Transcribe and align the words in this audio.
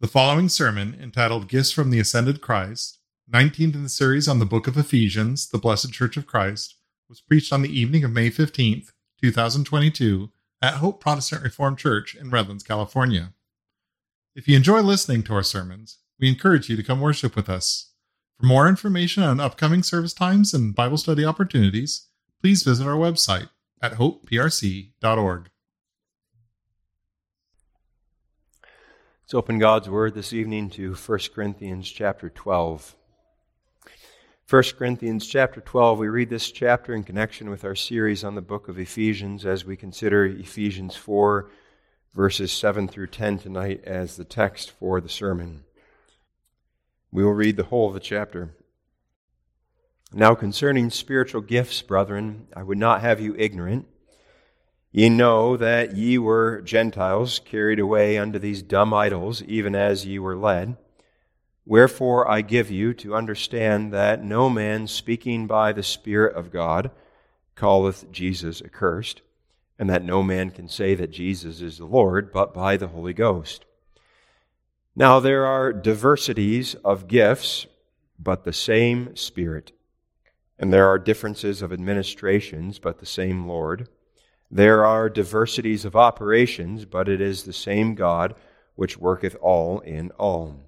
The 0.00 0.06
following 0.06 0.48
sermon, 0.48 0.96
entitled 1.02 1.48
Gifts 1.48 1.72
from 1.72 1.90
the 1.90 1.98
Ascended 1.98 2.40
Christ, 2.40 3.00
19th 3.34 3.74
in 3.74 3.82
the 3.82 3.88
series 3.88 4.28
on 4.28 4.38
the 4.38 4.46
book 4.46 4.68
of 4.68 4.76
Ephesians, 4.76 5.48
the 5.48 5.58
Blessed 5.58 5.92
Church 5.92 6.16
of 6.16 6.24
Christ, 6.24 6.76
was 7.08 7.20
preached 7.20 7.52
on 7.52 7.62
the 7.62 7.80
evening 7.80 8.04
of 8.04 8.12
May 8.12 8.30
15th, 8.30 8.92
2022, 9.20 10.30
at 10.62 10.74
Hope 10.74 11.00
Protestant 11.00 11.42
Reformed 11.42 11.78
Church 11.78 12.14
in 12.14 12.30
Redlands, 12.30 12.62
California. 12.62 13.32
If 14.36 14.46
you 14.46 14.56
enjoy 14.56 14.82
listening 14.82 15.24
to 15.24 15.34
our 15.34 15.42
sermons, 15.42 15.98
we 16.20 16.28
encourage 16.28 16.70
you 16.70 16.76
to 16.76 16.84
come 16.84 17.00
worship 17.00 17.34
with 17.34 17.48
us. 17.48 17.90
For 18.38 18.46
more 18.46 18.68
information 18.68 19.24
on 19.24 19.40
upcoming 19.40 19.82
service 19.82 20.14
times 20.14 20.54
and 20.54 20.76
Bible 20.76 20.98
study 20.98 21.24
opportunities, 21.24 22.06
please 22.40 22.62
visit 22.62 22.86
our 22.86 22.94
website 22.94 23.48
at 23.82 23.94
hopeprc.org. 23.94 25.50
Let's 29.28 29.34
open 29.34 29.58
God's 29.58 29.90
Word 29.90 30.14
this 30.14 30.32
evening 30.32 30.70
to 30.70 30.94
1 30.94 31.18
Corinthians 31.34 31.86
chapter 31.90 32.30
12. 32.30 32.96
1 34.48 34.62
Corinthians 34.78 35.26
chapter 35.26 35.60
12, 35.60 35.98
we 35.98 36.08
read 36.08 36.30
this 36.30 36.50
chapter 36.50 36.94
in 36.94 37.04
connection 37.04 37.50
with 37.50 37.62
our 37.62 37.74
series 37.74 38.24
on 38.24 38.36
the 38.36 38.40
book 38.40 38.68
of 38.68 38.78
Ephesians 38.78 39.44
as 39.44 39.66
we 39.66 39.76
consider 39.76 40.24
Ephesians 40.24 40.96
4, 40.96 41.50
verses 42.14 42.50
7 42.52 42.88
through 42.88 43.08
10 43.08 43.36
tonight 43.40 43.84
as 43.84 44.16
the 44.16 44.24
text 44.24 44.70
for 44.70 44.98
the 44.98 45.10
sermon. 45.10 45.64
We 47.12 47.22
will 47.22 47.34
read 47.34 47.58
the 47.58 47.64
whole 47.64 47.88
of 47.88 47.92
the 47.92 48.00
chapter. 48.00 48.54
Now, 50.10 50.34
concerning 50.34 50.88
spiritual 50.88 51.42
gifts, 51.42 51.82
brethren, 51.82 52.46
I 52.56 52.62
would 52.62 52.78
not 52.78 53.02
have 53.02 53.20
you 53.20 53.34
ignorant. 53.36 53.88
Ye 54.90 55.10
know 55.10 55.56
that 55.56 55.96
ye 55.96 56.16
were 56.16 56.62
Gentiles, 56.62 57.40
carried 57.44 57.78
away 57.78 58.16
unto 58.16 58.38
these 58.38 58.62
dumb 58.62 58.94
idols, 58.94 59.42
even 59.42 59.74
as 59.74 60.06
ye 60.06 60.18
were 60.18 60.36
led. 60.36 60.76
Wherefore 61.66 62.30
I 62.30 62.40
give 62.40 62.70
you 62.70 62.94
to 62.94 63.14
understand 63.14 63.92
that 63.92 64.24
no 64.24 64.48
man 64.48 64.86
speaking 64.86 65.46
by 65.46 65.72
the 65.72 65.82
Spirit 65.82 66.34
of 66.34 66.50
God 66.50 66.90
calleth 67.54 68.10
Jesus 68.10 68.62
accursed, 68.62 69.20
and 69.78 69.90
that 69.90 70.04
no 70.04 70.22
man 70.22 70.50
can 70.50 70.68
say 70.68 70.94
that 70.94 71.10
Jesus 71.10 71.60
is 71.60 71.76
the 71.76 71.84
Lord 71.84 72.32
but 72.32 72.54
by 72.54 72.78
the 72.78 72.88
Holy 72.88 73.12
Ghost. 73.12 73.66
Now 74.96 75.20
there 75.20 75.44
are 75.44 75.72
diversities 75.72 76.74
of 76.76 77.06
gifts, 77.06 77.66
but 78.18 78.44
the 78.44 78.52
same 78.54 79.14
Spirit. 79.14 79.72
And 80.58 80.72
there 80.72 80.88
are 80.88 80.98
differences 80.98 81.60
of 81.60 81.72
administrations, 81.72 82.78
but 82.78 82.98
the 82.98 83.06
same 83.06 83.46
Lord. 83.46 83.88
There 84.50 84.84
are 84.84 85.10
diversities 85.10 85.84
of 85.84 85.94
operations, 85.94 86.84
but 86.86 87.08
it 87.08 87.20
is 87.20 87.42
the 87.42 87.52
same 87.52 87.94
God 87.94 88.34
which 88.76 88.96
worketh 88.96 89.36
all 89.40 89.80
in 89.80 90.10
all. 90.12 90.60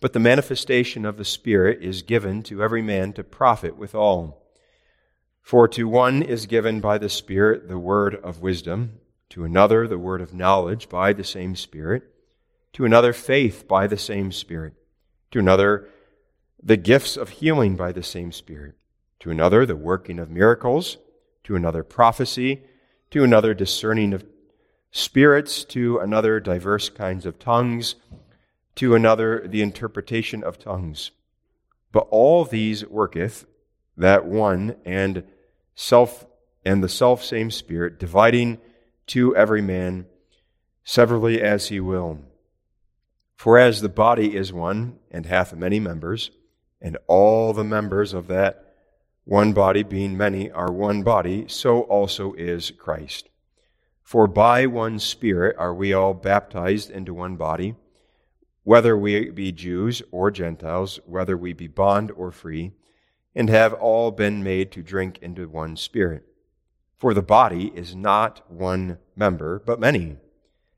But 0.00 0.12
the 0.12 0.20
manifestation 0.20 1.04
of 1.04 1.16
the 1.16 1.24
Spirit 1.24 1.82
is 1.82 2.02
given 2.02 2.42
to 2.44 2.62
every 2.62 2.82
man 2.82 3.12
to 3.14 3.24
profit 3.24 3.76
withal. 3.76 4.42
For 5.42 5.68
to 5.68 5.88
one 5.88 6.22
is 6.22 6.46
given 6.46 6.80
by 6.80 6.98
the 6.98 7.08
Spirit 7.08 7.68
the 7.68 7.78
word 7.78 8.16
of 8.16 8.42
wisdom, 8.42 9.00
to 9.30 9.44
another 9.44 9.86
the 9.86 9.98
word 9.98 10.20
of 10.20 10.34
knowledge 10.34 10.88
by 10.88 11.12
the 11.12 11.24
same 11.24 11.54
Spirit, 11.54 12.02
to 12.72 12.84
another 12.84 13.12
faith 13.12 13.68
by 13.68 13.86
the 13.86 13.96
same 13.96 14.32
Spirit, 14.32 14.74
to 15.30 15.38
another 15.38 15.88
the 16.60 16.76
gifts 16.76 17.16
of 17.16 17.28
healing 17.28 17.76
by 17.76 17.92
the 17.92 18.02
same 18.02 18.32
Spirit, 18.32 18.74
to 19.20 19.30
another 19.30 19.64
the 19.64 19.76
working 19.76 20.18
of 20.18 20.30
miracles, 20.30 20.96
to 21.44 21.54
another 21.54 21.84
prophecy 21.84 22.62
to 23.10 23.24
another 23.24 23.54
discerning 23.54 24.12
of 24.12 24.24
spirits, 24.90 25.64
to 25.64 25.98
another 25.98 26.40
diverse 26.40 26.88
kinds 26.88 27.26
of 27.26 27.38
tongues, 27.38 27.94
to 28.74 28.94
another 28.94 29.46
the 29.46 29.62
interpretation 29.62 30.42
of 30.42 30.58
tongues. 30.58 31.10
But 31.92 32.06
all 32.10 32.44
these 32.44 32.86
worketh 32.86 33.46
that 33.96 34.24
one 34.24 34.76
and 34.84 35.24
self 35.74 36.26
and 36.64 36.82
the 36.82 36.88
self 36.88 37.24
same 37.24 37.50
Spirit, 37.50 37.98
dividing 37.98 38.58
to 39.08 39.34
every 39.34 39.62
man 39.62 40.06
severally 40.84 41.40
as 41.42 41.68
he 41.68 41.80
will. 41.80 42.20
For 43.36 43.58
as 43.58 43.80
the 43.80 43.88
body 43.88 44.36
is 44.36 44.52
one 44.52 44.98
and 45.10 45.26
hath 45.26 45.54
many 45.54 45.80
members, 45.80 46.30
and 46.80 46.96
all 47.06 47.52
the 47.52 47.64
members 47.64 48.12
of 48.12 48.26
that 48.28 48.67
one 49.28 49.52
body 49.52 49.82
being 49.82 50.16
many 50.16 50.50
are 50.50 50.72
one 50.72 51.02
body, 51.02 51.44
so 51.48 51.82
also 51.82 52.32
is 52.32 52.70
Christ. 52.70 53.28
For 54.02 54.26
by 54.26 54.64
one 54.64 54.98
Spirit 54.98 55.54
are 55.58 55.74
we 55.74 55.92
all 55.92 56.14
baptized 56.14 56.90
into 56.90 57.12
one 57.12 57.36
body, 57.36 57.74
whether 58.64 58.96
we 58.96 59.28
be 59.28 59.52
Jews 59.52 60.00
or 60.10 60.30
Gentiles, 60.30 60.98
whether 61.04 61.36
we 61.36 61.52
be 61.52 61.66
bond 61.66 62.10
or 62.12 62.32
free, 62.32 62.72
and 63.34 63.50
have 63.50 63.74
all 63.74 64.10
been 64.12 64.42
made 64.42 64.72
to 64.72 64.82
drink 64.82 65.18
into 65.20 65.46
one 65.46 65.76
Spirit. 65.76 66.24
For 66.96 67.12
the 67.12 67.20
body 67.20 67.70
is 67.74 67.94
not 67.94 68.50
one 68.50 68.96
member, 69.14 69.58
but 69.58 69.78
many. 69.78 70.16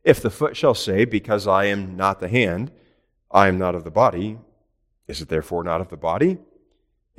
If 0.02 0.20
the 0.20 0.28
foot 0.28 0.56
shall 0.56 0.74
say, 0.74 1.04
Because 1.04 1.46
I 1.46 1.66
am 1.66 1.96
not 1.96 2.18
the 2.18 2.26
hand, 2.26 2.72
I 3.30 3.46
am 3.46 3.58
not 3.58 3.76
of 3.76 3.84
the 3.84 3.92
body, 3.92 4.40
is 5.06 5.20
it 5.20 5.28
therefore 5.28 5.62
not 5.62 5.80
of 5.80 5.88
the 5.88 5.96
body? 5.96 6.38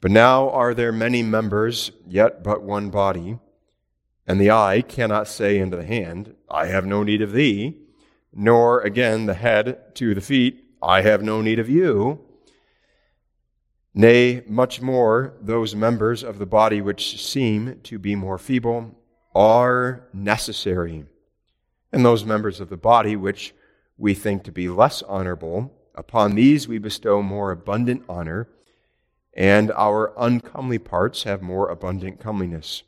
But 0.00 0.10
now 0.10 0.48
are 0.50 0.72
there 0.72 0.92
many 0.92 1.22
members, 1.22 1.92
yet 2.06 2.42
but 2.42 2.62
one 2.62 2.90
body. 2.90 3.38
And 4.26 4.40
the 4.40 4.50
eye 4.50 4.82
cannot 4.82 5.28
say 5.28 5.60
unto 5.60 5.76
the 5.76 5.84
hand, 5.84 6.34
I 6.48 6.66
have 6.66 6.86
no 6.86 7.02
need 7.02 7.20
of 7.20 7.32
thee, 7.32 7.76
nor 8.32 8.80
again 8.80 9.26
the 9.26 9.34
head 9.34 9.94
to 9.96 10.14
the 10.14 10.20
feet, 10.20 10.64
I 10.82 11.02
have 11.02 11.22
no 11.22 11.42
need 11.42 11.58
of 11.58 11.68
you. 11.68 12.20
Nay, 13.92 14.42
much 14.46 14.80
more, 14.80 15.34
those 15.40 15.74
members 15.74 16.22
of 16.22 16.38
the 16.38 16.46
body 16.46 16.80
which 16.80 17.20
seem 17.22 17.80
to 17.82 17.98
be 17.98 18.14
more 18.14 18.38
feeble 18.38 18.96
are 19.34 20.08
necessary. 20.12 21.04
And 21.92 22.04
those 22.04 22.24
members 22.24 22.60
of 22.60 22.70
the 22.70 22.76
body 22.76 23.16
which 23.16 23.52
we 23.98 24.14
think 24.14 24.44
to 24.44 24.52
be 24.52 24.68
less 24.68 25.02
honorable, 25.02 25.74
upon 25.94 26.36
these 26.36 26.68
we 26.68 26.78
bestow 26.78 27.20
more 27.20 27.50
abundant 27.50 28.04
honor 28.08 28.48
and 29.40 29.72
our 29.72 30.12
uncomely 30.18 30.78
parts 30.78 31.22
have 31.22 31.40
more 31.40 31.70
abundant 31.70 32.20
comeliness. 32.20 32.82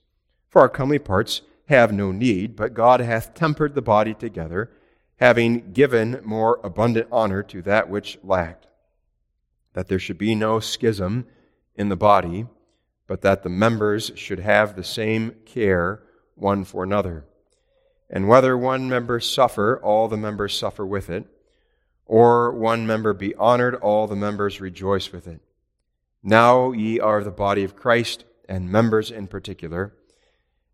For 0.51 0.61
our 0.61 0.69
comely 0.69 0.99
parts 0.99 1.41
have 1.71 1.95
no 1.95 2.13
need, 2.13 2.57
but 2.57 2.75
God 2.75 3.01
hath 3.01 3.33
tempered 3.33 3.75
the 3.75 3.81
body 3.81 4.13
together, 4.13 4.71
having 5.17 5.73
given 5.73 6.21
more 6.23 6.61
abundant 6.63 7.09
honor 7.11 7.43
to 7.45 7.63
that 7.63 7.89
which 7.89 8.19
lacked, 8.23 8.67
that 9.73 9.89
there 9.89 9.99
should 9.99 10.19
be 10.19 10.35
no 10.35 10.61
schism 10.61 11.25
in 11.75 11.89
the 11.89 11.97
body, 11.97 12.45
but 13.07 13.23
that 13.23 13.45
the 13.45 13.49
members 13.49 14.13
should 14.15 14.41
have 14.41 14.77
the 14.77 14.85
same 14.85 15.35
care 15.47 16.03
one 16.35 16.65
for 16.65 16.85
another. 16.85 17.25
And 18.11 18.29
whether 18.29 18.59
one 18.59 18.91
member 18.91 19.21
suffer, 19.21 19.81
all 19.83 20.07
the 20.07 20.19
members 20.19 20.55
suffer 20.55 20.85
with 20.85 21.09
it, 21.09 21.25
or 22.05 22.53
one 22.53 22.87
member 22.87 23.15
be 23.15 23.35
honored, 23.37 23.75
all 23.77 24.07
the 24.07 24.15
members 24.15 24.61
rejoice 24.61 25.13
with 25.13 25.27
it. 25.27 25.41
Now 26.23 26.73
ye 26.73 27.01
are 27.01 27.25
the 27.25 27.31
body 27.31 27.65
of 27.65 27.77
Christ, 27.77 28.25
and 28.49 28.71
members 28.71 29.11
in 29.11 29.27
particular. 29.27 29.95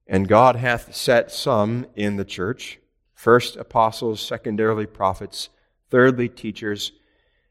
And 0.07 0.27
God 0.27 0.57
hath 0.57 0.95
set 0.95 1.31
some 1.31 1.87
in 1.95 2.17
the 2.17 2.25
church 2.25 2.81
first 3.15 3.57
apostles, 3.57 4.21
secondarily 4.21 4.87
prophets, 4.87 5.49
thirdly 5.91 6.29
teachers, 6.29 6.93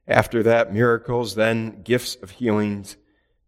after 0.07 0.41
that 0.43 0.73
miracles, 0.73 1.35
then 1.35 1.81
gifts 1.83 2.15
of 2.15 2.31
healings, 2.31 2.95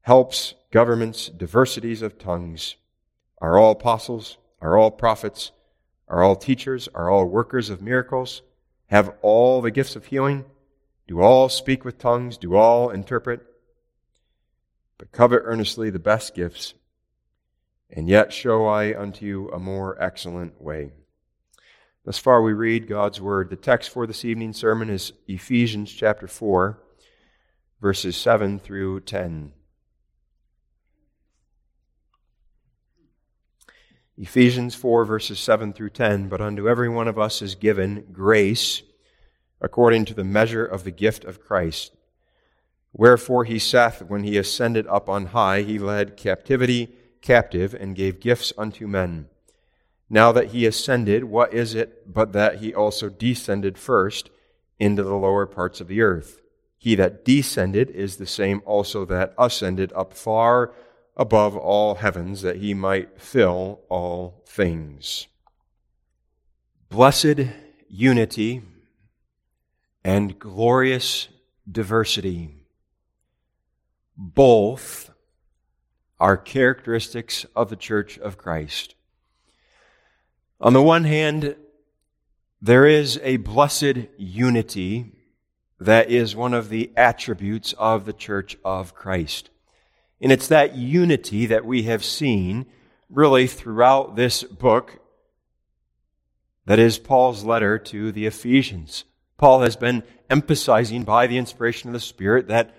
helps, 0.01 0.53
governments, 0.71 1.29
diversities 1.29 2.01
of 2.01 2.17
tongues. 2.17 2.75
Are 3.41 3.57
all 3.57 3.71
apostles? 3.71 4.37
Are 4.61 4.77
all 4.77 4.91
prophets? 4.91 5.51
Are 6.09 6.21
all 6.21 6.35
teachers? 6.35 6.89
Are 6.93 7.09
all 7.09 7.25
workers 7.25 7.69
of 7.69 7.81
miracles? 7.81 8.41
Have 8.87 9.15
all 9.21 9.61
the 9.61 9.71
gifts 9.71 9.95
of 9.95 10.07
healing? 10.07 10.43
Do 11.07 11.21
all 11.21 11.47
speak 11.47 11.85
with 11.85 11.97
tongues? 11.97 12.37
Do 12.37 12.55
all 12.55 12.89
interpret? 12.89 13.48
But 14.99 15.11
covet 15.11 15.41
earnestly 15.45 15.89
the 15.89 15.97
best 15.97 16.35
gifts, 16.35 16.75
and 17.89 18.07
yet 18.07 18.31
show 18.31 18.67
I 18.67 18.95
unto 18.95 19.25
you 19.25 19.49
a 19.49 19.57
more 19.57 19.99
excellent 19.99 20.61
way. 20.61 20.91
Thus 22.05 22.19
far 22.19 22.41
we 22.41 22.53
read 22.53 22.87
God's 22.87 23.19
word. 23.19 23.49
The 23.49 23.55
text 23.55 23.89
for 23.89 24.05
this 24.05 24.23
evening's 24.23 24.57
sermon 24.57 24.89
is 24.89 25.13
Ephesians 25.27 25.91
chapter 25.91 26.27
4, 26.27 26.79
verses 27.81 28.17
7 28.17 28.59
through 28.59 28.99
10. 29.01 29.53
Ephesians 34.17 34.75
4, 34.75 35.05
verses 35.05 35.39
7 35.39 35.71
through 35.71 35.91
10. 35.91 36.27
But 36.27 36.41
unto 36.41 36.67
every 36.67 36.89
one 36.89 37.07
of 37.07 37.17
us 37.17 37.41
is 37.41 37.55
given 37.55 38.07
grace 38.11 38.81
according 39.61 40.05
to 40.05 40.13
the 40.13 40.25
measure 40.25 40.65
of 40.65 40.83
the 40.83 40.91
gift 40.91 41.23
of 41.23 41.39
Christ. 41.39 41.93
Wherefore 42.93 43.43
he 43.43 43.59
saith, 43.59 44.01
when 44.01 44.23
he 44.23 44.37
ascended 44.37 44.87
up 44.87 45.09
on 45.09 45.27
high, 45.27 45.61
he 45.61 45.79
led 45.79 46.17
captivity 46.17 46.95
captive 47.21 47.73
and 47.73 47.95
gave 47.95 48.19
gifts 48.19 48.51
unto 48.57 48.87
men. 48.87 49.27
Now 50.09 50.31
that 50.31 50.47
he 50.47 50.65
ascended, 50.65 51.25
what 51.25 51.53
is 51.53 51.75
it 51.75 52.11
but 52.11 52.33
that 52.33 52.59
he 52.59 52.73
also 52.73 53.09
descended 53.09 53.77
first 53.77 54.29
into 54.79 55.03
the 55.03 55.15
lower 55.15 55.45
parts 55.45 55.79
of 55.79 55.87
the 55.87 56.01
earth? 56.01 56.41
He 56.77 56.95
that 56.95 57.23
descended 57.25 57.89
is 57.91 58.15
the 58.15 58.25
same 58.25 58.61
also 58.65 59.05
that 59.05 59.33
ascended 59.37 59.93
up 59.93 60.13
far 60.13 60.73
above 61.15 61.55
all 61.57 61.95
heavens, 61.95 62.41
that 62.41 62.55
he 62.55 62.73
might 62.73 63.19
fill 63.21 63.81
all 63.89 64.41
things. 64.47 65.27
Blessed 66.87 67.41
unity 67.89 68.63
and 70.03 70.39
glorious 70.39 71.27
diversity. 71.69 72.58
Both 74.21 75.11
are 76.19 76.35
characteristics 76.35 77.45
of 77.55 77.69
the 77.69 77.77
Church 77.77 78.19
of 78.19 78.37
Christ. 78.37 78.95
On 80.59 80.73
the 80.73 80.81
one 80.81 81.05
hand, 81.05 81.55
there 82.61 82.85
is 82.85 83.17
a 83.23 83.37
blessed 83.37 84.09
unity 84.17 85.13
that 85.79 86.11
is 86.11 86.35
one 86.35 86.53
of 86.53 86.67
the 86.67 86.91
attributes 86.97 87.71
of 87.77 88.03
the 88.03 88.11
Church 88.11 88.57
of 88.65 88.93
Christ. 88.93 89.51
And 90.19 90.33
it's 90.33 90.49
that 90.49 90.75
unity 90.75 91.45
that 91.45 91.63
we 91.63 91.83
have 91.83 92.03
seen 92.03 92.65
really 93.09 93.47
throughout 93.47 94.17
this 94.17 94.43
book 94.43 94.99
that 96.65 96.77
is 96.77 96.99
Paul's 96.99 97.45
letter 97.45 97.79
to 97.79 98.11
the 98.11 98.25
Ephesians. 98.25 99.05
Paul 99.37 99.61
has 99.61 99.77
been 99.77 100.03
emphasizing 100.29 101.03
by 101.03 101.25
the 101.25 101.37
inspiration 101.37 101.87
of 101.87 101.93
the 101.93 102.01
Spirit 102.01 102.49
that 102.49 102.75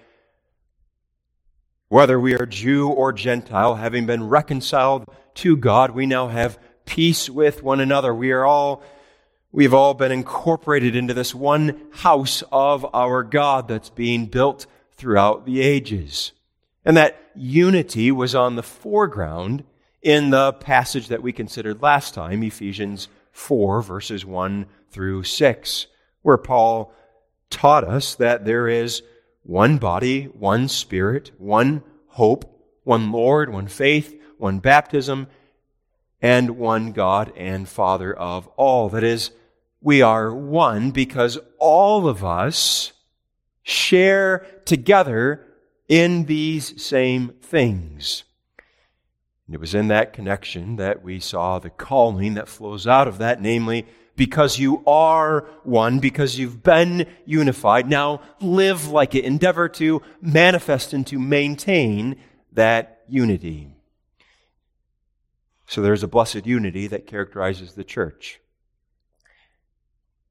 whether 1.90 2.20
we 2.20 2.34
are 2.34 2.46
Jew 2.46 2.88
or 2.88 3.12
Gentile, 3.12 3.74
having 3.74 4.06
been 4.06 4.28
reconciled 4.28 5.04
to 5.34 5.56
God, 5.56 5.90
we 5.90 6.06
now 6.06 6.28
have 6.28 6.56
peace 6.86 7.28
with 7.28 7.64
one 7.64 7.80
another. 7.80 8.14
We 8.14 8.30
are 8.30 8.46
all, 8.46 8.84
we've 9.50 9.74
all 9.74 9.94
been 9.94 10.12
incorporated 10.12 10.94
into 10.94 11.14
this 11.14 11.34
one 11.34 11.80
house 11.90 12.44
of 12.52 12.86
our 12.94 13.24
God 13.24 13.66
that's 13.66 13.90
being 13.90 14.26
built 14.26 14.66
throughout 14.92 15.46
the 15.46 15.60
ages. 15.60 16.30
And 16.84 16.96
that 16.96 17.20
unity 17.34 18.12
was 18.12 18.36
on 18.36 18.54
the 18.54 18.62
foreground 18.62 19.64
in 20.00 20.30
the 20.30 20.52
passage 20.52 21.08
that 21.08 21.24
we 21.24 21.32
considered 21.32 21.82
last 21.82 22.14
time, 22.14 22.44
Ephesians 22.44 23.08
4, 23.32 23.82
verses 23.82 24.24
1 24.24 24.66
through 24.92 25.24
6, 25.24 25.86
where 26.22 26.38
Paul 26.38 26.92
taught 27.50 27.82
us 27.82 28.14
that 28.14 28.44
there 28.44 28.68
is 28.68 29.02
one 29.50 29.78
body, 29.78 30.26
one 30.26 30.68
spirit, 30.68 31.32
one 31.36 31.82
hope, 32.06 32.44
one 32.84 33.10
Lord, 33.10 33.52
one 33.52 33.66
faith, 33.66 34.14
one 34.38 34.60
baptism, 34.60 35.26
and 36.22 36.50
one 36.56 36.92
God 36.92 37.32
and 37.36 37.68
Father 37.68 38.14
of 38.14 38.46
all. 38.56 38.88
That 38.90 39.02
is, 39.02 39.32
we 39.80 40.02
are 40.02 40.32
one 40.32 40.92
because 40.92 41.36
all 41.58 42.06
of 42.06 42.24
us 42.24 42.92
share 43.64 44.46
together 44.66 45.44
in 45.88 46.26
these 46.26 46.80
same 46.80 47.30
things. 47.42 48.22
And 49.46 49.56
it 49.56 49.60
was 49.60 49.74
in 49.74 49.88
that 49.88 50.12
connection 50.12 50.76
that 50.76 51.02
we 51.02 51.18
saw 51.18 51.58
the 51.58 51.70
calling 51.70 52.34
that 52.34 52.46
flows 52.46 52.86
out 52.86 53.08
of 53.08 53.18
that, 53.18 53.42
namely, 53.42 53.84
because 54.20 54.58
you 54.58 54.82
are 54.86 55.48
one, 55.64 55.98
because 55.98 56.38
you've 56.38 56.62
been 56.62 57.06
unified, 57.24 57.88
now 57.88 58.20
live 58.38 58.86
like 58.88 59.14
it. 59.14 59.24
Endeavor 59.24 59.66
to 59.66 60.02
manifest 60.20 60.92
and 60.92 61.06
to 61.06 61.18
maintain 61.18 62.20
that 62.52 63.00
unity. 63.08 63.74
So 65.66 65.80
there's 65.80 66.02
a 66.02 66.06
blessed 66.06 66.44
unity 66.44 66.86
that 66.88 67.06
characterizes 67.06 67.72
the 67.72 67.82
church. 67.82 68.42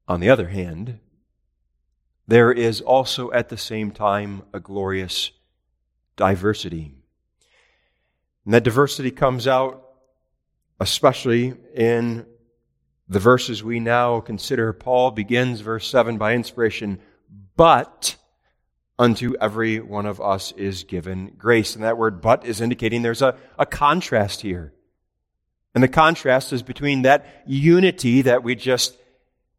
On 0.06 0.20
the 0.20 0.30
other 0.30 0.50
hand, 0.50 1.00
there 2.28 2.52
is 2.52 2.80
also 2.80 3.32
at 3.32 3.48
the 3.48 3.56
same 3.56 3.90
time 3.90 4.44
a 4.54 4.60
glorious 4.60 5.32
diversity. 6.14 6.92
And 8.44 8.54
that 8.54 8.62
diversity 8.62 9.10
comes 9.10 9.48
out 9.48 9.84
especially 10.78 11.54
in 11.74 12.24
the 13.10 13.18
verses 13.18 13.62
we 13.64 13.80
now 13.80 14.20
consider. 14.20 14.72
Paul 14.72 15.10
begins 15.10 15.60
verse 15.60 15.88
7 15.88 16.16
by 16.16 16.32
inspiration, 16.34 17.00
but 17.56 18.16
unto 19.00 19.34
every 19.40 19.80
one 19.80 20.06
of 20.06 20.20
us 20.20 20.52
is 20.52 20.84
given 20.84 21.34
grace. 21.36 21.74
And 21.74 21.82
that 21.82 21.98
word 21.98 22.20
but 22.20 22.46
is 22.46 22.60
indicating 22.60 23.02
there's 23.02 23.20
a, 23.20 23.36
a 23.58 23.66
contrast 23.66 24.42
here. 24.42 24.72
And 25.74 25.82
the 25.82 25.88
contrast 25.88 26.52
is 26.52 26.62
between 26.62 27.02
that 27.02 27.26
unity 27.46 28.22
that 28.22 28.44
we 28.44 28.54
just 28.54 28.96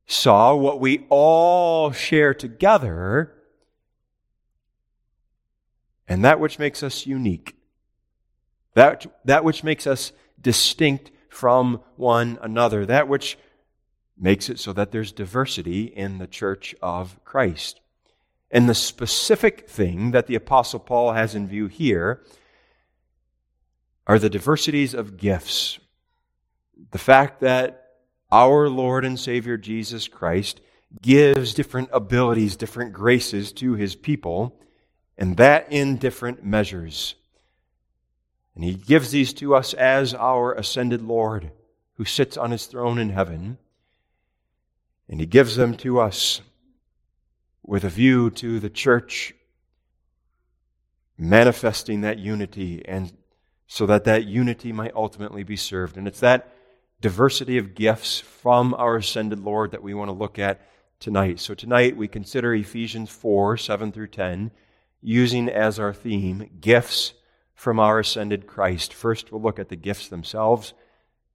saw, 0.07 0.56
what 0.56 0.80
we 0.80 1.06
all 1.09 1.92
share 1.92 2.33
together, 2.33 3.33
and 6.07 6.24
that 6.24 6.39
which 6.39 6.57
makes 6.57 6.83
us 6.83 7.06
unique, 7.06 7.56
that, 8.75 9.06
that 9.25 9.44
which 9.44 9.62
makes 9.62 9.86
us 9.86 10.13
distinct 10.39 11.12
from 11.31 11.81
one 11.95 12.37
another, 12.41 12.85
that 12.85 13.07
which 13.07 13.37
makes 14.17 14.49
it 14.49 14.59
so 14.59 14.73
that 14.73 14.91
there's 14.91 15.11
diversity 15.11 15.85
in 15.85 16.17
the 16.17 16.27
church 16.27 16.75
of 16.81 17.23
Christ. 17.23 17.79
And 18.51 18.67
the 18.67 18.75
specific 18.75 19.69
thing 19.69 20.11
that 20.11 20.27
the 20.27 20.35
Apostle 20.35 20.79
Paul 20.79 21.13
has 21.13 21.33
in 21.33 21.47
view 21.47 21.67
here 21.67 22.21
are 24.05 24.19
the 24.19 24.29
diversities 24.29 24.93
of 24.93 25.17
gifts. 25.17 25.79
The 26.91 26.97
fact 26.97 27.39
that 27.39 27.87
our 28.31 28.69
Lord 28.69 29.05
and 29.05 29.19
Savior 29.19 29.57
Jesus 29.57 30.07
Christ 30.07 30.59
gives 31.01 31.53
different 31.53 31.89
abilities, 31.93 32.57
different 32.57 32.91
graces 32.91 33.53
to 33.53 33.75
his 33.75 33.95
people 33.95 34.59
and 35.17 35.37
that 35.37 35.71
in 35.71 35.97
different 35.97 36.43
measures. 36.43 37.15
And 38.55 38.63
he 38.63 38.74
gives 38.74 39.12
these 39.12 39.34
to 39.36 39.55
us 39.55 39.74
as 39.74 40.13
our 40.13 40.53
ascended 40.53 41.01
Lord 41.01 41.51
who 41.96 42.05
sits 42.05 42.38
on 42.38 42.51
his 42.51 42.65
throne 42.65 42.98
in 42.98 43.10
heaven. 43.10 43.58
And 45.08 45.20
he 45.20 45.25
gives 45.25 45.55
them 45.55 45.75
to 45.77 46.00
us 46.00 46.41
with 47.63 47.84
a 47.84 47.89
view 47.89 48.29
to 48.31 48.60
the 48.60 48.70
church 48.70 49.34
manifesting 51.17 52.01
that 52.01 52.17
unity 52.17 52.84
and 52.86 53.13
so 53.67 53.86
that 53.86 54.03
that 54.03 54.25
unity 54.25 54.74
might 54.74 54.93
ultimately 54.96 55.43
be 55.43 55.55
served. 55.55 55.96
And 55.96 56.08
it's 56.08 56.20
that 56.20 56.53
diversity 57.00 57.58
of 57.58 57.75
gifts 57.75 58.20
from 58.20 58.74
our 58.74 58.98
ascended 58.98 59.39
Lord 59.39 59.72
that 59.72 59.84
we 59.84 59.93
want 59.93 60.10
to 60.10 60.13
look 60.13 60.39
at 60.39 60.62
tonight. 61.00 61.39
So 61.39 61.53
tonight 61.53 61.96
we 61.96 62.08
consider 62.08 62.53
Ephesians 62.53 63.10
4, 63.10 63.58
7 63.58 63.91
through 63.91 64.08
10 64.08 64.51
using 65.01 65.50
as 65.50 65.79
our 65.79 65.93
theme 65.93 66.50
gifts 66.60 67.13
from 67.62 67.80
our 67.80 68.00
ascended 68.00 68.48
Christ. 68.48 68.91
First, 68.91 69.32
we'll 69.32 69.39
look 69.39 69.60
at 69.60 69.70
the 69.70 69.75
gifts 69.75 70.08
themselves. 70.08 70.74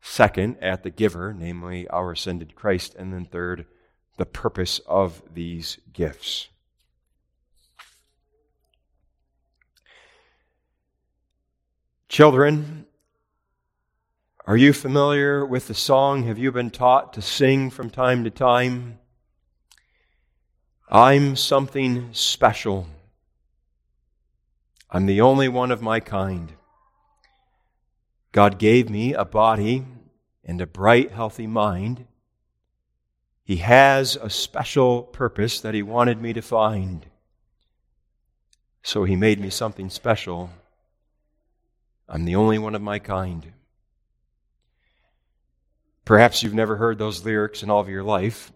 Second, 0.01 0.57
at 0.61 0.83
the 0.83 0.91
giver, 0.91 1.33
namely 1.33 1.87
our 1.87 2.11
ascended 2.11 2.57
Christ. 2.57 2.97
And 2.97 3.13
then 3.13 3.27
third, 3.27 3.65
the 4.17 4.27
purpose 4.27 4.81
of 4.89 5.23
these 5.33 5.79
gifts. 5.93 6.49
Children, 12.09 12.87
are 14.49 14.57
you 14.57 14.73
familiar 14.73 15.47
with 15.47 15.69
the 15.69 15.75
song? 15.75 16.25
Have 16.25 16.39
you 16.39 16.51
been 16.51 16.71
taught 16.71 17.13
to 17.13 17.23
sing 17.23 17.71
from 17.71 17.89
time 17.89 18.25
to 18.25 18.31
time? 18.31 18.99
I'm 20.89 21.37
something 21.37 22.09
special. 22.11 22.89
I'm 24.91 25.07
the 25.07 25.21
only 25.21 25.49
one 25.49 25.73
of 25.73 25.83
my 25.83 26.01
kind. 26.01 26.53
God 28.33 28.59
gave 28.59 28.89
me 28.89 29.15
a 29.15 29.25
body 29.25 29.85
and 30.45 30.61
a 30.61 30.67
bright, 30.67 31.11
healthy 31.11 31.47
mind. 31.47 32.07
He 33.43 33.57
has 33.57 34.17
a 34.17 34.31
special 34.31 35.03
purpose 35.03 35.61
that 35.61 35.75
He 35.75 35.83
wanted 35.83 36.21
me 36.21 36.33
to 36.33 36.43
find. 36.43 37.07
So 38.83 39.05
He 39.05 39.17
made 39.17 39.41
me 39.41 39.51
something 39.51 39.91
special. 39.91 40.51
I'm 42.09 42.25
the 42.25 42.37
only 42.37 42.59
one 42.59 42.75
of 42.75 42.83
my 42.83 42.99
kind. 42.99 43.53
Perhaps 46.05 46.45
you've 46.45 46.55
never 46.55 46.77
heard 46.77 46.99
those 46.99 47.25
lyrics 47.25 47.65
in 47.65 47.71
all 47.71 47.81
of 47.81 47.89
your 47.89 48.05
life, 48.05 48.53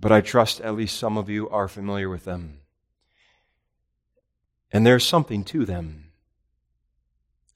but 0.00 0.10
I 0.10 0.20
trust 0.20 0.60
at 0.60 0.74
least 0.74 0.98
some 0.98 1.16
of 1.16 1.28
you 1.28 1.48
are 1.48 1.68
familiar 1.68 2.08
with 2.08 2.24
them. 2.24 2.58
And 4.76 4.84
there's 4.84 5.06
something 5.06 5.42
to 5.44 5.64
them. 5.64 6.12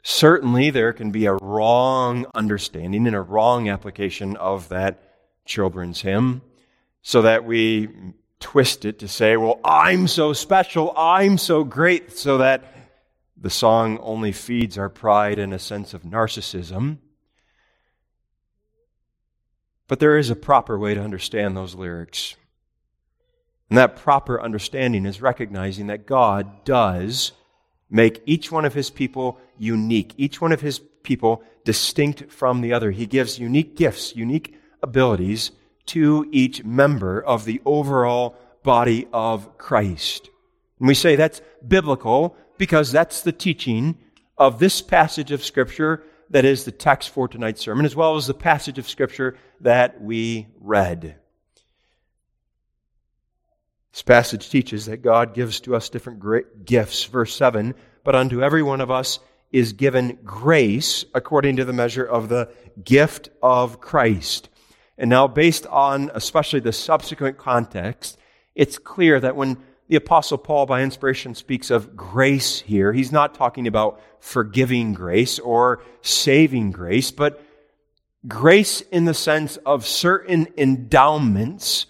Certainly, 0.03 0.71
there 0.71 0.95
can 0.95 1.11
be 1.11 1.27
a 1.27 1.35
wrong 1.35 2.25
understanding 2.35 3.07
and 3.07 3.15
a 3.15 3.21
wrong 3.21 3.69
application 3.69 4.37
of 4.37 4.71
that 4.71 5.03
children's 5.45 6.01
hymn 6.01 6.41
so 7.03 7.21
that 7.21 7.45
we 7.45 7.91
twist 8.39 8.87
it 8.87 9.01
to 9.01 9.07
say, 9.07 9.37
well, 9.37 9.61
I'm 9.63 10.09
so 10.09 10.33
special, 10.33 10.95
I'm 10.97 11.37
so 11.37 11.63
great, 11.63 12.17
so 12.17 12.39
that 12.39 12.65
the 13.37 13.51
song 13.51 13.99
only 13.99 14.33
feeds 14.33 14.79
our 14.79 14.89
pride 14.89 15.39
and 15.39 15.53
a 15.53 15.59
sense 15.59 15.93
of 15.93 16.05
narcissism. 16.05 16.97
But 19.89 20.01
there 20.01 20.17
is 20.17 20.31
a 20.31 20.37
proper 20.37 20.79
way 20.79 20.95
to 20.95 21.03
understand 21.03 21.55
those 21.55 21.75
lyrics. 21.75 22.37
And 23.71 23.79
that 23.79 23.97
proper 23.97 24.43
understanding 24.43 25.07
is 25.07 25.23
recognizing 25.23 25.87
that 25.87 26.07
God 26.07 26.65
does 26.65 27.33
make 27.89 28.23
each 28.27 28.51
one 28.51 28.65
of 28.65 28.75
his 28.75 28.91
people 28.91 29.39
unique, 29.59 30.13
each 30.17 30.41
one 30.41 30.53
of 30.53 30.61
his 30.61 30.81
people 31.03 31.43
distinct 31.65 32.31
from 32.31 32.61
the 32.61 32.73
other. 32.73 32.91
He 32.91 33.07
gives 33.07 33.39
unique 33.39 33.77
gifts, 33.77 34.15
unique 34.17 34.57
abilities 34.83 35.53
to 35.87 36.29
each 36.31 36.65
member 36.65 37.21
of 37.21 37.45
the 37.45 37.61
overall 37.65 38.37
body 38.63 39.07
of 39.13 39.57
Christ. 39.57 40.29
And 40.79 40.89
we 40.89 40.95
say 40.95 41.17
that's 41.17 41.41
biblical 41.67 42.37
because 42.59 42.91
that's 42.91 43.23
the 43.23 43.33
teaching 43.33 43.99
of 44.37 44.59
this 44.59 44.83
passage 44.83 45.31
of 45.31 45.45
Scripture 45.45 46.03
that 46.31 46.45
is 46.45 46.65
the 46.65 46.73
text 46.73 47.11
for 47.11 47.29
tonight's 47.29 47.61
sermon, 47.61 47.85
as 47.85 47.97
well 47.97 48.17
as 48.17 48.27
the 48.27 48.35
passage 48.35 48.79
of 48.79 48.89
Scripture 48.89 49.37
that 49.61 50.01
we 50.01 50.47
read. 50.61 51.20
This 53.93 54.03
passage 54.03 54.49
teaches 54.51 54.87
that 54.87 55.03
God 55.03 55.35
gives 55.35 55.61
to 55.61 55.75
us 55.75 55.89
different 55.89 56.65
gifts. 56.65 57.05
Verse 57.05 57.35
7 57.35 57.75
But 58.05 58.15
unto 58.15 58.43
every 58.43 58.63
one 58.63 58.81
of 58.81 58.91
us 58.91 59.19
is 59.51 59.73
given 59.73 60.19
grace 60.25 61.05
according 61.15 61.57
to 61.57 61.65
the 61.65 61.73
measure 61.73 62.05
of 62.05 62.29
the 62.29 62.51
gift 62.85 63.31
of 63.43 63.81
Christ. 63.81 64.49
And 64.97 65.11
now, 65.11 65.27
based 65.27 65.67
on 65.67 66.11
especially 66.15 66.61
the 66.61 66.73
subsequent 66.73 67.39
context, 67.39 68.19
it's 68.55 68.79
clear 68.79 69.19
that 69.19 69.35
when 69.35 69.57
the 69.89 69.97
Apostle 69.97 70.39
Paul, 70.39 70.67
by 70.67 70.83
inspiration, 70.83 71.35
speaks 71.35 71.71
of 71.71 71.97
grace 71.97 72.61
here, 72.61 72.93
he's 72.93 73.11
not 73.11 73.35
talking 73.35 73.67
about 73.67 74.01
forgiving 74.21 74.93
grace 74.93 75.41
or 75.41 75.83
saving 76.03 76.71
grace, 76.71 77.11
but 77.11 77.43
grace 78.29 78.83
in 78.83 79.05
the 79.05 79.15
sense 79.15 79.57
of 79.59 79.85
certain 79.87 80.47
endowments 80.57 81.87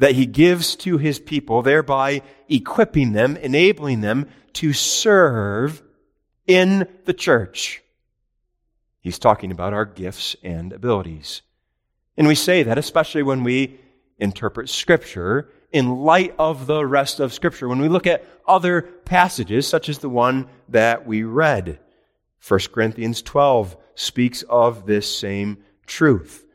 that 0.00 0.12
he 0.12 0.24
gives 0.24 0.76
to 0.76 0.96
his 0.96 1.18
people, 1.18 1.60
thereby 1.60 2.22
equipping 2.48 3.12
them, 3.12 3.36
enabling 3.36 4.00
them 4.00 4.26
to 4.54 4.72
serve 4.72 5.82
in 6.46 6.88
the 7.04 7.12
church. 7.12 7.82
He's 9.00 9.18
talking 9.18 9.52
about 9.52 9.74
our 9.74 9.84
gifts 9.84 10.36
and 10.42 10.72
abilities. 10.72 11.42
And 12.16 12.26
we 12.26 12.34
say 12.34 12.62
that 12.62 12.78
especially 12.78 13.22
when 13.22 13.44
we 13.44 13.78
interpret 14.18 14.70
Scripture 14.70 15.50
in 15.70 15.98
light 15.98 16.34
of 16.38 16.66
the 16.66 16.84
rest 16.84 17.20
of 17.20 17.34
Scripture. 17.34 17.68
When 17.68 17.80
we 17.80 17.88
look 17.88 18.06
at 18.06 18.24
other 18.48 18.82
passages, 18.82 19.66
such 19.66 19.90
as 19.90 19.98
the 19.98 20.08
one 20.08 20.48
that 20.70 21.06
we 21.06 21.24
read, 21.24 21.78
1 22.46 22.60
Corinthians 22.72 23.20
12 23.20 23.76
speaks 23.94 24.42
of 24.48 24.86
this 24.86 25.14
same 25.14 25.58
truth. 25.86 26.46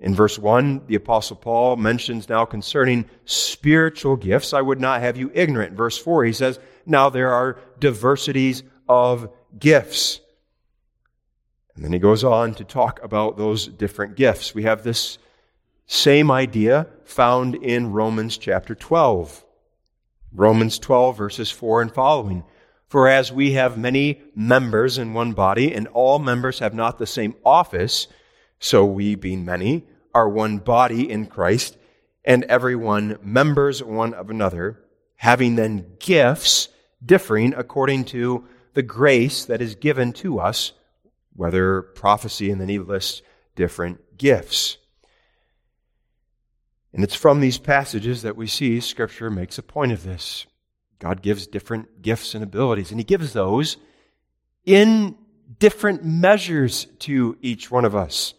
In 0.00 0.14
verse 0.14 0.38
1, 0.38 0.86
the 0.86 0.94
Apostle 0.94 1.36
Paul 1.36 1.76
mentions 1.76 2.28
now 2.28 2.46
concerning 2.46 3.04
spiritual 3.26 4.16
gifts, 4.16 4.54
I 4.54 4.62
would 4.62 4.80
not 4.80 5.02
have 5.02 5.18
you 5.18 5.30
ignorant. 5.34 5.76
Verse 5.76 5.98
4, 5.98 6.24
he 6.24 6.32
says, 6.32 6.58
Now 6.86 7.10
there 7.10 7.32
are 7.32 7.58
diversities 7.78 8.62
of 8.88 9.30
gifts. 9.58 10.20
And 11.74 11.84
then 11.84 11.92
he 11.92 11.98
goes 11.98 12.24
on 12.24 12.54
to 12.54 12.64
talk 12.64 13.02
about 13.02 13.36
those 13.36 13.66
different 13.66 14.16
gifts. 14.16 14.54
We 14.54 14.62
have 14.62 14.82
this 14.82 15.18
same 15.86 16.30
idea 16.30 16.86
found 17.04 17.56
in 17.56 17.92
Romans 17.92 18.38
chapter 18.38 18.74
12. 18.74 19.44
Romans 20.32 20.78
12, 20.78 21.16
verses 21.16 21.50
4 21.50 21.82
and 21.82 21.92
following. 21.92 22.44
For 22.86 23.06
as 23.06 23.32
we 23.32 23.52
have 23.52 23.76
many 23.76 24.22
members 24.34 24.98
in 24.98 25.12
one 25.12 25.32
body, 25.32 25.74
and 25.74 25.86
all 25.88 26.18
members 26.18 26.58
have 26.60 26.74
not 26.74 26.98
the 26.98 27.06
same 27.06 27.34
office, 27.44 28.08
so 28.58 28.84
we, 28.84 29.14
being 29.14 29.44
many, 29.44 29.86
are 30.14 30.28
one 30.28 30.58
body 30.58 31.10
in 31.10 31.26
Christ, 31.26 31.76
and 32.24 32.44
every 32.44 32.76
one 32.76 33.18
members 33.22 33.82
one 33.82 34.14
of 34.14 34.30
another, 34.30 34.80
having 35.16 35.56
then 35.56 35.96
gifts 35.98 36.68
differing 37.04 37.54
according 37.54 38.04
to 38.04 38.44
the 38.74 38.82
grace 38.82 39.44
that 39.46 39.60
is 39.60 39.74
given 39.74 40.12
to 40.12 40.38
us, 40.38 40.72
whether 41.34 41.82
prophecy, 41.82 42.50
and 42.50 42.60
then 42.60 42.68
he 42.68 42.78
lists 42.78 43.22
different 43.56 44.18
gifts. 44.18 44.76
And 46.92 47.04
it's 47.04 47.14
from 47.14 47.40
these 47.40 47.58
passages 47.58 48.22
that 48.22 48.36
we 48.36 48.46
see 48.46 48.80
Scripture 48.80 49.30
makes 49.30 49.58
a 49.58 49.62
point 49.62 49.92
of 49.92 50.02
this. 50.02 50.46
God 50.98 51.22
gives 51.22 51.46
different 51.46 52.02
gifts 52.02 52.34
and 52.34 52.44
abilities, 52.44 52.90
and 52.90 53.00
He 53.00 53.04
gives 53.04 53.32
those 53.32 53.76
in 54.64 55.16
different 55.58 56.04
measures 56.04 56.86
to 57.00 57.36
each 57.40 57.70
one 57.70 57.84
of 57.84 57.96
us. 57.96 58.34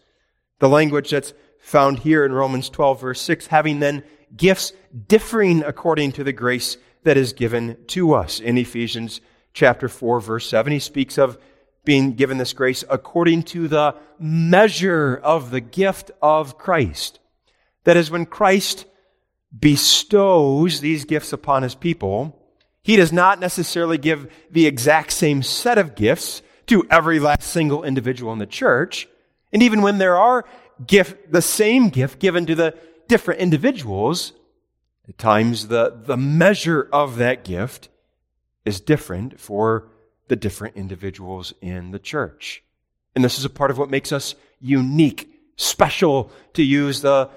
The 0.60 0.68
language 0.68 1.10
that's 1.10 1.34
found 1.62 2.00
here 2.00 2.24
in 2.24 2.32
Romans 2.32 2.68
12, 2.68 3.00
verse 3.00 3.20
6, 3.22 3.46
having 3.46 3.80
then 3.80 4.02
gifts 4.36 4.72
differing 5.08 5.62
according 5.62 6.12
to 6.12 6.24
the 6.24 6.32
grace 6.32 6.76
that 7.04 7.16
is 7.16 7.32
given 7.32 7.76
to 7.86 8.12
us. 8.12 8.40
In 8.40 8.58
Ephesians 8.58 9.20
chapter 9.54 9.88
4, 9.88 10.20
verse 10.20 10.48
7, 10.48 10.72
he 10.72 10.78
speaks 10.78 11.18
of 11.18 11.38
being 11.84 12.12
given 12.14 12.38
this 12.38 12.52
grace 12.52 12.84
according 12.90 13.44
to 13.44 13.68
the 13.68 13.94
measure 14.18 15.20
of 15.22 15.50
the 15.50 15.60
gift 15.60 16.10
of 16.20 16.58
Christ. 16.58 17.20
That 17.84 17.96
is, 17.96 18.10
when 18.10 18.26
Christ 18.26 18.84
bestows 19.56 20.80
these 20.80 21.04
gifts 21.04 21.32
upon 21.32 21.62
his 21.62 21.74
people, 21.74 22.38
he 22.82 22.96
does 22.96 23.12
not 23.12 23.38
necessarily 23.38 23.98
give 23.98 24.32
the 24.50 24.66
exact 24.66 25.12
same 25.12 25.42
set 25.42 25.78
of 25.78 25.94
gifts 25.94 26.42
to 26.66 26.86
every 26.90 27.20
last 27.20 27.44
single 27.44 27.84
individual 27.84 28.32
in 28.32 28.38
the 28.38 28.46
church. 28.46 29.08
And 29.52 29.62
even 29.62 29.82
when 29.82 29.98
there 29.98 30.16
are 30.16 30.44
gift, 30.86 31.32
the 31.32 31.42
same 31.42 31.88
gift 31.88 32.18
given 32.18 32.46
to 32.46 32.54
the 32.54 32.76
different 33.08 33.40
individuals, 33.40 34.32
at 35.08 35.18
times 35.18 35.68
the, 35.68 36.00
the 36.04 36.16
measure 36.16 36.88
of 36.92 37.16
that 37.16 37.44
gift 37.44 37.88
is 38.64 38.80
different 38.80 39.40
for 39.40 39.88
the 40.28 40.36
different 40.36 40.76
individuals 40.76 41.52
in 41.60 41.90
the 41.90 41.98
church. 41.98 42.62
And 43.14 43.24
this 43.24 43.38
is 43.38 43.44
a 43.44 43.50
part 43.50 43.70
of 43.70 43.78
what 43.78 43.90
makes 43.90 44.12
us 44.12 44.34
unique, 44.60 45.30
special, 45.56 46.30
to 46.54 46.62
use 46.62 47.02
the 47.02 47.28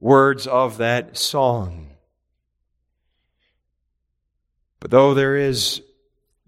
words 0.00 0.46
of 0.46 0.78
that 0.78 1.16
song. 1.16 1.90
But 4.80 4.90
though 4.90 5.14
there 5.14 5.36
is 5.36 5.82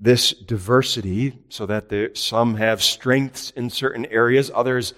this 0.00 0.32
diversity, 0.32 1.38
so 1.48 1.66
that 1.66 1.88
there, 1.88 2.14
some 2.14 2.56
have 2.56 2.82
strengths 2.82 3.50
in 3.50 3.70
certain 3.70 4.06
areas, 4.06 4.50
others 4.52 4.94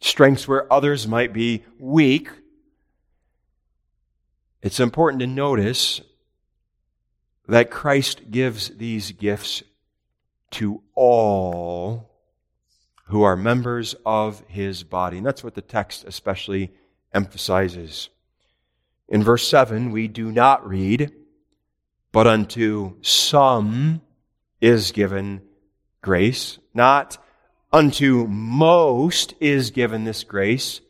strengths 0.00 0.48
where 0.48 0.72
others 0.72 1.06
might 1.06 1.32
be 1.32 1.64
weak, 1.78 2.30
it's 4.62 4.80
important 4.80 5.20
to 5.20 5.26
notice 5.26 6.00
that 7.48 7.70
Christ 7.70 8.30
gives 8.30 8.68
these 8.70 9.12
gifts 9.12 9.62
to 10.52 10.82
all 10.94 12.10
who 13.06 13.22
are 13.22 13.36
members 13.36 13.94
of 14.06 14.42
his 14.46 14.82
body. 14.84 15.18
And 15.18 15.26
that's 15.26 15.42
what 15.42 15.54
the 15.54 15.62
text 15.62 16.04
especially 16.04 16.72
emphasizes. 17.12 18.08
In 19.08 19.24
verse 19.24 19.48
7, 19.48 19.90
we 19.90 20.06
do 20.06 20.30
not 20.30 20.66
read, 20.66 21.12
but 22.12 22.26
unto 22.26 22.96
some 23.02 24.00
is 24.60 24.92
given 24.92 25.42
grace, 26.02 26.58
not 26.72 27.18
unto 27.72 28.26
most 28.26 29.34
is 29.40 29.70
given 29.70 30.04
this 30.04 30.24
grace, 30.24 30.80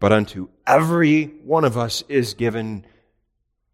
but 0.00 0.12
unto 0.12 0.48
every 0.66 1.24
one 1.44 1.64
of 1.64 1.76
us 1.76 2.04
is 2.08 2.34
given 2.34 2.84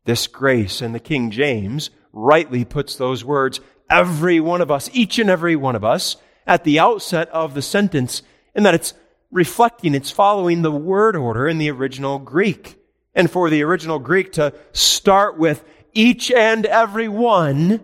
this 0.04 0.26
grace. 0.26 0.80
And 0.80 0.94
the 0.94 1.00
King 1.00 1.30
James 1.30 1.90
rightly 2.12 2.64
puts 2.64 2.97
those 2.97 3.25
words, 3.25 3.61
every 3.90 4.40
one 4.40 4.61
of 4.61 4.71
us, 4.71 4.88
each 4.92 5.18
and 5.18 5.28
every 5.28 5.56
one 5.56 5.76
of 5.76 5.85
us, 5.85 6.16
at 6.47 6.64
the 6.64 6.78
outset 6.78 7.28
of 7.30 7.54
the 7.54 7.62
sentence, 7.62 8.23
in 8.54 8.62
that 8.62 8.75
it's 8.75 8.94
reflecting, 9.30 9.94
it's 9.94 10.11
following 10.11 10.62
the 10.62 10.71
word 10.71 11.16
order 11.16 11.49
in 11.49 11.59
the 11.59 11.71
original 11.71 12.18
Greek. 12.18 12.76
And 13.14 13.30
for 13.30 13.50
the 13.50 13.62
original 13.62 13.99
Greek 13.99 14.33
to 14.33 14.54
start 14.73 15.38
with 15.38 15.64
each 15.92 16.30
and 16.30 16.66
every 16.66 17.09
one 17.09 17.80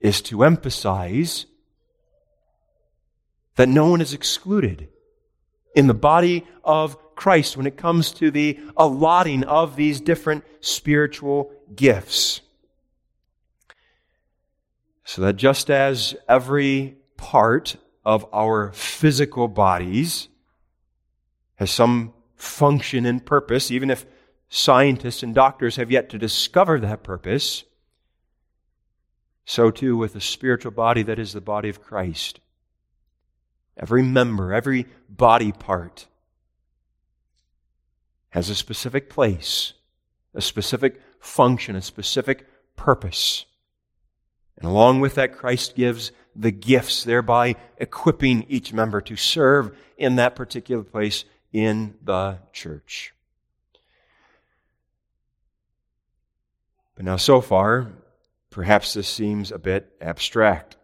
is 0.00 0.20
to 0.22 0.44
emphasize 0.44 1.46
that 3.56 3.68
no 3.68 3.88
one 3.88 4.00
is 4.00 4.12
excluded 4.12 4.88
in 5.74 5.86
the 5.86 5.94
body 5.94 6.46
of 6.62 6.96
Christ 7.14 7.56
when 7.56 7.66
it 7.66 7.76
comes 7.76 8.10
to 8.12 8.30
the 8.30 8.58
allotting 8.76 9.44
of 9.44 9.76
these 9.76 10.00
different 10.00 10.44
spiritual 10.60 11.52
gifts. 11.74 12.40
So 15.04 15.22
that 15.22 15.36
just 15.36 15.70
as 15.70 16.16
every 16.28 16.96
part 17.16 17.76
of 18.04 18.26
our 18.32 18.72
physical 18.72 19.48
bodies 19.48 20.28
has 21.56 21.70
some 21.70 22.12
function 22.36 23.06
and 23.06 23.24
purpose, 23.24 23.70
even 23.70 23.90
if 23.90 24.06
scientists 24.48 25.22
and 25.22 25.34
doctors 25.34 25.76
have 25.76 25.90
yet 25.90 26.08
to 26.10 26.18
discover 26.18 26.80
that 26.80 27.02
purpose, 27.02 27.64
so 29.44 29.70
too 29.70 29.96
with 29.96 30.14
the 30.14 30.20
spiritual 30.20 30.72
body 30.72 31.02
that 31.02 31.18
is 31.18 31.32
the 31.32 31.40
body 31.40 31.68
of 31.68 31.82
Christ. 31.82 32.40
Every 33.76 34.02
member, 34.02 34.52
every 34.52 34.86
body 35.08 35.52
part 35.52 36.06
has 38.30 38.50
a 38.50 38.54
specific 38.54 39.08
place, 39.08 39.74
a 40.34 40.40
specific 40.40 41.00
function, 41.20 41.76
a 41.76 41.82
specific 41.82 42.46
purpose. 42.76 43.46
And 44.58 44.66
along 44.66 45.00
with 45.00 45.14
that, 45.16 45.36
Christ 45.36 45.74
gives 45.74 46.12
the 46.36 46.50
gifts, 46.50 47.04
thereby 47.04 47.56
equipping 47.78 48.44
each 48.48 48.72
member 48.72 49.00
to 49.02 49.16
serve 49.16 49.76
in 49.96 50.16
that 50.16 50.36
particular 50.36 50.82
place 50.82 51.24
in 51.52 51.94
the 52.02 52.38
church. 52.52 53.14
But 56.96 57.04
now, 57.04 57.16
so 57.16 57.40
far, 57.40 57.92
perhaps 58.50 58.94
this 58.94 59.08
seems 59.08 59.50
a 59.50 59.58
bit 59.58 59.92
abstract. 60.00 60.76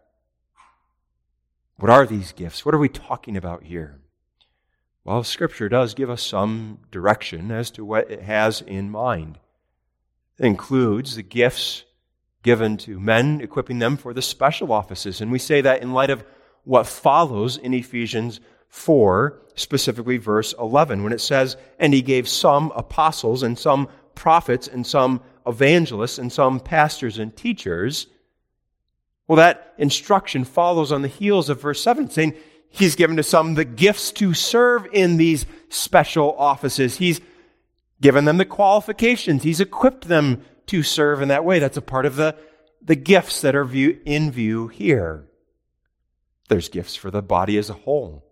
What 1.81 1.89
are 1.89 2.05
these 2.05 2.31
gifts? 2.31 2.63
What 2.63 2.75
are 2.75 2.77
we 2.77 2.89
talking 2.89 3.35
about 3.35 3.63
here? 3.63 3.99
Well, 5.03 5.23
Scripture 5.23 5.67
does 5.67 5.95
give 5.95 6.11
us 6.11 6.21
some 6.21 6.77
direction 6.91 7.49
as 7.49 7.71
to 7.71 7.83
what 7.83 8.11
it 8.11 8.21
has 8.21 8.61
in 8.61 8.91
mind. 8.91 9.39
It 10.37 10.45
includes 10.45 11.15
the 11.15 11.23
gifts 11.23 11.85
given 12.43 12.77
to 12.77 12.99
men, 12.99 13.41
equipping 13.41 13.79
them 13.79 13.97
for 13.97 14.13
the 14.13 14.21
special 14.21 14.71
offices. 14.71 15.21
And 15.21 15.31
we 15.31 15.39
say 15.39 15.59
that 15.61 15.81
in 15.81 15.91
light 15.91 16.11
of 16.11 16.23
what 16.65 16.85
follows 16.85 17.57
in 17.57 17.73
Ephesians 17.73 18.41
4, 18.67 19.41
specifically 19.55 20.17
verse 20.17 20.53
11, 20.59 21.01
when 21.01 21.13
it 21.13 21.21
says, 21.21 21.57
And 21.79 21.95
he 21.95 22.03
gave 22.03 22.29
some 22.29 22.71
apostles, 22.75 23.41
and 23.41 23.57
some 23.57 23.87
prophets, 24.13 24.67
and 24.67 24.85
some 24.85 25.19
evangelists, 25.47 26.19
and 26.19 26.31
some 26.31 26.59
pastors 26.59 27.17
and 27.17 27.35
teachers. 27.35 28.05
Well, 29.31 29.37
that 29.37 29.75
instruction 29.77 30.43
follows 30.43 30.91
on 30.91 31.03
the 31.03 31.07
heels 31.07 31.47
of 31.47 31.61
verse 31.61 31.81
7, 31.81 32.09
saying, 32.09 32.33
He's 32.67 32.95
given 32.97 33.15
to 33.15 33.23
some 33.23 33.53
the 33.53 33.63
gifts 33.63 34.11
to 34.11 34.33
serve 34.33 34.85
in 34.91 35.15
these 35.15 35.45
special 35.69 36.35
offices. 36.37 36.97
He's 36.97 37.21
given 38.01 38.25
them 38.25 38.39
the 38.39 38.43
qualifications. 38.43 39.43
He's 39.43 39.61
equipped 39.61 40.09
them 40.09 40.41
to 40.65 40.83
serve 40.83 41.21
in 41.21 41.29
that 41.29 41.45
way. 41.45 41.59
That's 41.59 41.77
a 41.77 41.81
part 41.81 42.05
of 42.05 42.17
the, 42.17 42.35
the 42.81 42.97
gifts 42.97 43.39
that 43.39 43.55
are 43.55 43.63
view, 43.63 44.01
in 44.03 44.33
view 44.33 44.67
here. 44.67 45.29
There's 46.49 46.67
gifts 46.67 46.97
for 46.97 47.09
the 47.09 47.21
body 47.21 47.57
as 47.57 47.69
a 47.69 47.73
whole. 47.73 48.25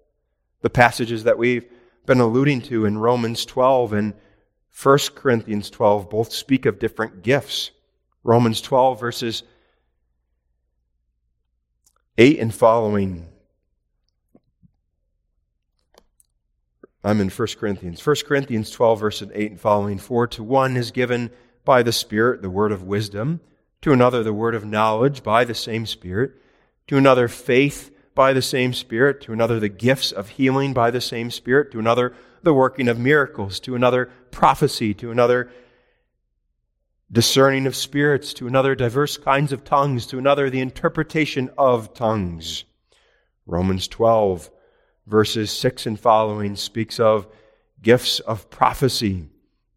The 0.64 0.70
passages 0.70 1.24
that 1.24 1.38
we've 1.38 1.66
been 2.08 2.20
alluding 2.20 2.64
to 2.64 2.84
in 2.84 2.98
Romans 2.98 3.46
12 3.46 3.94
and 3.94 4.14
1 4.84 4.98
Corinthians 5.16 5.70
12 5.70 6.10
both 6.10 6.34
speak 6.34 6.66
of 6.66 6.78
different 6.78 7.24
gifts. 7.24 7.72
Romans 8.22 8.60
12, 8.60 9.00
verses 9.00 9.44
8 12.20 12.38
and 12.38 12.54
following. 12.54 13.30
I'm 17.02 17.22
in 17.22 17.30
1 17.30 17.48
Corinthians. 17.58 18.06
1 18.06 18.16
Corinthians 18.28 18.72
12, 18.72 19.00
verse 19.00 19.24
8 19.34 19.52
and 19.52 19.60
following. 19.60 19.98
For 19.98 20.28
to 20.28 20.44
one 20.44 20.76
is 20.76 20.92
given 20.92 21.32
by 21.64 21.82
the 21.82 21.94
Spirit 21.94 22.42
the 22.42 22.50
word 22.50 22.74
of 22.74 22.84
wisdom, 22.84 23.40
to 23.84 23.94
another 23.94 24.22
the 24.22 24.34
word 24.34 24.54
of 24.54 24.66
knowledge 24.66 25.24
by 25.24 25.46
the 25.46 25.56
same 25.56 25.86
Spirit, 25.86 26.34
to 26.88 26.98
another 26.98 27.30
faith 27.30 27.90
by 28.16 28.34
the 28.34 28.42
same 28.42 28.74
Spirit, 28.74 29.22
to 29.22 29.32
another 29.32 29.58
the 29.58 29.70
gifts 29.70 30.12
of 30.12 30.28
healing 30.28 30.74
by 30.74 30.92
the 30.92 31.00
same 31.00 31.32
Spirit, 31.32 31.72
to 31.72 31.80
another 31.80 32.14
the 32.44 32.54
working 32.54 32.90
of 32.90 33.00
miracles, 33.00 33.62
to 33.62 33.76
another 33.76 34.12
prophecy, 34.30 34.94
to 34.94 35.10
another 35.10 35.50
discerning 37.12 37.66
of 37.66 37.76
spirits, 37.76 38.34
to 38.34 38.48
another 38.48 38.76
diverse 38.76 39.18
kinds 39.18 39.52
of 39.52 39.64
tongues, 39.64 40.06
to 40.08 40.18
another 40.18 40.50
the 40.50 40.60
interpretation 40.60 41.50
of 41.58 41.94
tongues. 41.94 42.66
Romans 43.46 43.88
12, 43.88 44.50
verses 45.08 45.52
6 45.52 45.86
and 45.88 46.00
following, 46.00 46.56
speaks 46.56 47.00
of 47.00 47.28
gifts 47.82 48.20
of 48.20 48.50
prophecy 48.50 49.30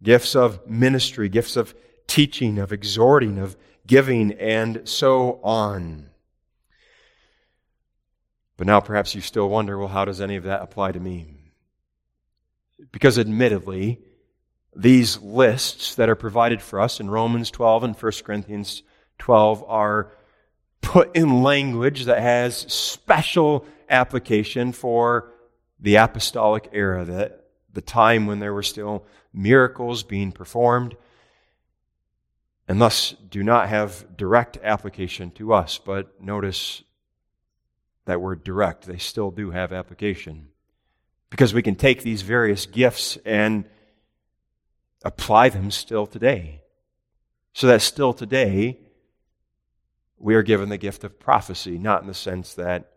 gifts 0.03 0.35
of 0.35 0.67
ministry, 0.69 1.29
gifts 1.29 1.57
of 1.57 1.75
teaching, 2.07 2.59
of 2.59 2.73
exhorting, 2.73 3.39
of 3.39 3.57
giving, 3.87 4.33
and 4.33 4.89
so 4.89 5.41
on. 5.43 6.11
But 8.57 8.67
now 8.67 8.81
perhaps 8.81 9.15
you 9.15 9.21
still 9.21 9.49
wonder 9.49 9.79
well, 9.79 9.89
how 9.89 10.05
does 10.05 10.21
any 10.21 10.37
of 10.37 10.45
that 10.45 10.63
apply 10.63 10.93
to 10.93 11.01
me? 11.01 11.53
Because 12.91 13.19
admittedly, 13.19 14.01
these 14.75 15.21
lists 15.21 15.97
that 15.97 16.09
are 16.09 16.15
provided 16.15 16.63
for 16.63 16.81
us 16.81 17.01
in 17.01 17.11
Romans 17.11 17.51
12 17.51 17.85
and 17.85 17.97
1 17.97 18.13
Corinthians 18.25 18.83
12 19.19 19.65
are 19.69 20.13
put 20.81 21.15
in 21.17 21.43
language 21.43 22.07
that 22.07 22.21
has 22.21 22.57
special 22.73 23.67
application 23.89 24.73
for 24.73 25.33
the 25.79 25.97
apostolic 25.97 26.69
era, 26.73 27.05
that 27.05 27.45
the 27.73 27.81
time 27.81 28.27
when 28.27 28.39
there 28.39 28.55
were 28.55 28.63
still 28.63 29.05
miracles 29.33 30.03
being 30.03 30.33
performed, 30.33 30.97
and 32.69 32.81
thus 32.81 33.15
do 33.29 33.43
not 33.43 33.69
have 33.69 34.17
direct 34.17 34.59
application 34.63 35.31
to 35.33 35.53
us. 35.53 35.79
But 35.79 36.23
notice 36.23 36.83
that 38.05 38.21
word 38.21 38.45
direct, 38.45 38.87
they 38.87 38.99
still 38.99 39.31
do 39.31 39.51
have 39.51 39.73
application. 39.73 40.49
Because 41.31 41.55
we 41.55 41.63
can 41.63 41.75
take 41.75 42.03
these 42.03 42.23
various 42.23 42.67
gifts 42.67 43.19
and 43.25 43.65
apply 45.05 45.49
them 45.49 45.71
still 45.71 46.07
today. 46.07 46.63
So 47.53 47.67
that 47.67 47.83
still 47.83 48.13
today, 48.13 48.79
we 50.19 50.35
are 50.35 50.43
given 50.43 50.69
the 50.69 50.79
gift 50.79 51.05
of 51.05 51.19
prophecy, 51.19 51.79
not 51.79 52.03
in 52.03 52.09
the 52.09 52.15
sense 52.15 52.55
that 52.55 52.91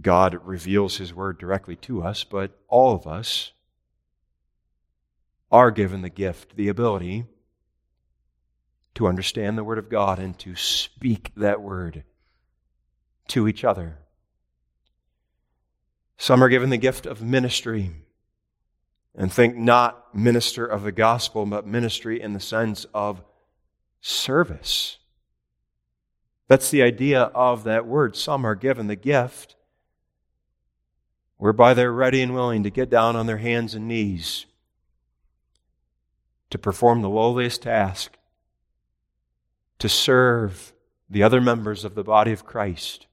God 0.00 0.38
reveals 0.44 0.96
His 0.96 1.14
word 1.14 1.38
directly 1.38 1.76
to 1.76 2.02
us, 2.02 2.24
but 2.24 2.58
all 2.68 2.94
of 2.94 3.06
us 3.06 3.52
are 5.52 5.70
given 5.70 6.02
the 6.02 6.10
gift, 6.10 6.56
the 6.56 6.68
ability 6.68 7.26
to 8.94 9.06
understand 9.06 9.56
the 9.56 9.64
Word 9.64 9.78
of 9.78 9.90
God 9.90 10.18
and 10.18 10.38
to 10.40 10.56
speak 10.56 11.30
that 11.36 11.60
Word 11.60 12.04
to 13.28 13.46
each 13.46 13.62
other. 13.62 13.98
Some 16.16 16.42
are 16.42 16.48
given 16.48 16.70
the 16.70 16.78
gift 16.78 17.06
of 17.06 17.22
ministry 17.22 17.92
and 19.16 19.32
think 19.32 19.56
not 19.56 20.14
minister 20.14 20.66
of 20.66 20.82
the 20.82 20.92
gospel, 20.92 21.46
but 21.46 21.66
ministry 21.66 22.20
in 22.20 22.34
the 22.34 22.40
sense 22.40 22.86
of 22.92 23.22
service. 24.00 24.98
That's 26.48 26.70
the 26.70 26.82
idea 26.82 27.22
of 27.22 27.64
that 27.64 27.86
word. 27.86 28.14
Some 28.14 28.44
are 28.44 28.54
given 28.54 28.86
the 28.86 28.96
gift 28.96 29.56
whereby 31.38 31.74
they're 31.74 31.92
ready 31.92 32.22
and 32.22 32.34
willing 32.34 32.62
to 32.62 32.70
get 32.70 32.90
down 32.90 33.16
on 33.16 33.26
their 33.26 33.38
hands 33.38 33.74
and 33.74 33.88
knees 33.88 34.46
to 36.50 36.58
perform 36.58 37.02
the 37.02 37.08
lowliest 37.08 37.62
task, 37.62 38.16
to 39.78 39.88
serve 39.88 40.72
the 41.10 41.22
other 41.22 41.40
members 41.40 41.84
of 41.84 41.94
the 41.94 42.04
body 42.04 42.32
of 42.32 42.44
Christ. 42.44 43.06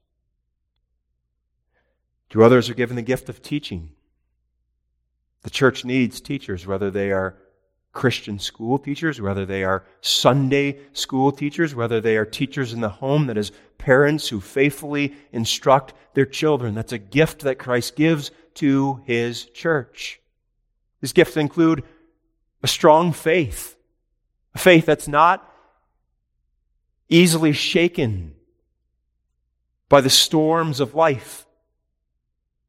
To 2.30 2.42
others 2.42 2.70
are 2.70 2.74
given 2.74 2.96
the 2.96 3.02
gift 3.02 3.28
of 3.28 3.42
teaching. 3.42 3.90
The 5.44 5.50
church 5.50 5.84
needs 5.84 6.20
teachers, 6.20 6.66
whether 6.66 6.90
they 6.90 7.12
are 7.12 7.36
Christian 7.92 8.38
school 8.38 8.78
teachers, 8.78 9.20
whether 9.20 9.46
they 9.46 9.62
are 9.62 9.84
Sunday 10.00 10.78
school 10.94 11.30
teachers, 11.30 11.74
whether 11.74 12.00
they 12.00 12.16
are 12.16 12.24
teachers 12.24 12.72
in 12.72 12.80
the 12.80 12.88
home, 12.88 13.28
that 13.28 13.36
is, 13.36 13.52
parents 13.78 14.28
who 14.28 14.40
faithfully 14.40 15.14
instruct 15.32 15.92
their 16.14 16.24
children. 16.24 16.74
That's 16.74 16.92
a 16.92 16.98
gift 16.98 17.42
that 17.42 17.58
Christ 17.58 17.94
gives 17.94 18.30
to 18.54 19.02
his 19.04 19.44
church. 19.44 20.18
These 21.02 21.12
gifts 21.12 21.36
include 21.36 21.84
a 22.62 22.66
strong 22.66 23.12
faith, 23.12 23.76
a 24.54 24.58
faith 24.58 24.86
that's 24.86 25.08
not 25.08 25.48
easily 27.10 27.52
shaken 27.52 28.34
by 29.90 30.00
the 30.00 30.10
storms 30.10 30.80
of 30.80 30.94
life, 30.94 31.46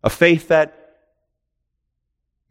a 0.04 0.10
faith 0.10 0.50
that 0.50 0.85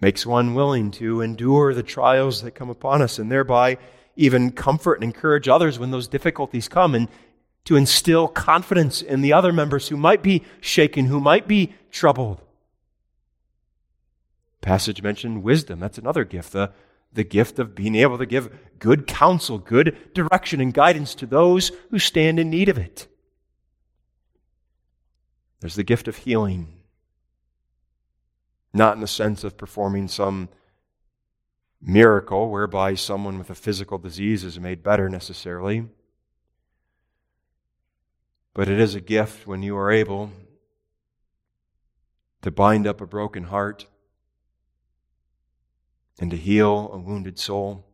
makes 0.04 0.26
one 0.26 0.52
willing 0.52 0.90
to 0.90 1.22
endure 1.22 1.72
the 1.72 1.82
trials 1.82 2.42
that 2.42 2.50
come 2.50 2.68
upon 2.68 3.00
us 3.00 3.18
and 3.18 3.32
thereby 3.32 3.78
even 4.16 4.52
comfort 4.52 4.96
and 4.96 5.04
encourage 5.04 5.48
others 5.48 5.78
when 5.78 5.92
those 5.92 6.06
difficulties 6.06 6.68
come 6.68 6.94
and 6.94 7.08
to 7.64 7.74
instill 7.74 8.28
confidence 8.28 9.00
in 9.00 9.22
the 9.22 9.32
other 9.32 9.50
members 9.50 9.88
who 9.88 9.96
might 9.96 10.22
be 10.22 10.44
shaken, 10.60 11.06
who 11.06 11.18
might 11.18 11.48
be 11.48 11.72
troubled. 11.90 12.38
Passage 14.60 15.00
mentioned 15.00 15.42
wisdom. 15.42 15.80
That's 15.80 15.96
another 15.96 16.24
gift. 16.24 16.52
The 16.52 16.70
the 17.14 17.24
gift 17.24 17.58
of 17.58 17.74
being 17.74 17.94
able 17.94 18.18
to 18.18 18.26
give 18.26 18.54
good 18.78 19.06
counsel, 19.06 19.56
good 19.56 19.96
direction, 20.12 20.60
and 20.60 20.74
guidance 20.74 21.14
to 21.14 21.26
those 21.26 21.72
who 21.90 21.98
stand 21.98 22.38
in 22.38 22.50
need 22.50 22.68
of 22.68 22.76
it. 22.76 23.06
There's 25.60 25.76
the 25.76 25.82
gift 25.82 26.08
of 26.08 26.16
healing, 26.16 26.83
not 28.74 28.96
in 28.96 29.00
the 29.00 29.06
sense 29.06 29.44
of 29.44 29.56
performing 29.56 30.08
some 30.08 30.48
miracle 31.80 32.50
whereby 32.50 32.94
someone 32.94 33.38
with 33.38 33.48
a 33.48 33.54
physical 33.54 33.98
disease 33.98 34.42
is 34.42 34.58
made 34.58 34.82
better 34.82 35.08
necessarily, 35.08 35.86
but 38.52 38.68
it 38.68 38.80
is 38.80 38.94
a 38.94 39.00
gift 39.00 39.46
when 39.46 39.62
you 39.62 39.76
are 39.76 39.92
able 39.92 40.32
to 42.42 42.50
bind 42.50 42.86
up 42.86 43.00
a 43.00 43.06
broken 43.06 43.44
heart 43.44 43.86
and 46.20 46.30
to 46.32 46.36
heal 46.36 46.90
a 46.92 46.98
wounded 46.98 47.38
soul 47.38 47.86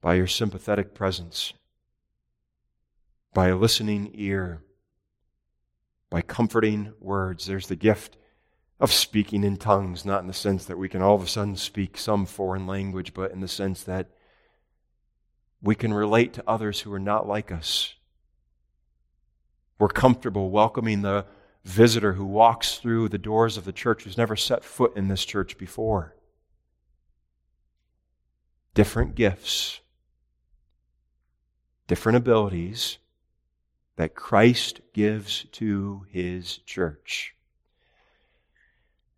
by 0.00 0.14
your 0.14 0.26
sympathetic 0.26 0.94
presence, 0.94 1.52
by 3.34 3.48
a 3.48 3.56
listening 3.56 4.10
ear, 4.14 4.62
by 6.08 6.22
comforting 6.22 6.92
words. 7.00 7.46
There's 7.46 7.68
the 7.68 7.76
gift 7.76 8.16
of 8.80 8.92
speaking 8.92 9.44
in 9.44 9.58
tongues, 9.58 10.04
not 10.06 10.22
in 10.22 10.26
the 10.26 10.32
sense 10.32 10.64
that 10.64 10.78
we 10.78 10.88
can 10.88 11.02
all 11.02 11.14
of 11.14 11.22
a 11.22 11.26
sudden 11.26 11.54
speak 11.54 11.98
some 11.98 12.24
foreign 12.24 12.66
language, 12.66 13.12
but 13.12 13.30
in 13.30 13.40
the 13.40 13.48
sense 13.48 13.82
that 13.82 14.08
we 15.60 15.74
can 15.74 15.92
relate 15.92 16.32
to 16.32 16.44
others 16.46 16.80
who 16.80 16.92
are 16.92 16.98
not 16.98 17.28
like 17.28 17.52
us. 17.52 17.94
We're 19.78 19.88
comfortable 19.88 20.50
welcoming 20.50 21.02
the 21.02 21.26
visitor 21.62 22.14
who 22.14 22.24
walks 22.24 22.78
through 22.78 23.10
the 23.10 23.18
doors 23.18 23.58
of 23.58 23.66
the 23.66 23.72
church 23.72 24.04
who's 24.04 24.16
never 24.16 24.36
set 24.36 24.64
foot 24.64 24.96
in 24.96 25.08
this 25.08 25.26
church 25.26 25.58
before. 25.58 26.16
Different 28.72 29.14
gifts, 29.14 29.80
different 31.86 32.16
abilities 32.16 32.96
that 33.96 34.14
Christ 34.14 34.80
gives 34.94 35.44
to 35.52 36.06
his 36.08 36.58
church. 36.58 37.34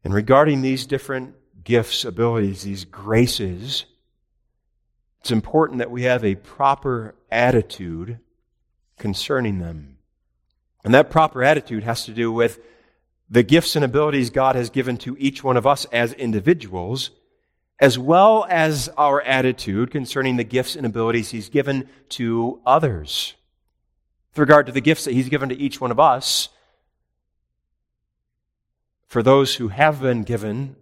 And 0.05 0.13
regarding 0.13 0.63
these 0.63 0.87
different 0.87 1.35
gifts, 1.65 2.05
abilities, 2.05 2.63
these 2.63 2.85
graces, 2.85 3.85
it's 5.21 5.31
important 5.31 5.79
that 5.79 5.91
we 5.91 6.03
have 6.03 6.25
a 6.25 6.35
proper 6.35 7.15
attitude 7.31 8.19
concerning 8.99 9.59
them. 9.59 9.99
And 10.85 10.93
that 10.95 11.11
proper 11.11 11.45
attitude 11.45 11.85
has 11.85 12.05
to 12.07 12.13
do 12.13 12.33
with 12.33 12.59
the 13.31 13.43
gifts 13.43 13.77
and 13.77 13.85
abilities 13.85 14.31
God 14.31 14.57
has 14.57 14.69
given 14.69 14.97
to 14.99 15.17
each 15.19 15.45
one 15.45 15.57
of 15.57 15.67
us 15.67 15.85
as 15.87 16.13
individuals, 16.15 17.11
as 17.79 17.99
well 17.99 18.47
as 18.51 18.89
our 18.99 19.23
attitude 19.23 19.91
concerning 19.91 20.37
the 20.37 20.45
gifts 20.45 20.77
and 20.77 20.85
abilities 20.85 21.31
He's 21.31 21.49
given 21.49 21.89
to 22.11 22.61
others. 22.67 23.35
With 24.33 24.41
regard 24.41 24.67
to 24.67 24.73
the 24.73 24.81
gifts 24.81 25.05
that 25.05 25.15
He's 25.15 25.29
given 25.29 25.49
to 25.49 25.59
each 25.59 25.81
one 25.81 25.91
of 25.91 26.01
us, 26.01 26.49
for 29.13 29.23
those 29.23 29.57
who 29.57 29.69
have 29.69 30.01
been 30.01 30.23
given 30.23 30.75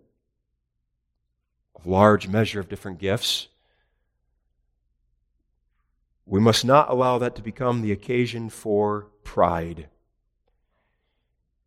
a 1.85 1.89
large 1.89 2.29
measure 2.29 2.61
of 2.61 2.69
different 2.69 3.01
gifts, 3.01 3.49
we 6.27 6.39
must 6.39 6.65
not 6.65 6.89
allow 6.91 7.19
that 7.19 7.35
to 7.35 7.43
become 7.43 7.83
the 7.83 7.91
occasion 7.91 8.49
for 8.49 9.09
pride. 9.25 9.89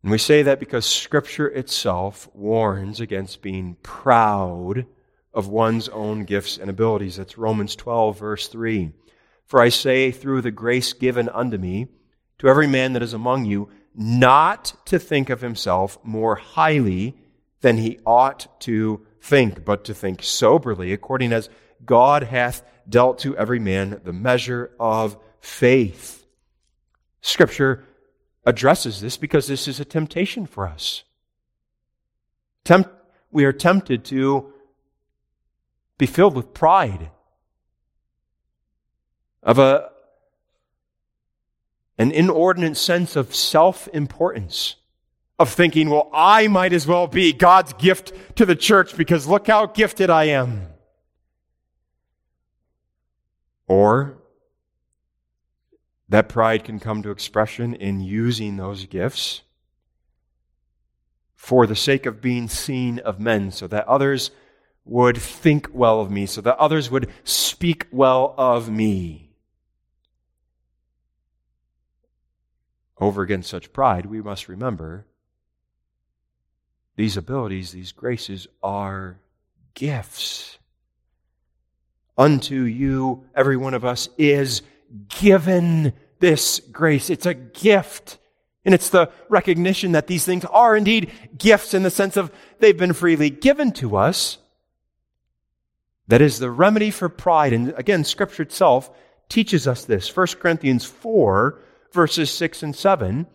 And 0.02 0.10
we 0.10 0.16
say 0.16 0.42
that 0.44 0.58
because 0.58 0.86
Scripture 0.86 1.48
itself 1.48 2.30
warns 2.32 2.98
against 2.98 3.42
being 3.42 3.76
proud 3.82 4.86
of 5.34 5.48
one's 5.48 5.90
own 5.90 6.24
gifts 6.24 6.56
and 6.56 6.70
abilities. 6.70 7.16
That's 7.16 7.36
Romans 7.36 7.76
12, 7.76 8.18
verse 8.18 8.48
3. 8.48 8.90
For 9.44 9.60
I 9.60 9.68
say, 9.68 10.10
through 10.10 10.40
the 10.40 10.50
grace 10.50 10.94
given 10.94 11.28
unto 11.28 11.58
me, 11.58 11.88
to 12.38 12.48
every 12.48 12.66
man 12.66 12.94
that 12.94 13.02
is 13.02 13.12
among 13.12 13.44
you, 13.44 13.68
not 13.94 14.74
to 14.86 14.98
think 14.98 15.30
of 15.30 15.40
himself 15.40 15.98
more 16.02 16.34
highly 16.34 17.16
than 17.60 17.78
he 17.78 17.98
ought 18.04 18.60
to 18.60 19.06
think, 19.20 19.64
but 19.64 19.84
to 19.84 19.94
think 19.94 20.22
soberly, 20.22 20.92
according 20.92 21.32
as 21.32 21.48
God 21.84 22.24
hath 22.24 22.62
dealt 22.88 23.20
to 23.20 23.36
every 23.36 23.58
man 23.58 24.00
the 24.04 24.12
measure 24.12 24.70
of 24.78 25.16
faith. 25.40 26.26
Scripture 27.20 27.84
addresses 28.44 29.00
this 29.00 29.16
because 29.16 29.46
this 29.46 29.66
is 29.66 29.80
a 29.80 29.84
temptation 29.84 30.46
for 30.46 30.66
us. 30.66 31.04
Tempt, 32.64 32.90
we 33.30 33.44
are 33.44 33.52
tempted 33.52 34.04
to 34.06 34.52
be 35.96 36.06
filled 36.06 36.34
with 36.34 36.52
pride 36.52 37.10
of 39.42 39.58
a 39.58 39.90
an 41.98 42.10
inordinate 42.10 42.76
sense 42.76 43.16
of 43.16 43.34
self 43.34 43.88
importance, 43.92 44.76
of 45.38 45.50
thinking, 45.50 45.90
well, 45.90 46.10
I 46.12 46.48
might 46.48 46.72
as 46.72 46.86
well 46.86 47.06
be 47.06 47.32
God's 47.32 47.72
gift 47.74 48.12
to 48.36 48.46
the 48.46 48.56
church 48.56 48.96
because 48.96 49.26
look 49.26 49.46
how 49.46 49.66
gifted 49.66 50.10
I 50.10 50.24
am. 50.24 50.66
Or 53.66 54.18
that 56.08 56.28
pride 56.28 56.64
can 56.64 56.78
come 56.78 57.02
to 57.02 57.10
expression 57.10 57.74
in 57.74 58.00
using 58.00 58.56
those 58.56 58.86
gifts 58.86 59.42
for 61.34 61.66
the 61.66 61.76
sake 61.76 62.06
of 62.06 62.22
being 62.22 62.48
seen 62.48 62.98
of 63.00 63.20
men, 63.20 63.50
so 63.50 63.66
that 63.66 63.86
others 63.86 64.30
would 64.84 65.16
think 65.16 65.68
well 65.72 66.00
of 66.00 66.10
me, 66.10 66.26
so 66.26 66.40
that 66.40 66.56
others 66.56 66.90
would 66.90 67.10
speak 67.22 67.86
well 67.90 68.34
of 68.38 68.70
me. 68.70 69.23
Over 73.04 73.22
against 73.22 73.50
such 73.50 73.72
pride, 73.72 74.06
we 74.06 74.22
must 74.22 74.48
remember 74.48 75.06
these 76.96 77.16
abilities, 77.16 77.72
these 77.72 77.92
graces 77.92 78.46
are 78.62 79.18
gifts. 79.74 80.58
Unto 82.16 82.62
you, 82.62 83.24
every 83.34 83.56
one 83.56 83.74
of 83.74 83.84
us, 83.84 84.08
is 84.16 84.62
given 85.20 85.92
this 86.20 86.60
grace. 86.60 87.10
It's 87.10 87.26
a 87.26 87.34
gift. 87.34 88.18
And 88.64 88.74
it's 88.74 88.88
the 88.88 89.10
recognition 89.28 89.92
that 89.92 90.06
these 90.06 90.24
things 90.24 90.44
are 90.46 90.76
indeed 90.76 91.10
gifts 91.36 91.74
in 91.74 91.82
the 91.82 91.90
sense 91.90 92.16
of 92.16 92.30
they've 92.60 92.76
been 92.76 92.92
freely 92.92 93.30
given 93.30 93.72
to 93.72 93.96
us. 93.96 94.38
That 96.06 96.22
is 96.22 96.38
the 96.38 96.50
remedy 96.50 96.90
for 96.90 97.08
pride. 97.08 97.52
And 97.52 97.74
again, 97.76 98.04
Scripture 98.04 98.44
itself 98.44 98.90
teaches 99.28 99.66
us 99.66 99.84
this. 99.84 100.14
1 100.14 100.26
Corinthians 100.38 100.84
4 100.84 101.58
verses 101.94 102.30
6 102.30 102.62
and 102.62 102.76
7, 102.76 103.26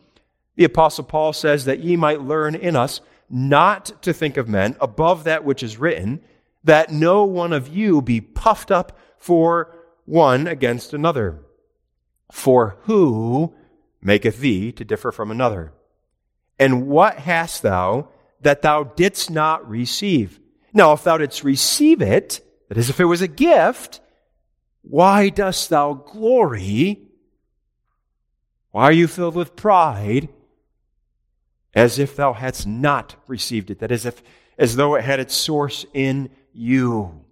the 0.56 0.66
Apostle 0.66 1.06
Paul 1.06 1.34
says 1.34 1.66
that 1.66 1.80
ye 1.80 1.96
might 1.96 2.22
learn 2.22 2.54
in 2.54 2.76
us 2.76 3.02
not 3.30 4.02
to 4.04 4.14
think 4.14 4.38
of 4.38 4.50
men 4.50 4.76
above 4.82 5.24
that 5.24 5.44
which 5.44 5.64
is 5.64 5.78
written, 5.78 6.22
that 6.64 6.92
no 6.92 7.24
one 7.24 7.54
of 7.54 7.70
you 7.70 8.02
be 8.02 8.20
puffed 8.20 8.70
up 8.70 8.98
for 9.18 9.74
one 10.06 10.48
against 10.48 10.94
another. 10.94 11.40
For 12.32 12.78
who 12.82 13.56
maketh 14.02 14.40
thee 14.40 14.72
to 14.74 14.84
differ 14.84 15.12
from 15.12 15.32
another? 15.32 15.72
And 16.60 16.88
what 16.88 17.20
hast 17.20 17.62
thou 17.62 18.10
that 18.42 18.62
thou 18.62 18.84
didst 18.84 19.32
not 19.32 19.68
receive? 19.68 20.40
Now, 20.74 20.94
if 20.94 21.04
thou 21.04 21.18
didst 21.18 21.44
receive 21.44 22.02
it, 22.02 22.42
that 22.68 22.78
is, 22.78 22.90
if 22.90 23.00
it 23.00 23.06
was 23.06 23.22
a 23.22 23.28
gift, 23.28 24.02
why 24.82 25.30
dost 25.30 25.70
thou 25.70 25.94
glory 25.94 27.09
why 28.72 28.84
are 28.84 28.92
you 28.92 29.08
filled 29.08 29.36
with 29.36 29.56
pride 29.56 30.30
as 31.74 32.00
if 32.00 32.16
thou 32.16 32.34
hadst 32.34 32.68
not 32.68 33.16
received 33.28 33.72
it? 33.72 33.80
That 33.80 33.92
is, 33.92 34.06
if, 34.06 34.22
as 34.58 34.76
though 34.76 34.96
it 34.96 35.04
had 35.04 35.20
its 35.20 35.34
source 35.34 35.86
in 35.94 36.30
you. 36.54 37.26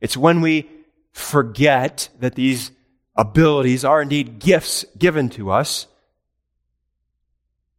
It's 0.00 0.16
when 0.16 0.40
we 0.40 0.68
forget 1.12 2.08
that 2.20 2.34
these 2.34 2.70
abilities 3.16 3.84
are 3.84 4.02
indeed 4.02 4.38
gifts 4.40 4.84
given 4.98 5.28
to 5.30 5.50
us 5.50 5.86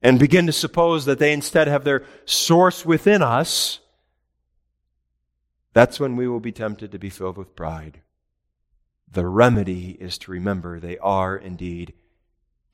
and 0.01 0.19
begin 0.19 0.45
to 0.45 0.51
suppose 0.51 1.05
that 1.05 1.19
they 1.19 1.33
instead 1.33 1.67
have 1.67 1.83
their 1.83 2.03
source 2.25 2.85
within 2.85 3.21
us, 3.21 3.79
that's 5.73 5.99
when 5.99 6.15
we 6.15 6.27
will 6.27 6.39
be 6.39 6.51
tempted 6.51 6.91
to 6.91 6.99
be 6.99 7.09
filled 7.09 7.38
with 7.38 7.55
pride. 7.55 8.01
The 9.11 9.27
remedy 9.27 9.97
is 9.99 10.17
to 10.19 10.31
remember 10.31 10.79
they 10.79 10.97
are 10.99 11.35
indeed 11.35 11.93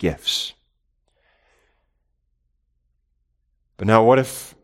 gifts. 0.01 0.53
But 3.77 3.85
now, 3.85 4.03
what 4.03 4.17
if 4.17 4.55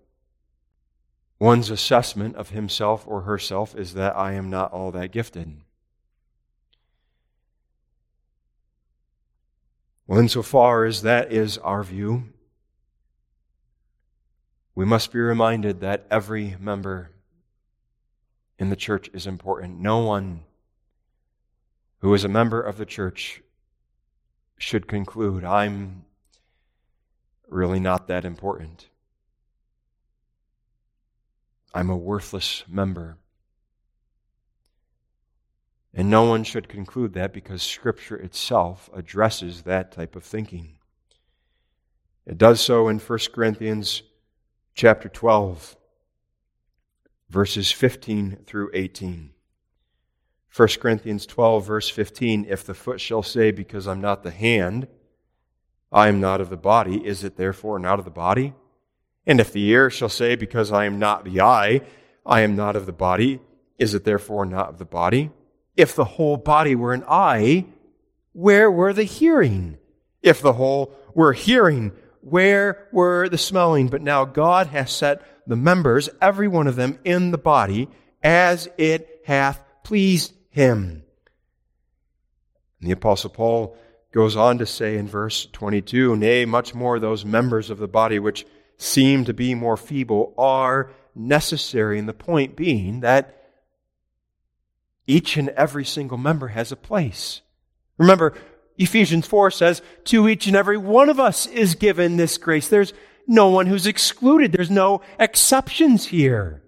one's 1.38 1.70
assessment 1.70 2.36
of 2.36 2.50
himself 2.50 3.04
or 3.08 3.22
herself 3.22 3.76
is 3.76 3.94
that 3.94 4.18
I 4.18 4.34
am 4.34 4.50
not 4.50 4.72
all 4.72 4.92
that 4.94 5.12
gifted? 5.12 5.62
Well, 10.08 10.18
insofar 10.18 10.86
as 10.86 11.04
that 11.04 11.32
is 11.32 11.60
our 11.60 11.84
view, 11.84 12.34
we 14.74 14.86
must 14.86 15.12
be 15.12 15.20
reminded 15.20 15.82
that 15.82 16.08
every 16.10 16.56
member 16.60 17.12
in 18.58 18.72
the 18.72 18.76
church 18.76 19.08
is 19.14 19.28
important. 19.28 19.80
No 19.80 20.00
one 20.00 20.46
who 22.00 22.12
is 22.16 22.24
a 22.24 22.28
member 22.28 22.60
of 22.60 22.78
the 22.78 22.86
church 22.88 23.44
should 24.58 24.88
conclude 24.88 25.44
I'm 25.44 26.06
really 27.48 27.80
not 27.80 28.08
that 28.08 28.26
important. 28.26 28.90
I'm 31.74 31.90
a 31.90 31.98
worthless 31.98 32.64
member. 32.68 33.18
And 35.94 36.10
no 36.10 36.24
one 36.24 36.44
should 36.44 36.70
conclude 36.70 37.14
that 37.14 37.34
because 37.34 37.64
Scripture 37.64 38.18
itself 38.18 38.90
addresses 38.94 39.64
that 39.64 39.92
type 39.92 40.16
of 40.16 40.24
thinking. 40.24 40.78
It 42.26 42.38
does 42.38 42.60
so 42.62 42.88
in 42.88 43.00
1 43.00 43.20
Corinthians 43.34 44.04
chapter 44.76 45.10
12, 45.10 45.76
verses 47.30 47.72
15 47.72 48.40
through 48.46 48.70
18. 48.74 49.32
1 50.58 50.68
Corinthians 50.80 51.28
12, 51.28 51.68
verse 51.68 51.88
15 51.88 52.48
If 52.50 52.66
the 52.66 52.74
foot 52.74 53.00
shall 53.00 53.22
say, 53.22 53.52
Because 53.52 53.88
I'm 53.88 54.02
not 54.02 54.24
the 54.24 54.32
hand, 54.32 54.88
I 55.92 56.08
am 56.08 56.20
not 56.20 56.42
of 56.42 56.50
the 56.50 56.58
body, 56.58 57.06
is 57.06 57.24
it 57.24 57.38
therefore 57.38 57.78
not 57.78 58.00
of 58.00 58.06
the 58.06 58.12
body? 58.12 58.56
And 59.28 59.40
if 59.40 59.52
the 59.52 59.64
ear 59.68 59.92
shall 59.92 60.10
say, 60.10 60.36
Because 60.36 60.72
I 60.72 60.86
am 60.86 60.98
not 60.98 61.26
the 61.26 61.42
eye, 61.42 61.82
I 62.26 62.42
am 62.42 62.56
not 62.56 62.76
of 62.76 62.88
the 62.88 62.92
body, 62.92 63.40
is 63.78 63.94
it 63.94 64.04
therefore 64.04 64.48
not 64.48 64.70
of 64.70 64.80
the 64.80 64.86
body? 64.86 65.30
If 65.76 65.94
the 65.94 66.06
whole 66.06 66.38
body 66.38 66.74
were 66.74 66.94
an 66.94 67.04
eye, 67.08 67.66
where 68.34 68.72
were 68.72 68.94
the 68.94 69.04
hearing? 69.04 69.78
If 70.24 70.42
the 70.42 70.54
whole 70.54 70.92
were 71.14 71.34
hearing, 71.34 71.92
where 72.22 72.88
were 72.92 73.30
the 73.30 73.38
smelling? 73.38 73.90
But 73.90 74.02
now 74.02 74.26
God 74.26 74.68
hath 74.68 74.90
set 74.90 75.22
the 75.46 75.56
members, 75.56 76.10
every 76.20 76.48
one 76.48 76.66
of 76.66 76.76
them, 76.76 76.98
in 77.06 77.30
the 77.30 77.38
body, 77.38 77.90
as 78.24 78.68
it 78.80 79.22
hath 79.26 79.62
pleased 79.84 80.34
him. 80.58 81.04
And 82.82 82.90
the 82.90 82.94
Apostle 82.94 83.30
Paul 83.30 83.78
goes 84.12 84.36
on 84.36 84.58
to 84.58 84.66
say 84.66 84.98
in 84.98 85.08
verse 85.08 85.46
22 85.54 86.16
Nay, 86.16 86.46
much 86.46 86.74
more 86.74 87.00
those 87.00 87.24
members 87.24 87.70
of 87.70 87.78
the 87.78 87.88
body 87.88 88.18
which 88.18 88.46
seem 88.76 89.24
to 89.26 89.34
be 89.36 89.54
more 89.54 89.78
feeble 89.78 90.34
are 90.36 90.90
necessary. 91.14 92.00
And 92.00 92.10
the 92.10 92.14
point 92.14 92.56
being 92.56 93.02
that 93.02 93.36
each 95.06 95.38
and 95.38 95.50
every 95.50 95.86
single 95.86 96.18
member 96.18 96.48
has 96.48 96.72
a 96.72 96.76
place. 96.76 97.42
Remember, 98.00 98.34
Ephesians 98.80 99.28
4 99.28 99.52
says, 99.52 99.84
To 100.06 100.28
each 100.28 100.48
and 100.48 100.56
every 100.56 100.78
one 100.78 101.10
of 101.10 101.20
us 101.20 101.46
is 101.46 101.76
given 101.76 102.18
this 102.18 102.40
grace. 102.40 102.68
There's 102.68 102.94
no 103.28 103.50
one 103.50 103.68
who's 103.68 103.86
excluded, 103.86 104.54
there's 104.54 104.72
no 104.72 105.02
exceptions 105.20 106.08
here. 106.08 106.64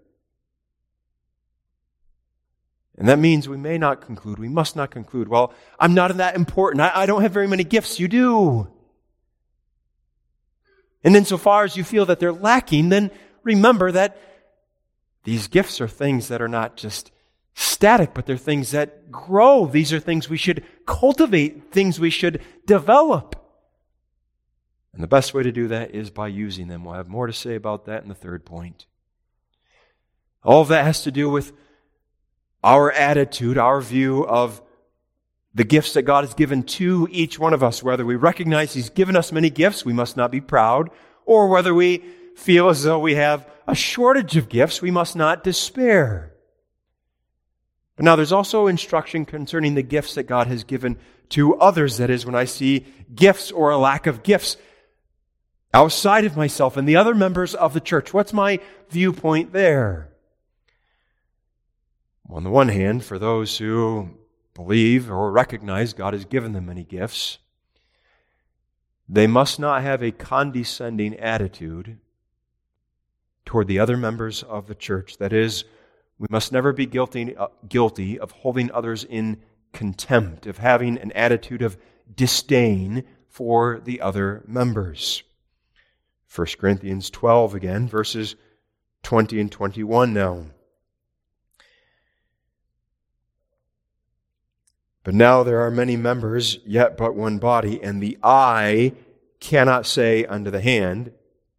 And 2.99 3.07
that 3.07 3.17
means 3.17 3.47
we 3.47 3.55
may 3.55 3.77
not 3.77 4.01
conclude, 4.01 4.37
we 4.39 4.49
must 4.49 4.75
not 4.75 4.91
conclude, 4.91 5.29
well, 5.29 5.53
I'm 5.79 5.93
not 5.93 6.15
that 6.17 6.35
important. 6.35 6.81
I, 6.81 6.91
I 6.93 7.05
don't 7.05 7.21
have 7.21 7.31
very 7.31 7.47
many 7.47 7.63
gifts. 7.63 7.97
You 7.97 8.09
do. 8.09 8.67
And 11.01 11.15
insofar 11.15 11.63
as 11.63 11.77
you 11.77 11.85
feel 11.85 12.05
that 12.07 12.19
they're 12.19 12.33
lacking, 12.33 12.89
then 12.89 13.09
remember 13.41 13.93
that 13.93 14.19
these 15.23 15.47
gifts 15.47 15.79
are 15.79 15.87
things 15.87 16.27
that 16.27 16.41
are 16.41 16.49
not 16.49 16.75
just 16.75 17.11
static, 17.53 18.13
but 18.13 18.25
they're 18.25 18.35
things 18.35 18.71
that 18.71 19.09
grow. 19.09 19.65
These 19.65 19.93
are 19.93 19.99
things 20.01 20.27
we 20.27 20.37
should 20.37 20.65
cultivate, 20.85 21.71
things 21.71 22.01
we 22.01 22.09
should 22.09 22.41
develop. 22.65 23.37
And 24.93 25.01
the 25.01 25.07
best 25.07 25.33
way 25.33 25.43
to 25.43 25.53
do 25.53 25.69
that 25.69 25.95
is 25.95 26.09
by 26.09 26.27
using 26.27 26.67
them. 26.67 26.83
We'll 26.83 26.95
have 26.95 27.07
more 27.07 27.27
to 27.27 27.33
say 27.33 27.55
about 27.55 27.85
that 27.85 28.03
in 28.03 28.09
the 28.09 28.15
third 28.15 28.45
point. 28.45 28.87
All 30.43 30.61
of 30.61 30.67
that 30.67 30.83
has 30.83 31.03
to 31.03 31.11
do 31.11 31.29
with 31.29 31.53
our 32.63 32.91
attitude, 32.91 33.57
our 33.57 33.81
view 33.81 34.25
of 34.25 34.61
the 35.53 35.63
gifts 35.63 35.93
that 35.93 36.03
God 36.03 36.23
has 36.23 36.33
given 36.33 36.63
to 36.63 37.07
each 37.11 37.39
one 37.39 37.53
of 37.53 37.63
us, 37.63 37.81
whether 37.81 38.05
we 38.05 38.15
recognize 38.15 38.73
He's 38.73 38.89
given 38.89 39.15
us 39.15 39.31
many 39.31 39.49
gifts, 39.49 39.83
we 39.83 39.93
must 39.93 40.15
not 40.15 40.31
be 40.31 40.41
proud, 40.41 40.89
or 41.25 41.47
whether 41.47 41.73
we 41.73 42.03
feel 42.35 42.69
as 42.69 42.83
though 42.83 42.99
we 42.99 43.15
have 43.15 43.49
a 43.67 43.75
shortage 43.75 44.35
of 44.35 44.49
gifts, 44.49 44.81
we 44.81 44.91
must 44.91 45.15
not 45.15 45.43
despair. 45.43 46.33
But 47.95 48.05
now 48.05 48.15
there's 48.15 48.31
also 48.31 48.67
instruction 48.67 49.25
concerning 49.25 49.75
the 49.75 49.83
gifts 49.83 50.15
that 50.15 50.23
God 50.23 50.47
has 50.47 50.63
given 50.63 50.97
to 51.29 51.55
others. 51.55 51.97
That 51.97 52.09
is, 52.09 52.25
when 52.25 52.35
I 52.35 52.45
see 52.45 52.85
gifts 53.13 53.51
or 53.51 53.71
a 53.71 53.77
lack 53.77 54.07
of 54.07 54.23
gifts 54.23 54.55
outside 55.73 56.25
of 56.25 56.37
myself 56.37 56.77
and 56.77 56.87
the 56.87 56.95
other 56.95 57.13
members 57.13 57.53
of 57.53 57.73
the 57.73 57.81
church, 57.81 58.13
what's 58.13 58.33
my 58.33 58.59
viewpoint 58.89 59.51
there? 59.51 60.08
On 62.29 62.43
the 62.43 62.49
one 62.51 62.67
hand, 62.67 63.03
for 63.03 63.17
those 63.17 63.57
who 63.57 64.11
believe 64.53 65.09
or 65.09 65.31
recognize 65.31 65.93
God 65.93 66.13
has 66.13 66.25
given 66.25 66.53
them 66.53 66.67
many 66.67 66.83
gifts, 66.83 67.39
they 69.07 69.25
must 69.25 69.59
not 69.59 69.81
have 69.81 70.03
a 70.03 70.11
condescending 70.11 71.15
attitude 71.15 71.97
toward 73.45 73.67
the 73.67 73.79
other 73.79 73.97
members 73.97 74.43
of 74.43 74.67
the 74.67 74.75
church. 74.75 75.17
That 75.17 75.33
is, 75.33 75.63
we 76.19 76.27
must 76.29 76.51
never 76.51 76.71
be 76.71 76.85
guilty, 76.85 77.35
uh, 77.35 77.47
guilty 77.67 78.19
of 78.19 78.31
holding 78.31 78.71
others 78.71 79.03
in 79.03 79.41
contempt, 79.73 80.45
of 80.45 80.59
having 80.59 80.99
an 80.99 81.11
attitude 81.13 81.63
of 81.63 81.77
disdain 82.13 83.05
for 83.27 83.79
the 83.83 84.01
other 84.01 84.43
members. 84.47 85.23
1 86.33 86.47
Corinthians 86.59 87.09
12 87.09 87.55
again, 87.55 87.87
verses 87.87 88.35
20 89.01 89.39
and 89.39 89.51
21 89.51 90.13
now. 90.13 90.45
But 95.09 95.15
now 95.15 95.41
there 95.41 95.61
are 95.61 95.71
many 95.71 95.97
members, 95.97 96.59
yet 96.67 96.95
but 96.95 97.15
one 97.15 97.39
body, 97.39 97.81
and 97.81 97.99
the 97.99 98.19
eye 98.21 98.93
cannot 99.39 99.87
say 99.87 100.23
unto 100.23 100.51
the 100.51 100.61
hand, 100.61 101.13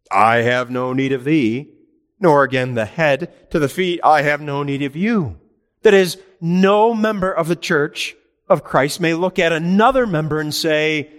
I 0.09 0.37
have 0.37 0.71
no 0.71 0.93
need 0.93 1.11
of 1.11 1.25
thee, 1.25 1.73
nor 2.17 2.43
again 2.43 2.75
the 2.75 2.85
head 2.85 3.51
to 3.51 3.59
the 3.59 3.67
feet, 3.67 3.99
I 4.05 4.21
have 4.21 4.39
no 4.39 4.63
need 4.63 4.83
of 4.83 4.95
you. 4.95 5.37
That 5.81 5.93
is, 5.93 6.17
no 6.39 6.93
member 6.93 7.29
of 7.29 7.49
the 7.49 7.57
church 7.57 8.15
of 8.47 8.63
Christ 8.63 9.01
may 9.01 9.13
look 9.13 9.37
at 9.37 9.51
another 9.51 10.07
member 10.07 10.39
and 10.39 10.55
say, 10.55 11.11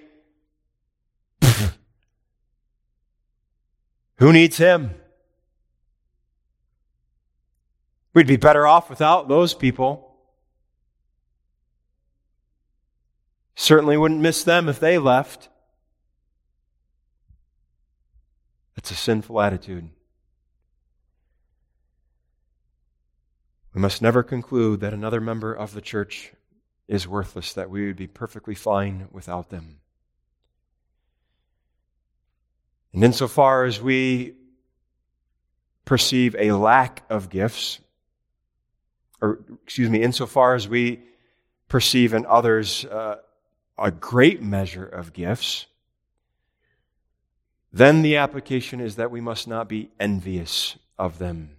Who 4.17 4.33
needs 4.33 4.57
him? 4.57 4.95
We'd 8.15 8.27
be 8.27 8.39
better 8.39 8.67
off 8.67 8.89
without 8.89 9.29
those 9.29 9.53
people. 9.53 10.12
Certainly 13.55 13.97
wouldn't 13.97 14.21
miss 14.21 14.45
them 14.45 14.69
if 14.69 14.81
they 14.81 14.99
left. 14.99 15.49
That's 18.75 18.91
a 18.91 18.95
sinful 18.95 19.41
attitude. 19.41 19.91
We 23.75 23.81
must 23.81 24.03
never 24.03 24.23
conclude 24.23 24.81
that 24.81 24.93
another 24.93 25.21
member 25.21 25.53
of 25.53 25.73
the 25.73 25.81
church 25.81 26.33
is 26.89 27.09
worthless, 27.09 27.53
that 27.55 27.71
we 27.71 27.87
would 27.87 27.97
be 27.97 28.07
perfectly 28.07 28.55
fine 28.55 29.09
without 29.11 29.51
them. 29.51 29.79
And 32.93 33.03
insofar 33.03 33.65
as 33.65 33.81
we 33.81 34.35
perceive 35.85 36.37
a 36.39 36.53
lack 36.53 37.05
of 37.09 37.31
gifts, 37.31 37.81
or 39.21 39.41
excuse 39.65 39.89
me, 39.89 40.03
insofar 40.03 40.55
as 40.55 40.69
we 40.69 41.03
perceive 41.69 42.13
in 42.13 42.27
others 42.27 42.85
uh, 42.85 43.17
a 43.79 43.91
great 43.91 44.43
measure 44.43 44.85
of 44.85 45.13
gifts, 45.13 45.67
then 47.73 48.03
the 48.03 48.17
application 48.17 48.81
is 48.81 48.97
that 48.97 49.11
we 49.11 49.21
must 49.21 49.49
not 49.49 49.69
be 49.69 49.91
envious 49.99 50.77
of 50.99 51.19
them. 51.19 51.57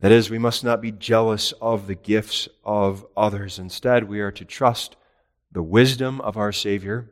That 0.00 0.12
is, 0.12 0.28
we 0.28 0.38
must 0.38 0.62
not 0.62 0.82
be 0.82 0.92
jealous 0.92 1.52
of 1.52 1.86
the 1.86 1.94
gifts 1.94 2.48
of 2.62 3.06
others. 3.16 3.58
Instead, 3.58 4.04
we 4.04 4.20
are 4.20 4.32
to 4.32 4.44
trust 4.44 4.96
the 5.50 5.62
wisdom 5.62 6.20
of 6.20 6.36
our 6.36 6.52
Savior, 6.52 7.08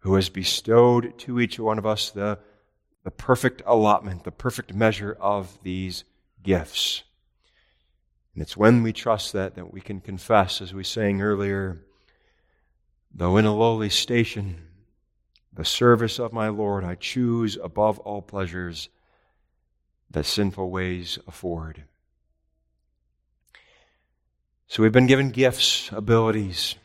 who 0.00 0.14
has 0.16 0.28
bestowed 0.28 1.18
to 1.20 1.40
each 1.40 1.58
one 1.58 1.78
of 1.78 1.86
us 1.86 2.10
the, 2.10 2.38
the 3.04 3.10
perfect 3.10 3.62
allotment, 3.64 4.24
the 4.24 4.30
perfect 4.30 4.74
measure 4.74 5.16
of 5.18 5.58
these 5.62 6.04
gifts. 6.42 7.04
And 8.34 8.42
it's 8.42 8.56
when 8.56 8.82
we 8.82 8.92
trust 8.92 9.32
that 9.32 9.54
that 9.54 9.72
we 9.72 9.80
can 9.80 10.00
confess, 10.00 10.60
as 10.60 10.74
we 10.74 10.84
sang 10.84 11.22
earlier, 11.22 11.80
Though 13.14 13.36
in 13.36 13.44
a 13.44 13.54
lowly 13.54 13.90
station, 13.90 14.56
the 15.52 15.64
service 15.64 16.18
of 16.18 16.32
my 16.32 16.48
Lord 16.48 16.82
I 16.82 16.94
choose 16.94 17.58
above 17.62 17.98
all 18.00 18.22
pleasures 18.22 18.88
that 20.10 20.24
sinful 20.24 20.70
ways 20.70 21.18
afford. 21.26 21.84
So 24.66 24.82
we've 24.82 24.92
been 24.92 25.06
given 25.06 25.30
gifts, 25.30 25.90
abilities, 25.92 26.76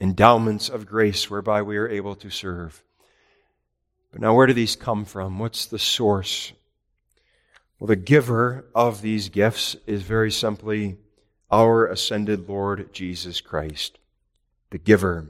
endowments 0.00 0.68
of 0.68 0.84
grace 0.84 1.30
whereby 1.30 1.62
we 1.62 1.78
are 1.78 1.88
able 1.88 2.14
to 2.16 2.28
serve. 2.28 2.82
But 4.12 4.20
now, 4.20 4.34
where 4.34 4.46
do 4.46 4.52
these 4.52 4.76
come 4.76 5.06
from? 5.06 5.38
What's 5.38 5.64
the 5.66 5.78
source? 5.78 6.52
Well, 7.78 7.88
the 7.88 7.96
giver 7.96 8.66
of 8.74 9.00
these 9.00 9.30
gifts 9.30 9.76
is 9.86 10.02
very 10.02 10.30
simply 10.30 10.98
our 11.50 11.86
ascended 11.86 12.48
Lord 12.48 12.92
Jesus 12.92 13.40
Christ 13.40 13.98
the 14.74 14.78
giver. 14.78 15.28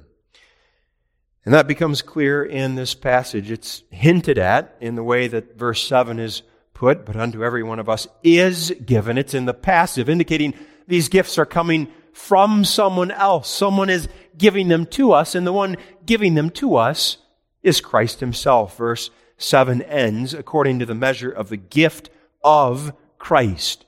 And 1.45 1.53
that 1.53 1.69
becomes 1.69 2.01
clear 2.01 2.43
in 2.43 2.77
this 2.77 2.95
passage. 2.95 3.51
It's 3.51 3.83
hinted 3.91 4.39
at 4.39 4.75
in 4.81 4.95
the 4.95 5.03
way 5.03 5.29
that 5.29 5.59
verse 5.59 5.87
7 5.87 6.19
is 6.19 6.41
put, 6.73 7.05
but 7.05 7.15
unto 7.15 7.45
every 7.45 7.63
one 7.63 7.79
of 7.79 7.91
us 7.91 8.09
is 8.23 8.71
given. 8.87 9.19
It's 9.19 9.35
in 9.35 9.45
the 9.45 9.53
passive, 9.53 10.09
indicating 10.09 10.55
these 10.87 11.11
gifts 11.11 11.37
are 11.37 11.45
coming 11.45 11.89
from 12.15 12.65
someone 12.65 13.11
else. 13.11 13.51
Someone 13.51 13.91
is 13.91 14.09
giving 14.39 14.69
them 14.69 14.87
to 14.87 15.13
us, 15.13 15.35
and 15.35 15.47
the 15.47 15.53
one 15.53 15.77
giving 16.07 16.37
them 16.37 16.49
to 16.53 16.77
us 16.77 17.19
is 17.63 17.83
Christ 17.83 18.21
himself. 18.21 18.79
Verse 18.79 19.11
7 19.37 19.83
ends 19.83 20.33
according 20.33 20.79
to 20.79 20.87
the 20.87 20.95
measure 20.95 21.31
of 21.31 21.51
the 21.51 21.59
gift 21.59 22.09
of 22.43 22.95
Christ. 23.19 23.85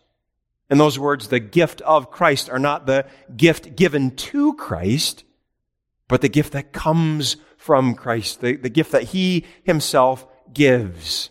And 0.69 0.79
those 0.79 0.99
words, 0.99 1.29
the 1.29 1.41
gift 1.41 1.81
of 1.81 2.11
Christ, 2.11 2.51
are 2.51 2.59
not 2.59 2.85
the 2.85 3.07
gift 3.35 3.75
given 3.75 4.15
to 4.17 4.53
Christ, 4.53 5.25
but 6.09 6.21
the 6.21 6.29
gift 6.29 6.53
that 6.53 6.73
comes 6.73 7.37
from 7.57 7.95
Christ, 7.95 8.41
the, 8.41 8.57
the 8.57 8.69
gift 8.69 8.93
that 8.93 9.05
He 9.05 9.45
Himself 9.65 10.27
gives. 10.53 11.31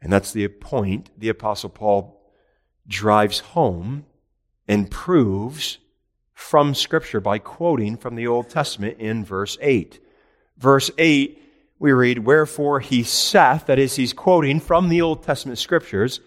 And 0.00 0.12
that's 0.12 0.32
the 0.32 0.48
point 0.48 1.10
the 1.16 1.28
Apostle 1.28 1.70
Paul 1.70 2.20
drives 2.86 3.40
home 3.40 4.04
and 4.68 4.90
proves 4.90 5.78
from 6.34 6.74
Scripture 6.74 7.20
by 7.20 7.38
quoting 7.38 7.96
from 7.96 8.14
the 8.14 8.26
Old 8.26 8.50
Testament 8.50 8.98
in 8.98 9.24
verse 9.24 9.56
8. 9.60 10.00
Verse 10.58 10.90
8, 10.98 11.40
we 11.78 11.92
read, 11.92 12.20
Wherefore 12.20 12.80
he 12.80 13.02
saith, 13.02 13.66
that 13.66 13.78
is, 13.78 13.96
he's 13.96 14.12
quoting 14.12 14.60
from 14.60 14.88
the 14.88 15.00
Old 15.00 15.22
Testament 15.22 15.58
Scriptures, 15.58 16.20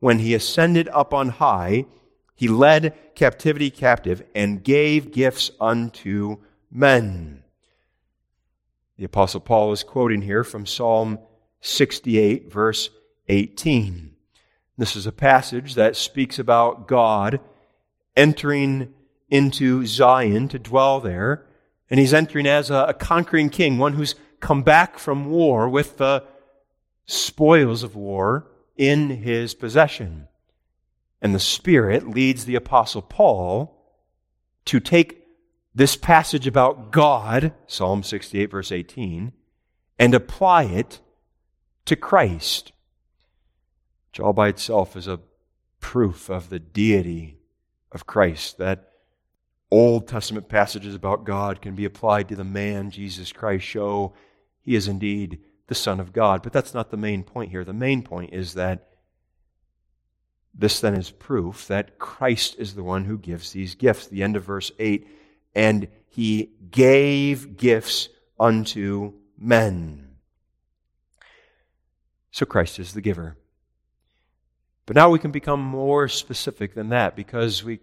when 0.00 0.18
he 0.18 0.34
ascended 0.34 0.88
up 0.88 1.14
on 1.14 1.30
high, 1.30 1.86
he 2.34 2.48
led 2.48 3.14
captivity 3.14 3.70
captive 3.70 4.22
and 4.34 4.64
gave 4.64 5.12
gifts 5.12 5.50
unto 5.60 6.38
men. 6.70 7.42
The 8.96 9.04
Apostle 9.04 9.40
Paul 9.40 9.72
is 9.72 9.82
quoting 9.82 10.22
here 10.22 10.44
from 10.44 10.66
Psalm 10.66 11.18
68, 11.60 12.52
verse 12.52 12.90
18. 13.28 14.14
This 14.76 14.96
is 14.96 15.06
a 15.06 15.12
passage 15.12 15.74
that 15.74 15.96
speaks 15.96 16.38
about 16.38 16.88
God 16.88 17.40
entering 18.16 18.92
into 19.28 19.86
Zion 19.86 20.48
to 20.48 20.58
dwell 20.58 21.00
there. 21.00 21.46
And 21.90 22.00
he's 22.00 22.14
entering 22.14 22.46
as 22.46 22.70
a, 22.70 22.94
conquering 22.98 23.50
king, 23.50 23.78
one 23.78 23.92
who's 23.94 24.14
come 24.40 24.62
back 24.62 24.98
from 24.98 25.30
war 25.30 25.68
with 25.68 25.98
the 25.98 26.24
spoils 27.06 27.82
of 27.82 27.94
war 27.94 28.48
in 28.76 29.10
his 29.10 29.54
possession. 29.54 30.28
And 31.24 31.34
the 31.34 31.40
Spirit 31.40 32.06
leads 32.06 32.44
the 32.44 32.54
Apostle 32.54 33.00
Paul 33.00 33.82
to 34.66 34.78
take 34.78 35.26
this 35.74 35.96
passage 35.96 36.46
about 36.46 36.92
God, 36.92 37.54
Psalm 37.66 38.02
68, 38.02 38.50
verse 38.50 38.70
18, 38.70 39.32
and 39.98 40.14
apply 40.14 40.64
it 40.64 41.00
to 41.86 41.96
Christ, 41.96 42.72
which 44.10 44.20
all 44.20 44.34
by 44.34 44.48
itself 44.48 44.96
is 44.96 45.08
a 45.08 45.20
proof 45.80 46.28
of 46.28 46.50
the 46.50 46.58
deity 46.58 47.38
of 47.90 48.06
Christ, 48.06 48.58
that 48.58 48.90
Old 49.70 50.06
Testament 50.06 50.50
passages 50.50 50.94
about 50.94 51.24
God 51.24 51.62
can 51.62 51.74
be 51.74 51.86
applied 51.86 52.28
to 52.28 52.36
the 52.36 52.44
man, 52.44 52.90
Jesus 52.90 53.32
Christ, 53.32 53.64
show 53.64 54.12
he 54.60 54.74
is 54.74 54.88
indeed 54.88 55.40
the 55.68 55.74
Son 55.74 56.00
of 56.00 56.12
God. 56.12 56.42
But 56.42 56.52
that's 56.52 56.74
not 56.74 56.90
the 56.90 56.98
main 56.98 57.22
point 57.22 57.50
here. 57.50 57.64
The 57.64 57.72
main 57.72 58.02
point 58.02 58.34
is 58.34 58.52
that 58.54 58.90
this 60.54 60.80
then 60.80 60.94
is 60.94 61.10
proof 61.10 61.66
that 61.66 61.98
Christ 61.98 62.56
is 62.58 62.74
the 62.74 62.84
one 62.84 63.04
who 63.04 63.18
gives 63.18 63.52
these 63.52 63.74
gifts. 63.74 64.06
The 64.06 64.22
end 64.22 64.36
of 64.36 64.44
verse 64.44 64.70
8 64.78 65.06
and 65.54 65.88
he 66.08 66.50
gave 66.70 67.56
gifts 67.56 68.08
unto 68.38 69.14
men. 69.38 70.16
So 72.30 72.46
Christ 72.46 72.78
is 72.78 72.92
the 72.92 73.00
giver. 73.00 73.36
But 74.86 74.96
now 74.96 75.10
we 75.10 75.18
can 75.18 75.30
become 75.30 75.60
more 75.60 76.08
specific 76.08 76.74
than 76.74 76.90
that 76.90 77.16
because 77.16 77.64
we, 77.64 77.80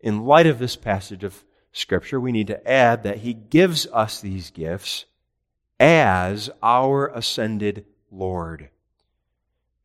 in 0.00 0.24
light 0.24 0.46
of 0.46 0.58
this 0.58 0.76
passage 0.76 1.24
of 1.24 1.44
Scripture, 1.72 2.20
we 2.20 2.32
need 2.32 2.48
to 2.48 2.68
add 2.68 3.04
that 3.04 3.18
He 3.18 3.32
gives 3.32 3.86
us 3.86 4.20
these 4.20 4.50
gifts 4.50 5.06
as 5.80 6.50
our 6.62 7.08
ascended 7.08 7.86
Lord. 8.10 8.68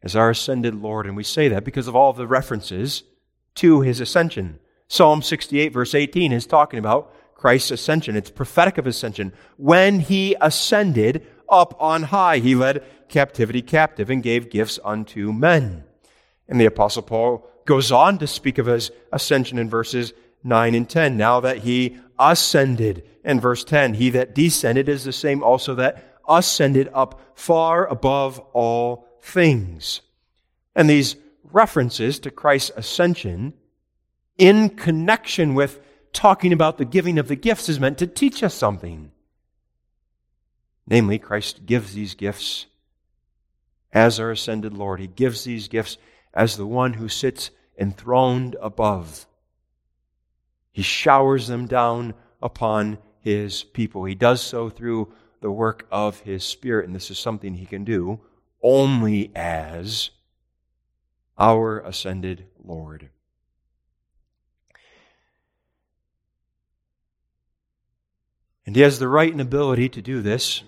As 0.07 0.15
our 0.15 0.29
ascended 0.29 0.73
Lord. 0.73 1.05
And 1.05 1.17
we 1.17 1.23
say 1.25 1.49
that 1.49 1.65
because 1.65 1.89
of 1.89 1.95
all 1.97 2.13
the 2.13 2.25
references 2.25 3.03
to 3.55 3.81
His 3.81 3.99
ascension. 3.99 4.57
Psalm 4.87 5.21
68, 5.21 5.73
verse 5.73 5.93
18, 5.93 6.31
is 6.31 6.47
talking 6.47 6.79
about 6.79 7.13
Christ's 7.35 7.71
ascension. 7.71 8.15
It's 8.15 8.31
prophetic 8.31 8.77
of 8.77 8.87
ascension. 8.87 9.33
When 9.57 9.99
He 9.99 10.33
ascended 10.39 11.27
up 11.49 11.75
on 11.77 12.03
high, 12.03 12.37
He 12.37 12.55
led 12.55 12.85
captivity 13.09 13.61
captive 13.61 14.09
and 14.09 14.23
gave 14.23 14.49
gifts 14.49 14.79
unto 14.81 15.33
men. 15.33 15.83
And 16.47 16.57
the 16.57 16.67
Apostle 16.67 17.01
Paul 17.01 17.45
goes 17.65 17.91
on 17.91 18.17
to 18.19 18.27
speak 18.27 18.57
of 18.57 18.67
his 18.67 18.91
ascension 19.11 19.59
in 19.59 19.69
verses 19.69 20.13
9 20.45 20.73
and 20.73 20.89
10. 20.89 21.17
Now 21.17 21.41
that 21.41 21.57
he 21.57 21.97
ascended, 22.17 23.03
in 23.25 23.41
verse 23.41 23.65
10, 23.65 23.95
he 23.95 24.09
that 24.11 24.33
descended 24.33 24.87
is 24.87 25.03
the 25.03 25.11
same 25.11 25.43
also 25.43 25.75
that 25.75 26.17
ascended 26.29 26.89
up 26.93 27.19
far 27.35 27.85
above 27.87 28.39
all 28.53 29.06
things. 29.21 30.01
And 30.75 30.89
these 30.89 31.15
references 31.43 32.19
to 32.19 32.31
Christ's 32.31 32.71
ascension 32.75 33.53
in 34.37 34.69
connection 34.69 35.55
with 35.55 35.79
talking 36.13 36.53
about 36.53 36.77
the 36.77 36.85
giving 36.85 37.17
of 37.17 37.27
the 37.27 37.35
gifts 37.35 37.69
is 37.69 37.79
meant 37.79 37.97
to 37.99 38.07
teach 38.07 38.43
us 38.43 38.53
something. 38.53 39.11
Namely, 40.87 41.19
Christ 41.19 41.65
gives 41.65 41.93
these 41.93 42.15
gifts 42.15 42.67
as 43.91 44.19
our 44.19 44.31
ascended 44.31 44.73
Lord. 44.73 44.99
He 44.99 45.07
gives 45.07 45.43
these 45.43 45.67
gifts 45.67 45.97
as 46.33 46.55
the 46.55 46.67
one 46.67 46.93
who 46.93 47.09
sits 47.09 47.49
enthroned 47.77 48.55
above. 48.61 49.25
He 50.71 50.81
showers 50.81 51.47
them 51.47 51.67
down 51.67 52.13
upon 52.41 52.99
his 53.19 53.63
people. 53.63 54.05
He 54.05 54.15
does 54.15 54.41
so 54.41 54.69
through 54.69 55.11
the 55.41 55.51
work 55.51 55.87
of 55.91 56.19
his 56.21 56.43
Spirit, 56.43 56.85
and 56.85 56.95
this 56.95 57.11
is 57.11 57.19
something 57.19 57.55
he 57.55 57.65
can 57.65 57.83
do 57.83 58.19
only 58.61 59.31
as 59.35 60.09
our 61.37 61.79
ascended 61.79 62.45
Lord. 62.63 63.09
And 68.65 68.75
he 68.75 68.81
has 68.81 68.99
the 68.99 69.07
right 69.07 69.31
and 69.31 69.39
ability 69.39 69.87
to 69.89 70.01
do 70.01 70.21
this 70.21 70.63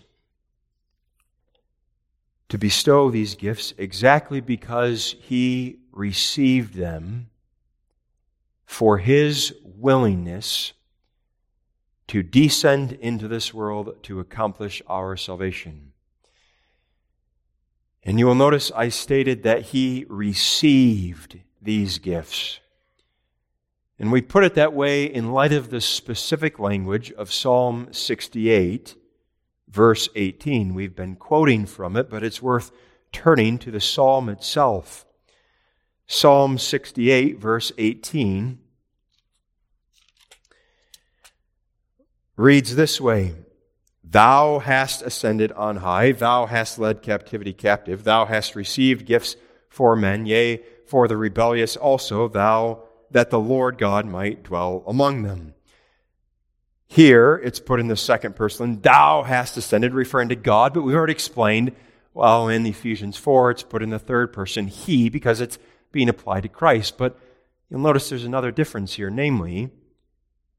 to 2.47 2.58
bestow 2.58 3.12
these 3.12 3.36
gifts 3.36 3.73
exactly 3.78 4.41
because 4.41 5.15
he 5.21 5.80
received 5.91 6.73
them 6.73 7.30
for 8.65 8.97
his 8.99 9.54
willingness 9.63 10.73
to 12.08 12.23
descend 12.23 12.93
into 12.93 13.28
this 13.28 13.54
world 13.54 13.95
to 14.04 14.19
accomplish 14.19 14.82
our 14.88 15.15
salvation. 15.15 15.88
And 18.04 18.18
you 18.18 18.26
will 18.26 18.36
notice 18.36 18.72
I 18.76 18.90
stated 18.90 19.44
that 19.44 19.68
he 19.68 20.06
received 20.10 21.40
these 21.62 21.98
gifts. 21.98 22.60
And 23.98 24.12
we 24.12 24.22
put 24.22 24.46
it 24.46 24.56
that 24.56 24.74
way 24.74 25.04
in 25.04 25.32
light 25.32 25.52
of 25.52 25.70
the 25.70 25.82
specific 25.82 26.60
language 26.60 27.12
of 27.12 27.34
Psalm 27.34 27.90
68 27.92 28.96
verse 29.70 30.10
18. 30.16 30.74
We've 30.74 30.96
been 30.96 31.16
quoting 31.16 31.66
from 31.66 31.96
it, 31.96 32.10
but 32.10 32.24
it's 32.24 32.42
worth 32.42 32.72
turning 33.12 33.58
to 33.60 33.72
the 33.72 33.80
psalm 33.80 34.30
itself. 34.30 35.06
Psalm 36.08 36.58
68, 36.58 37.38
verse 37.39 37.72
18, 37.78 38.60
reads 42.36 42.76
this 42.76 43.00
way 43.00 43.36
Thou 44.12 44.57
hast 44.60 45.03
ascended 45.03 45.51
on 45.51 45.78
high, 45.78 46.14
thou 46.14 46.47
hast 46.47 46.80
led 46.80 47.03
captivity 47.03 47.53
captive, 47.53 48.03
thou 48.03 48.26
hast 48.26 48.55
received 48.55 49.05
gifts 49.05 49.36
for 49.70 49.95
men, 49.95 50.26
yea, 50.26 50.64
for 50.88 51.07
the 51.07 51.18
rebellious 51.18 51.78
also, 51.78 52.28
thou 52.28 52.84
that 53.12 53.30
the 53.30 53.39
Lord 53.39 53.78
God 53.78 54.07
might 54.07 54.43
dwell 54.43 54.84
among 54.88 55.22
them. 55.22 55.53
Here, 56.88 57.39
it's 57.43 57.60
put 57.60 57.80
in 57.80 57.88
the 57.88 57.95
second 57.95 58.36
person, 58.36 58.82
thou 58.82 59.22
hast 59.22 59.57
ascended, 59.57 59.93
referring 59.93 60.30
to 60.30 60.36
God, 60.36 60.74
but 60.74 60.82
we've 60.82 60.95
already 60.95 61.14
explained, 61.14 61.74
well, 62.16 62.47
in 62.47 62.66
Ephesians 62.66 63.16
4, 63.16 63.51
it's 63.51 63.64
put 63.64 63.84
in 63.84 63.91
the 63.91 63.99
third 63.99 64.34
person, 64.34 64.66
he, 64.66 65.10
because 65.10 65.39
it's 65.39 65.60
being 65.91 66.10
applied 66.10 66.41
to 66.43 66.49
Christ. 66.49 66.97
But 66.97 67.16
you'll 67.70 67.80
notice 67.80 68.10
there's 68.10 68.26
another 68.26 68.51
difference 68.51 68.93
here, 68.93 69.12
namely, 69.12 69.70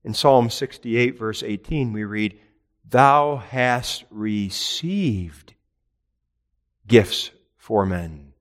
in 0.05 0.15
Psalm 0.15 0.51
68, 0.51 1.19
verse 1.19 1.43
18, 1.43 1.93
we 1.93 2.05
read, 2.05 2.39
Thou 2.91 3.37
hast 3.37 4.05
received 4.11 5.55
gifts 6.87 7.31
for 7.57 7.87
men. 7.87 8.33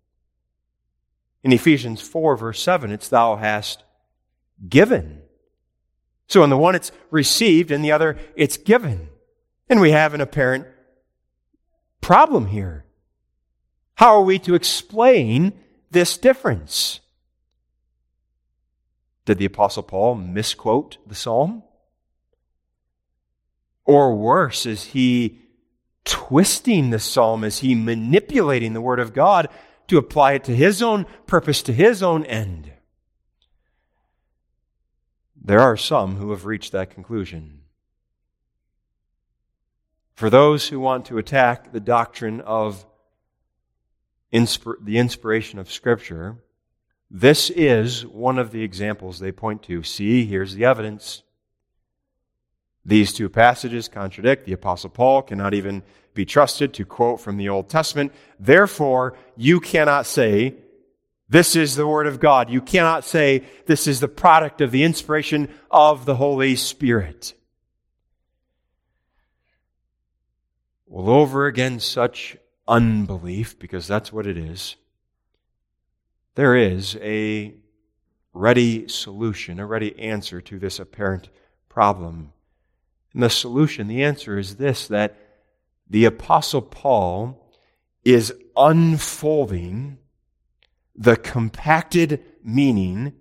In 1.43 1.53
Ephesians 1.53 2.01
4, 2.01 2.35
verse 2.35 2.61
7, 2.61 2.91
it's 2.91 3.09
Thou 3.09 3.35
hast 3.37 3.83
given 4.67 5.21
so 6.29 6.43
in 6.43 6.51
the 6.51 6.57
one 6.57 6.75
it's 6.75 6.91
received, 7.09 7.71
in 7.71 7.81
the 7.81 7.91
other 7.91 8.17
it's 8.35 8.55
given. 8.55 9.09
And 9.67 9.81
we 9.81 9.91
have 9.91 10.13
an 10.13 10.21
apparent 10.21 10.67
problem 12.01 12.45
here. 12.45 12.85
How 13.95 14.15
are 14.15 14.21
we 14.23 14.37
to 14.39 14.53
explain 14.53 15.53
this 15.89 16.17
difference? 16.17 16.99
Did 19.25 19.39
the 19.39 19.45
Apostle 19.45 19.83
Paul 19.83 20.15
misquote 20.15 20.97
the 21.05 21.15
psalm? 21.15 21.63
Or 23.89 24.13
worse, 24.13 24.67
is 24.67 24.83
he 24.83 25.39
twisting 26.05 26.91
the 26.91 26.99
psalm? 26.99 27.43
Is 27.43 27.57
he 27.57 27.73
manipulating 27.73 28.73
the 28.73 28.81
Word 28.81 28.99
of 28.99 29.15
God 29.15 29.49
to 29.87 29.97
apply 29.97 30.33
it 30.33 30.43
to 30.43 30.55
his 30.55 30.83
own 30.83 31.07
purpose, 31.25 31.63
to 31.63 31.73
his 31.73 32.03
own 32.03 32.23
end? 32.25 32.71
There 35.43 35.59
are 35.59 35.75
some 35.75 36.17
who 36.17 36.29
have 36.29 36.45
reached 36.45 36.71
that 36.71 36.91
conclusion. 36.91 37.61
For 40.13 40.29
those 40.29 40.67
who 40.67 40.79
want 40.79 41.05
to 41.05 41.17
attack 41.17 41.71
the 41.71 41.79
doctrine 41.79 42.41
of 42.41 42.85
inspir- 44.31 44.85
the 44.85 44.99
inspiration 44.99 45.57
of 45.57 45.71
Scripture, 45.71 46.37
this 47.09 47.49
is 47.49 48.05
one 48.05 48.37
of 48.37 48.51
the 48.51 48.61
examples 48.61 49.17
they 49.17 49.31
point 49.31 49.63
to. 49.63 49.81
See, 49.81 50.27
here's 50.27 50.53
the 50.53 50.65
evidence. 50.65 51.23
These 52.89 53.13
two 53.13 53.29
passages 53.29 53.87
contradict. 53.87 54.47
The 54.47 54.53
Apostle 54.53 54.89
Paul 54.89 55.21
cannot 55.21 55.53
even 55.53 55.83
be 56.15 56.25
trusted 56.25 56.73
to 56.73 56.85
quote 56.85 57.21
from 57.21 57.37
the 57.37 57.47
Old 57.47 57.69
Testament. 57.69 58.11
Therefore, 58.39 59.15
you 59.37 59.59
cannot 59.59 60.07
say, 60.07 60.55
this 61.29 61.55
is 61.55 61.75
the 61.75 61.85
Word 61.85 62.07
of 62.07 62.19
God. 62.19 62.49
You 62.49 62.61
cannot 62.61 63.05
say, 63.05 63.43
this 63.67 63.85
is 63.85 63.99
the 63.99 64.07
product 64.07 64.59
of 64.59 64.71
the 64.71 64.83
inspiration 64.83 65.53
of 65.69 66.05
the 66.05 66.15
Holy 66.15 66.55
Spirit. 66.55 67.35
Well, 70.87 71.09
over 71.09 71.45
again, 71.45 71.79
such 71.79 72.37
unbelief, 72.67 73.59
because 73.59 73.87
that's 73.87 74.11
what 74.11 74.25
it 74.25 74.35
is, 74.35 74.77
there 76.33 76.55
is 76.55 76.97
a 76.99 77.53
ready 78.33 78.87
solution, 78.87 79.59
a 79.59 79.67
ready 79.67 79.97
answer 79.99 80.41
to 80.41 80.57
this 80.57 80.79
apparent 80.79 81.29
problem. 81.69 82.33
And 83.13 83.23
the 83.23 83.29
solution, 83.29 83.87
the 83.87 84.03
answer 84.03 84.37
is 84.37 84.57
this 84.57 84.87
that 84.87 85.15
the 85.89 86.05
Apostle 86.05 86.61
Paul 86.61 87.51
is 88.03 88.33
unfolding 88.55 89.97
the 90.95 91.15
compacted 91.15 92.23
meaning 92.43 93.13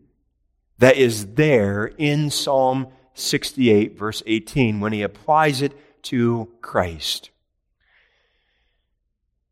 that 0.79 0.97
is 0.97 1.35
there 1.35 1.87
in 1.87 2.31
Psalm 2.31 2.89
68, 3.15 3.99
verse 3.99 4.23
18, 4.27 4.81
when 4.81 4.93
he 4.93 5.03
applies 5.03 5.63
it 5.63 5.73
to 6.03 6.51
Christ. 6.61 7.31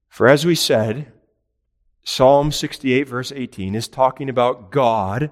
For 0.08 0.28
as 0.28 0.46
we 0.46 0.54
said, 0.54 1.12
Psalm 2.04 2.52
68, 2.52 3.08
verse 3.08 3.32
18, 3.32 3.74
is 3.74 3.88
talking 3.88 4.28
about 4.28 4.70
God 4.70 5.30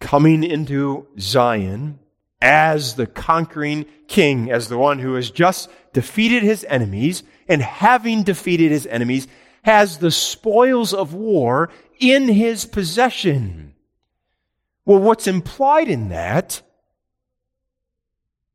coming 0.00 0.42
into 0.42 1.06
Zion 1.18 2.00
as 2.42 2.96
the 2.96 3.06
conquering 3.06 3.86
king, 4.08 4.50
as 4.50 4.68
the 4.68 4.76
one 4.76 4.98
who 4.98 5.14
has 5.14 5.30
just 5.30 5.70
defeated 5.92 6.42
his 6.42 6.64
enemies, 6.64 7.22
and 7.48 7.62
having 7.62 8.24
defeated 8.24 8.72
his 8.72 8.86
enemies, 8.88 9.28
has 9.62 9.98
the 9.98 10.10
spoils 10.10 10.92
of 10.92 11.14
war 11.14 11.70
in 12.00 12.26
his 12.28 12.64
possession. 12.64 13.74
Well, 14.84 14.98
what's 14.98 15.28
implied 15.28 15.88
in 15.88 16.08
that 16.08 16.62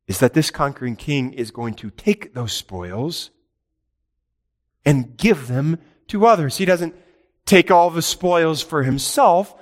is 0.06 0.18
that 0.18 0.34
this 0.34 0.50
conquering 0.50 0.96
king 0.96 1.32
is 1.32 1.50
going 1.50 1.74
to 1.74 1.90
take 1.90 2.34
those 2.34 2.52
spoils 2.52 3.30
and 4.84 5.16
give 5.16 5.48
them 5.48 5.78
to 6.08 6.26
others. 6.26 6.58
He 6.58 6.64
doesn't 6.66 6.94
take 7.46 7.70
all 7.70 7.88
the 7.88 8.02
spoils 8.02 8.62
for 8.62 8.82
himself, 8.82 9.54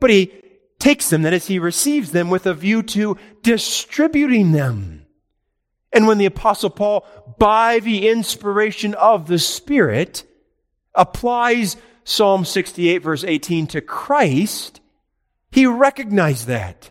but 0.00 0.08
he 0.08 0.32
takes 0.78 1.10
them, 1.10 1.22
that 1.22 1.32
is, 1.32 1.46
he 1.46 1.58
receives 1.58 2.12
them 2.12 2.30
with 2.30 2.46
a 2.46 2.54
view 2.54 2.82
to 2.82 3.16
distributing 3.42 4.52
them. 4.52 5.06
And 5.92 6.06
when 6.06 6.18
the 6.18 6.26
Apostle 6.26 6.70
Paul, 6.70 7.06
by 7.38 7.78
the 7.78 8.08
inspiration 8.08 8.94
of 8.94 9.28
the 9.28 9.38
Spirit, 9.38 10.24
applies 10.94 11.76
Psalm 12.02 12.44
68, 12.44 12.98
verse 12.98 13.24
18 13.24 13.68
to 13.68 13.80
Christ, 13.80 14.80
he 15.50 15.66
recognized 15.66 16.48
that. 16.48 16.90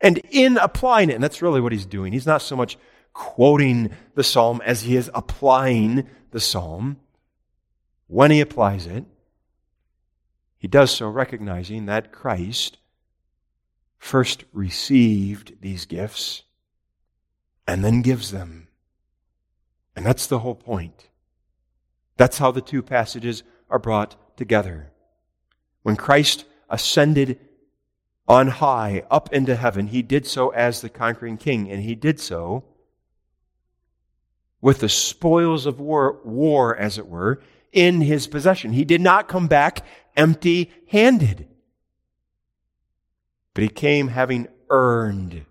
And 0.00 0.18
in 0.30 0.58
applying 0.58 1.10
it, 1.10 1.14
and 1.14 1.24
that's 1.24 1.42
really 1.42 1.60
what 1.60 1.72
he's 1.72 1.86
doing, 1.86 2.12
he's 2.12 2.26
not 2.26 2.42
so 2.42 2.56
much 2.56 2.78
quoting 3.12 3.90
the 4.14 4.24
psalm 4.24 4.62
as 4.64 4.82
he 4.82 4.96
is 4.96 5.10
applying 5.14 6.08
the 6.30 6.40
psalm. 6.40 6.98
When 8.06 8.30
he 8.30 8.40
applies 8.40 8.86
it, 8.86 9.04
he 10.58 10.68
does 10.68 10.90
so 10.90 11.08
recognizing 11.08 11.86
that 11.86 12.12
Christ 12.12 12.76
first 14.00 14.44
received 14.52 15.60
these 15.60 15.84
gifts 15.84 16.42
and 17.68 17.84
then 17.84 18.02
gives 18.02 18.32
them. 18.32 18.66
And 19.94 20.04
that's 20.04 20.26
the 20.26 20.40
whole 20.40 20.56
point. 20.56 21.10
That's 22.16 22.38
how 22.38 22.50
the 22.50 22.62
two 22.62 22.82
passages 22.82 23.44
are 23.68 23.78
brought 23.78 24.36
together. 24.36 24.90
When 25.82 25.96
Christ 25.96 26.46
ascended 26.68 27.38
on 28.26 28.48
high 28.48 29.04
up 29.10 29.32
into 29.32 29.54
heaven, 29.54 29.88
he 29.88 30.02
did 30.02 30.26
so 30.26 30.48
as 30.48 30.80
the 30.80 30.88
conquering 30.88 31.36
king, 31.36 31.70
and 31.70 31.82
he 31.82 31.94
did 31.94 32.18
so 32.18 32.64
with 34.60 34.80
the 34.80 34.88
spoils 34.88 35.66
of 35.66 35.78
war, 35.78 36.20
war 36.24 36.76
as 36.76 36.98
it 36.98 37.06
were, 37.06 37.40
in 37.72 38.00
his 38.00 38.26
possession. 38.26 38.72
He 38.72 38.84
did 38.84 39.00
not 39.00 39.28
come 39.28 39.46
back 39.46 39.84
empty 40.16 40.70
handed, 40.88 41.46
but 43.60 43.64
he 43.64 43.68
came 43.74 44.08
having 44.08 44.48
earned 44.70 45.44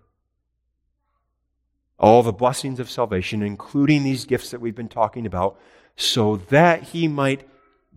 all 1.96 2.24
the 2.24 2.32
blessings 2.32 2.80
of 2.80 2.90
salvation, 2.90 3.40
including 3.40 4.02
these 4.02 4.24
gifts 4.24 4.50
that 4.50 4.60
we've 4.60 4.74
been 4.74 4.88
talking 4.88 5.26
about, 5.26 5.60
so 5.94 6.34
that 6.48 6.82
he 6.82 7.06
might 7.06 7.48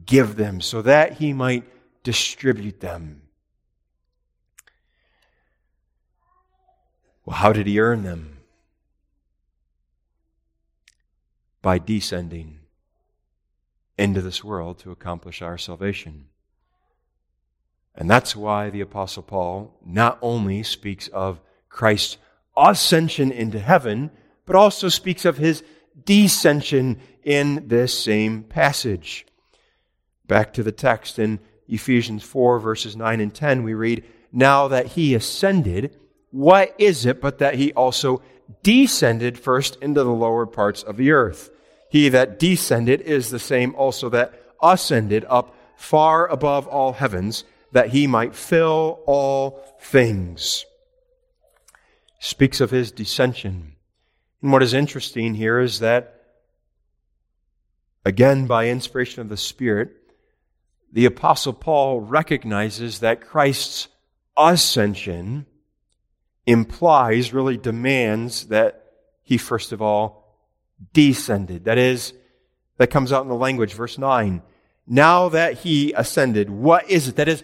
give 0.06 0.36
them, 0.36 0.62
so 0.62 0.84
that 0.84 1.14
he 1.14 1.34
might 1.34 1.64
distribute 2.04 2.80
them. 2.80 3.24
Well, 7.26 7.38
how 7.38 7.52
did 7.52 7.66
he 7.66 7.80
earn 7.80 8.04
them? 8.04 8.38
By 11.64 11.80
descending 11.80 12.60
into 13.98 14.22
this 14.22 14.44
world 14.44 14.78
to 14.82 14.92
accomplish 14.92 15.42
our 15.42 15.58
salvation. 15.58 16.28
And 17.96 18.10
that's 18.10 18.36
why 18.36 18.70
the 18.70 18.82
Apostle 18.82 19.24
Paul 19.24 19.78
not 19.86 20.18
only 20.22 20.64
speaks 20.64 21.08
of 21.10 21.40
Christ's 21.70 22.18
ascension 22.58 23.32
into 23.32 23.60
heaven, 23.60 24.12
but 24.46 24.56
also 24.56 24.90
speaks 24.90 25.26
of 25.26 25.38
his 25.38 25.64
descension 26.04 27.00
in 27.24 27.68
this 27.68 27.98
same 27.98 28.44
passage. 28.44 29.26
Back 30.28 30.54
to 30.54 30.64
the 30.64 30.72
text 30.72 31.20
in 31.20 31.40
Ephesians 31.68 32.24
4, 32.24 32.60
verses 32.60 32.96
9 32.96 33.20
and 33.20 33.34
10, 33.34 33.64
we 33.64 33.74
read, 33.74 34.04
Now 34.32 34.68
that 34.68 34.88
he 34.88 35.16
ascended, 35.16 35.96
what 36.32 36.76
is 36.78 37.06
it 37.06 37.22
but 37.22 37.40
that 37.40 37.56
he 37.56 37.74
also 37.74 38.22
descended 38.64 39.38
first 39.38 39.78
into 39.82 40.04
the 40.04 40.12
lower 40.12 40.46
parts 40.46 40.84
of 40.84 40.98
the 40.98 41.12
earth? 41.12 41.52
He 41.90 42.10
that 42.10 42.40
descended 42.40 43.02
is 43.02 43.30
the 43.30 43.40
same 43.40 43.76
also 43.76 44.10
that 44.10 44.34
ascended 44.62 45.26
up 45.30 45.56
far 45.76 46.28
above 46.28 46.68
all 46.68 46.94
heavens, 46.94 47.44
that 47.74 47.90
he 47.90 48.08
might 48.08 48.36
fill 48.36 49.02
all 49.06 49.64
things. 49.80 50.66
Speaks 52.20 52.62
of 52.62 52.72
his 52.72 52.92
descension. 52.92 53.74
And 54.42 54.52
what 54.52 54.64
is 54.64 54.74
interesting 54.74 55.34
here 55.34 55.60
is 55.60 55.80
that, 55.80 56.22
again, 58.06 58.48
by 58.48 58.70
inspiration 58.70 59.22
of 59.22 59.30
the 59.30 59.38
Spirit, 59.38 59.92
the 60.92 61.06
Apostle 61.06 61.54
Paul 61.54 62.00
recognizes 62.00 63.00
that 63.00 63.22
Christ's 63.22 63.88
ascension 64.38 65.46
implies, 66.46 67.34
really 67.34 67.58
demands, 67.58 68.48
that 68.48 68.86
he 69.24 69.38
first 69.38 69.72
of 69.72 69.82
all 69.82 70.38
descended. 70.94 71.66
That 71.66 71.78
is, 71.78 72.14
that 72.78 72.92
comes 72.92 73.12
out 73.12 73.24
in 73.24 73.30
the 73.30 73.36
language, 73.36 73.74
verse 73.74 73.98
9. 73.98 74.44
Now 74.86 75.30
that 75.30 75.60
he 75.60 75.94
ascended, 75.94 76.50
what 76.50 76.90
is 76.90 77.08
it? 77.08 77.16
That 77.16 77.30
is, 77.30 77.44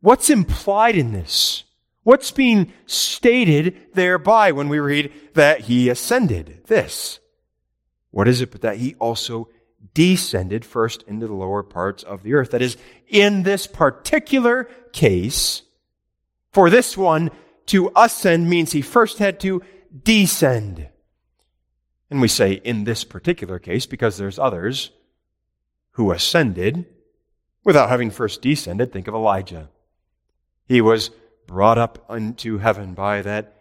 what's 0.00 0.30
implied 0.30 0.96
in 0.96 1.12
this? 1.12 1.64
What's 2.02 2.30
being 2.30 2.72
stated 2.86 3.76
thereby 3.94 4.52
when 4.52 4.68
we 4.68 4.78
read 4.78 5.12
that 5.34 5.60
he 5.60 5.88
ascended? 5.88 6.62
This. 6.66 7.20
What 8.10 8.26
is 8.26 8.40
it 8.40 8.50
but 8.50 8.62
that 8.62 8.78
he 8.78 8.94
also 8.96 9.48
descended 9.94 10.64
first 10.64 11.02
into 11.02 11.26
the 11.26 11.34
lower 11.34 11.62
parts 11.62 12.02
of 12.02 12.22
the 12.22 12.34
earth? 12.34 12.50
That 12.50 12.62
is, 12.62 12.76
in 13.06 13.42
this 13.42 13.66
particular 13.66 14.64
case, 14.92 15.62
for 16.52 16.70
this 16.70 16.96
one, 16.96 17.30
to 17.66 17.92
ascend 17.94 18.48
means 18.48 18.72
he 18.72 18.82
first 18.82 19.18
had 19.18 19.38
to 19.40 19.62
descend. 20.02 20.88
And 22.10 22.20
we 22.20 22.28
say 22.28 22.54
in 22.54 22.84
this 22.84 23.04
particular 23.04 23.58
case 23.58 23.86
because 23.86 24.16
there's 24.16 24.38
others 24.38 24.90
who 25.92 26.10
ascended 26.10 26.86
without 27.62 27.88
having 27.88 28.10
first 28.10 28.42
descended. 28.42 28.92
Think 28.92 29.06
of 29.06 29.14
Elijah. 29.14 29.68
He 30.70 30.80
was 30.80 31.10
brought 31.48 31.78
up 31.78 32.04
unto 32.08 32.58
heaven 32.58 32.94
by 32.94 33.22
that 33.22 33.56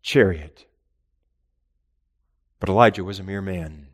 chariot. 0.00 0.64
But 2.60 2.68
Elijah 2.68 3.02
was 3.02 3.18
a 3.18 3.24
mere 3.24 3.42
man. 3.42 3.88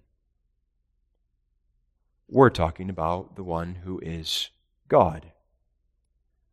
We're 2.29 2.51
talking 2.51 2.91
about 2.91 3.37
the 3.37 3.43
one 3.43 3.77
who 3.77 3.99
is 4.01 4.51
God. 4.87 5.33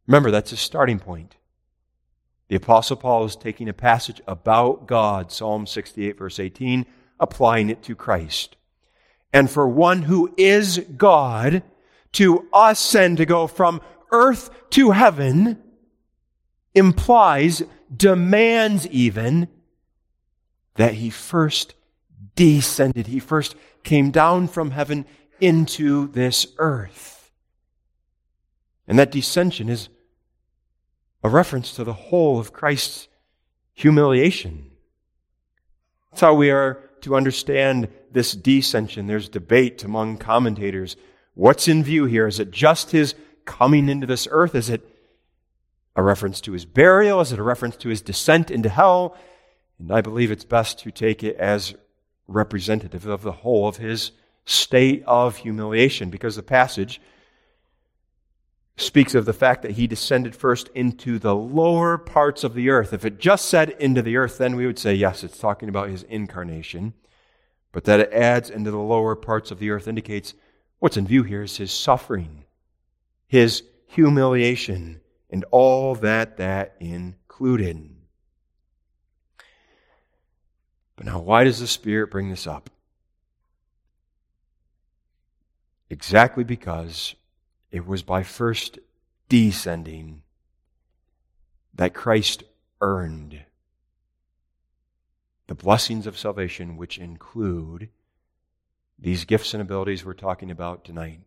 Remember, 0.08 0.32
that's 0.32 0.54
a 0.54 0.56
starting 0.56 1.00
point. 1.00 1.36
The 2.48 2.56
Apostle 2.56 2.96
Paul 2.96 3.26
is 3.26 3.36
taking 3.36 3.68
a 3.68 3.74
passage 3.74 4.22
about 4.26 4.88
God, 4.88 5.34
Psalm 5.34 5.68
68, 5.68 6.18
verse 6.18 6.40
18, 6.40 6.86
applying 7.20 7.70
it 7.70 7.84
to 7.84 7.94
Christ. 7.94 8.56
And 9.34 9.52
for 9.52 9.68
one 9.68 10.04
who 10.04 10.34
is 10.38 10.80
God 10.96 11.62
to 12.14 12.48
ascend, 12.54 13.18
to 13.18 13.26
go 13.26 13.48
from 13.48 13.82
earth 14.14 14.50
to 14.70 14.92
heaven, 14.92 15.62
implies, 16.76 17.64
demands 17.96 18.86
even, 18.88 19.48
that 20.76 20.96
he 20.96 21.10
first 21.10 21.74
descended. 22.36 23.08
He 23.08 23.20
first 23.20 23.56
came 23.84 24.12
down 24.12 24.48
from 24.48 24.72
heaven 24.72 25.06
into 25.40 26.08
this 26.10 26.48
earth. 26.58 27.32
And 28.88 29.00
that 29.00 29.12
descension 29.12 29.70
is 29.70 29.90
a 31.24 31.30
reference 31.30 31.74
to 31.74 31.84
the 31.84 31.94
whole 31.94 32.40
of 32.40 32.54
Christ's 32.54 33.08
humiliation. 33.74 34.70
That's 36.12 36.22
how 36.22 36.36
we 36.36 36.52
are 36.52 36.82
to 37.02 37.16
understand 37.16 37.90
this 38.12 38.36
descension. 38.36 39.08
There's 39.08 39.30
debate 39.30 39.84
among 39.84 40.18
commentators. 40.18 40.96
What's 41.34 41.68
in 41.68 41.84
view 41.84 42.06
here? 42.06 42.28
Is 42.28 42.40
it 42.40 42.52
just 42.52 42.92
his 42.92 43.16
coming 43.46 43.90
into 43.90 44.08
this 44.08 44.28
earth? 44.32 44.56
Is 44.56 44.70
it 44.70 44.88
a 45.96 46.04
reference 46.04 46.42
to 46.42 46.52
his 46.52 46.66
burial? 46.66 47.22
Is 47.22 47.32
it 47.32 47.40
a 47.40 47.44
reference 47.44 47.78
to 47.78 47.90
his 47.90 48.02
descent 48.02 48.52
into 48.52 48.70
hell? 48.70 49.18
And 49.80 49.92
I 49.92 50.02
believe 50.02 50.32
it's 50.32 50.46
best 50.46 50.80
to 50.80 50.92
take 50.92 51.24
it 51.24 51.36
as 51.38 51.76
representative 52.28 53.06
of 53.06 53.22
the 53.22 53.32
whole 53.32 53.68
of 53.68 53.78
his 53.78 54.12
state 54.46 55.04
of 55.06 55.38
humiliation 55.38 56.10
because 56.10 56.36
the 56.36 56.44
passage 56.44 57.02
speaks 58.78 59.16
of 59.16 59.26
the 59.26 59.34
fact 59.34 59.62
that 59.62 59.72
he 59.72 59.88
descended 59.88 60.36
first 60.36 60.70
into 60.76 61.18
the 61.18 61.36
lower 61.36 61.98
parts 61.98 62.44
of 62.44 62.54
the 62.54 62.70
earth. 62.70 62.94
If 62.94 63.06
it 63.06 63.20
just 63.20 63.46
said 63.46 63.70
into 63.80 64.02
the 64.02 64.18
earth, 64.18 64.38
then 64.38 64.56
we 64.56 64.66
would 64.66 64.80
say, 64.80 64.94
yes, 64.94 65.24
it's 65.24 65.38
talking 65.38 65.70
about 65.70 65.90
his 65.90 66.04
incarnation. 66.04 66.94
But 67.72 67.86
that 67.86 68.00
it 68.00 68.14
adds 68.14 68.50
into 68.50 68.72
the 68.72 68.78
lower 68.78 69.16
parts 69.16 69.52
of 69.52 69.60
the 69.60 69.70
earth 69.70 69.88
indicates 69.88 70.34
what's 70.80 70.98
in 70.98 71.08
view 71.08 71.24
here 71.24 71.44
is 71.44 71.58
his 71.58 71.72
suffering, 71.72 72.46
his 73.28 73.64
humiliation, 73.88 75.02
and 75.36 75.44
all 75.52 75.96
that 75.96 76.38
that 76.38 76.78
included. 76.80 77.90
But 80.96 81.08
now, 81.08 81.20
why 81.20 81.44
does 81.44 81.60
the 81.60 81.68
Spirit 81.68 82.10
bring 82.10 82.30
this 82.30 82.48
up? 82.48 82.70
Exactly 85.90 86.46
because 86.46 87.16
it 87.70 87.86
was 87.86 88.02
by 88.02 88.24
first 88.24 88.80
descending 89.28 90.22
that 91.74 91.94
Christ 91.94 92.44
earned 92.80 93.42
the 95.48 95.56
blessings 95.56 96.08
of 96.08 96.18
salvation, 96.18 96.78
which 96.78 96.98
include 96.98 97.90
these 98.98 99.26
gifts 99.26 99.54
and 99.54 99.60
abilities 99.60 100.06
we're 100.06 100.14
talking 100.14 100.50
about 100.50 100.86
tonight. 100.86 101.20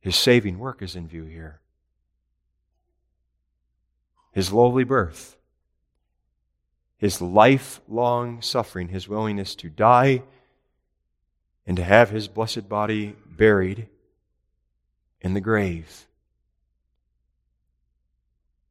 His 0.00 0.16
saving 0.16 0.58
work 0.58 0.82
is 0.82 0.94
in 0.94 1.08
view 1.08 1.24
here. 1.24 1.62
His 4.32 4.52
lowly 4.52 4.84
birth, 4.84 5.36
his 6.96 7.20
lifelong 7.20 8.42
suffering, 8.42 8.88
his 8.88 9.08
willingness 9.08 9.54
to 9.56 9.68
die 9.68 10.22
and 11.66 11.76
to 11.76 11.84
have 11.84 12.10
his 12.10 12.28
blessed 12.28 12.68
body 12.68 13.16
buried 13.26 13.88
in 15.20 15.34
the 15.34 15.40
grave. 15.40 16.06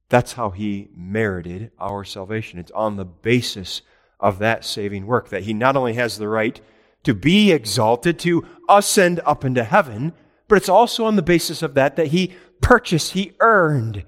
That's 0.10 0.34
how 0.34 0.52
he 0.52 0.90
merited 0.96 1.72
our 1.80 2.04
salvation. 2.04 2.60
It's 2.60 2.72
on 2.72 2.96
the 2.96 3.06
basis 3.06 3.82
of 4.20 4.40
that 4.40 4.66
saving 4.66 5.06
work 5.06 5.30
that 5.30 5.44
he 5.44 5.54
not 5.54 5.76
only 5.76 5.94
has 5.94 6.18
the 6.18 6.28
right 6.28 6.60
to 7.04 7.14
be 7.14 7.52
exalted, 7.52 8.18
to 8.20 8.46
ascend 8.68 9.20
up 9.26 9.46
into 9.46 9.64
heaven, 9.64 10.14
but 10.48 10.56
it's 10.56 10.70
also 10.70 11.06
on 11.06 11.16
the 11.16 11.22
basis 11.22 11.62
of 11.62 11.74
that 11.76 11.96
that 11.98 12.08
he 12.08 12.34
purchased, 12.62 13.12
he 13.12 13.34
earned 13.40 14.04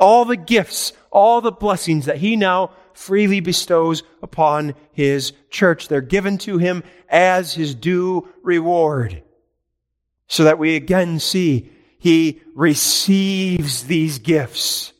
all 0.00 0.24
the 0.24 0.36
gifts, 0.36 0.92
all 1.12 1.40
the 1.40 1.52
blessings 1.52 2.06
that 2.06 2.16
he 2.16 2.34
now 2.34 2.72
freely 2.94 3.40
bestows 3.40 4.02
upon 4.22 4.74
his 4.92 5.32
church. 5.50 5.86
They're 5.86 6.00
given 6.00 6.38
to 6.38 6.58
him 6.58 6.82
as 7.08 7.54
his 7.54 7.74
due 7.74 8.28
reward 8.42 9.22
so 10.26 10.44
that 10.44 10.58
we 10.58 10.74
again 10.74 11.20
see 11.20 11.70
he 11.98 12.40
receives 12.54 13.84
these 13.84 14.18
gifts 14.18 14.92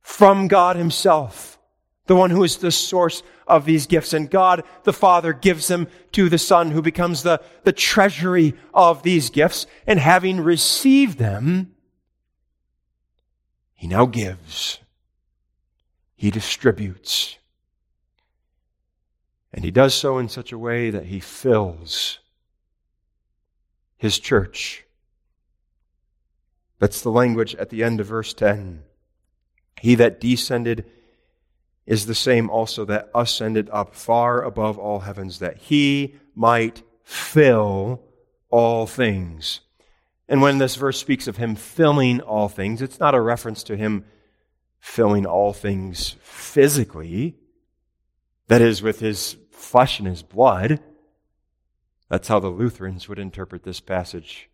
from 0.00 0.48
God 0.48 0.76
himself, 0.76 1.58
the 2.06 2.16
one 2.16 2.30
who 2.30 2.42
is 2.44 2.56
the 2.56 2.70
source 2.70 3.22
of 3.46 3.66
these 3.66 3.86
gifts. 3.86 4.14
And 4.14 4.30
God 4.30 4.64
the 4.84 4.92
Father 4.92 5.32
gives 5.32 5.68
them 5.68 5.88
to 6.12 6.28
the 6.28 6.38
Son 6.38 6.70
who 6.70 6.80
becomes 6.80 7.22
the, 7.22 7.42
the 7.64 7.72
treasury 7.72 8.54
of 8.72 9.02
these 9.02 9.28
gifts. 9.28 9.66
And 9.86 9.98
having 9.98 10.40
received 10.40 11.18
them, 11.18 11.73
he 13.74 13.86
now 13.86 14.06
gives. 14.06 14.78
He 16.16 16.30
distributes. 16.30 17.36
And 19.52 19.64
he 19.64 19.70
does 19.70 19.94
so 19.94 20.18
in 20.18 20.28
such 20.28 20.52
a 20.52 20.58
way 20.58 20.90
that 20.90 21.06
he 21.06 21.20
fills 21.20 22.18
his 23.96 24.18
church. 24.18 24.84
That's 26.78 27.00
the 27.00 27.10
language 27.10 27.54
at 27.54 27.70
the 27.70 27.82
end 27.82 28.00
of 28.00 28.06
verse 28.06 28.34
10. 28.34 28.82
He 29.80 29.94
that 29.94 30.20
descended 30.20 30.84
is 31.86 32.06
the 32.06 32.14
same 32.14 32.48
also 32.50 32.84
that 32.86 33.10
ascended 33.14 33.68
up 33.70 33.94
far 33.94 34.42
above 34.42 34.78
all 34.78 35.00
heavens, 35.00 35.38
that 35.38 35.58
he 35.58 36.16
might 36.34 36.82
fill 37.02 38.02
all 38.50 38.86
things. 38.86 39.60
And 40.28 40.40
when 40.40 40.58
this 40.58 40.76
verse 40.76 40.98
speaks 40.98 41.28
of 41.28 41.36
him 41.36 41.54
filling 41.54 42.20
all 42.20 42.48
things, 42.48 42.80
it's 42.80 43.00
not 43.00 43.14
a 43.14 43.20
reference 43.20 43.62
to 43.64 43.76
him 43.76 44.04
filling 44.80 45.26
all 45.26 45.52
things 45.52 46.16
physically, 46.20 47.36
that 48.48 48.60
is, 48.60 48.82
with 48.82 49.00
his 49.00 49.36
flesh 49.50 49.98
and 49.98 50.08
his 50.08 50.22
blood. 50.22 50.80
That's 52.08 52.28
how 52.28 52.38
the 52.38 52.48
Lutherans 52.48 53.08
would 53.08 53.18
interpret 53.18 53.64
this 53.64 53.80
passage 53.80 54.48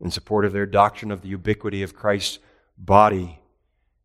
in 0.00 0.10
support 0.10 0.44
of 0.44 0.52
their 0.52 0.66
doctrine 0.66 1.10
of 1.10 1.22
the 1.22 1.28
ubiquity 1.28 1.82
of 1.82 1.94
Christ's 1.94 2.38
body. 2.76 3.40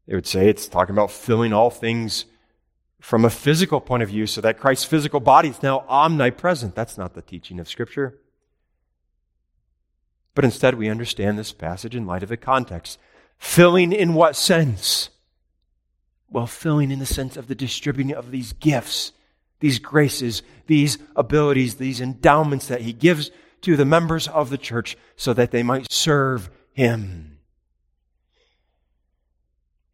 They 0.07 0.16
would 0.16 0.28
say 0.28 0.49
it's 0.49 0.68
talking 0.68 0.95
about 0.95 1.12
filling 1.12 1.53
all 1.53 1.70
things 1.70 2.26
from 2.99 3.26
a 3.26 3.30
physical 3.30 3.80
point 3.80 4.03
of 4.03 4.10
view 4.10 4.26
so 4.26 4.41
that 4.41 4.60
Christ's 4.60 4.86
physical 4.86 5.20
body 5.20 5.49
is 5.49 5.64
now 5.64 5.86
omnipresent. 5.88 6.76
That's 6.76 6.97
not 6.97 7.14
the 7.14 7.22
teaching 7.22 7.60
of 7.60 7.70
Scripture. 7.70 8.20
But 10.39 10.45
instead, 10.45 10.75
we 10.75 10.87
understand 10.87 11.37
this 11.37 11.51
passage 11.51 11.97
in 11.97 12.05
light 12.05 12.23
of 12.23 12.29
the 12.29 12.37
context. 12.37 12.97
Filling 13.37 13.91
in 13.91 14.13
what 14.13 14.37
sense? 14.37 15.09
Well, 16.29 16.47
filling 16.47 16.91
in 16.91 16.99
the 16.99 17.05
sense 17.05 17.35
of 17.35 17.49
the 17.49 17.55
distributing 17.55 18.15
of 18.15 18.31
these 18.31 18.53
gifts 18.53 19.11
these 19.59 19.79
graces, 19.79 20.41
these 20.65 20.97
abilities, 21.13 21.75
these 21.75 21.99
endowments 21.99 22.69
that 22.69 22.79
He 22.79 22.93
gives 22.93 23.31
to 23.63 23.75
the 23.75 23.83
members 23.83 24.29
of 24.29 24.49
the 24.49 24.57
church 24.57 24.95
so 25.17 25.33
that 25.33 25.51
they 25.51 25.61
might 25.61 25.91
serve 25.91 26.49
Him. 26.71 27.39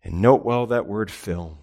And 0.04 0.22
note 0.22 0.46
well 0.46 0.68
that 0.68 0.86
word 0.86 1.10
fill. 1.10 1.58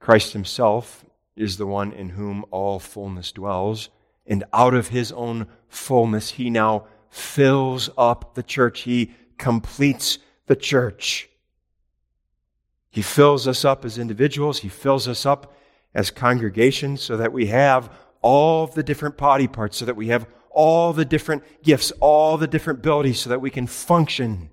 Christ 0.00 0.32
Himself 0.32 1.04
is 1.36 1.58
the 1.58 1.66
one 1.66 1.92
in 1.92 2.08
whom 2.08 2.46
all 2.50 2.78
fullness 2.78 3.30
dwells, 3.30 3.90
and 4.26 4.44
out 4.52 4.74
of 4.74 4.88
His 4.88 5.12
own 5.12 5.46
fullness, 5.68 6.30
He 6.30 6.50
now 6.50 6.86
fills 7.10 7.90
up 7.96 8.34
the 8.34 8.42
church. 8.42 8.80
He 8.82 9.12
completes 9.38 10.18
the 10.46 10.56
church. 10.56 11.28
He 12.90 13.02
fills 13.02 13.46
us 13.46 13.64
up 13.64 13.84
as 13.84 13.98
individuals. 13.98 14.60
He 14.60 14.68
fills 14.68 15.06
us 15.06 15.26
up 15.26 15.54
as 15.94 16.10
congregations 16.10 17.02
so 17.02 17.16
that 17.16 17.32
we 17.32 17.46
have 17.46 17.90
all 18.22 18.66
the 18.66 18.82
different 18.82 19.16
body 19.16 19.46
parts, 19.46 19.76
so 19.76 19.84
that 19.84 19.96
we 19.96 20.08
have 20.08 20.26
all 20.50 20.92
the 20.92 21.04
different 21.04 21.42
gifts, 21.62 21.90
all 22.00 22.38
the 22.38 22.46
different 22.46 22.78
abilities, 22.78 23.20
so 23.20 23.30
that 23.30 23.40
we 23.40 23.50
can 23.50 23.66
function 23.66 24.50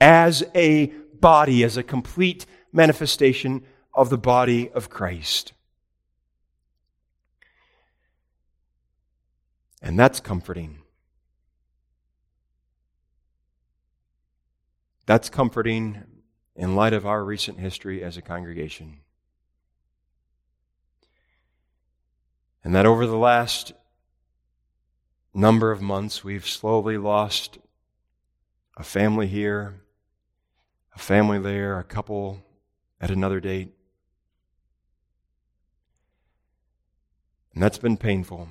as 0.00 0.42
a 0.54 0.86
body, 1.20 1.62
as 1.62 1.76
a 1.76 1.82
complete 1.82 2.46
manifestation 2.72 3.62
of 3.94 4.10
the 4.10 4.18
body 4.18 4.70
of 4.70 4.90
Christ. 4.90 5.52
And 9.86 9.96
that's 9.96 10.18
comforting. 10.18 10.78
That's 15.06 15.28
comforting 15.28 16.02
in 16.56 16.74
light 16.74 16.92
of 16.92 17.06
our 17.06 17.22
recent 17.22 17.60
history 17.60 18.02
as 18.02 18.16
a 18.16 18.20
congregation. 18.20 18.98
And 22.64 22.74
that 22.74 22.84
over 22.84 23.06
the 23.06 23.16
last 23.16 23.74
number 25.32 25.70
of 25.70 25.80
months, 25.80 26.24
we've 26.24 26.48
slowly 26.48 26.98
lost 26.98 27.58
a 28.76 28.82
family 28.82 29.28
here, 29.28 29.82
a 30.96 30.98
family 30.98 31.38
there, 31.38 31.78
a 31.78 31.84
couple 31.84 32.44
at 33.00 33.12
another 33.12 33.38
date. 33.38 33.72
And 37.54 37.62
that's 37.62 37.78
been 37.78 37.96
painful. 37.96 38.48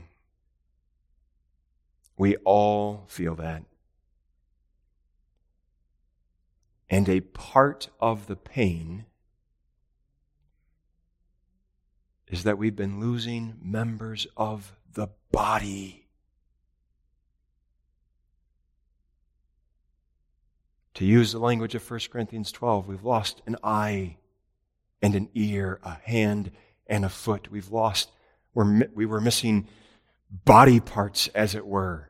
We 2.18 2.38
all 2.38 3.05
feel 3.07 3.36
that. 3.36 3.63
And 6.89 7.09
a 7.09 7.22
part 7.22 7.89
of 7.99 8.28
the 8.28 8.36
pain 8.36 9.05
is 12.28 12.43
that 12.43 12.57
we've 12.57 12.76
been 12.76 12.99
losing 12.99 13.55
members 13.61 14.28
of 14.38 14.74
the 14.93 15.07
body. 15.32 16.07
To 20.95 21.05
use 21.05 21.34
the 21.34 21.39
language 21.39 21.76
of 21.76 21.89
1 21.89 21.99
Corinthians 22.09 22.51
12, 22.51 22.88
we've 22.88 23.03
lost 23.03 23.41
an 23.45 23.57
eye 23.63 24.18
and 25.01 25.13
an 25.16 25.30
ear, 25.34 25.80
a 25.84 25.95
hand 26.03 26.51
and 26.88 27.03
a 27.03 27.09
foot. 27.09 27.51
We've 27.51 27.70
lost, 27.70 28.09
we're, 28.53 28.88
we 28.93 29.05
were 29.05 29.20
missing 29.20 29.68
body 30.30 30.80
parts, 30.80 31.28
as 31.30 31.55
it 31.55 31.65
were. 31.65 32.09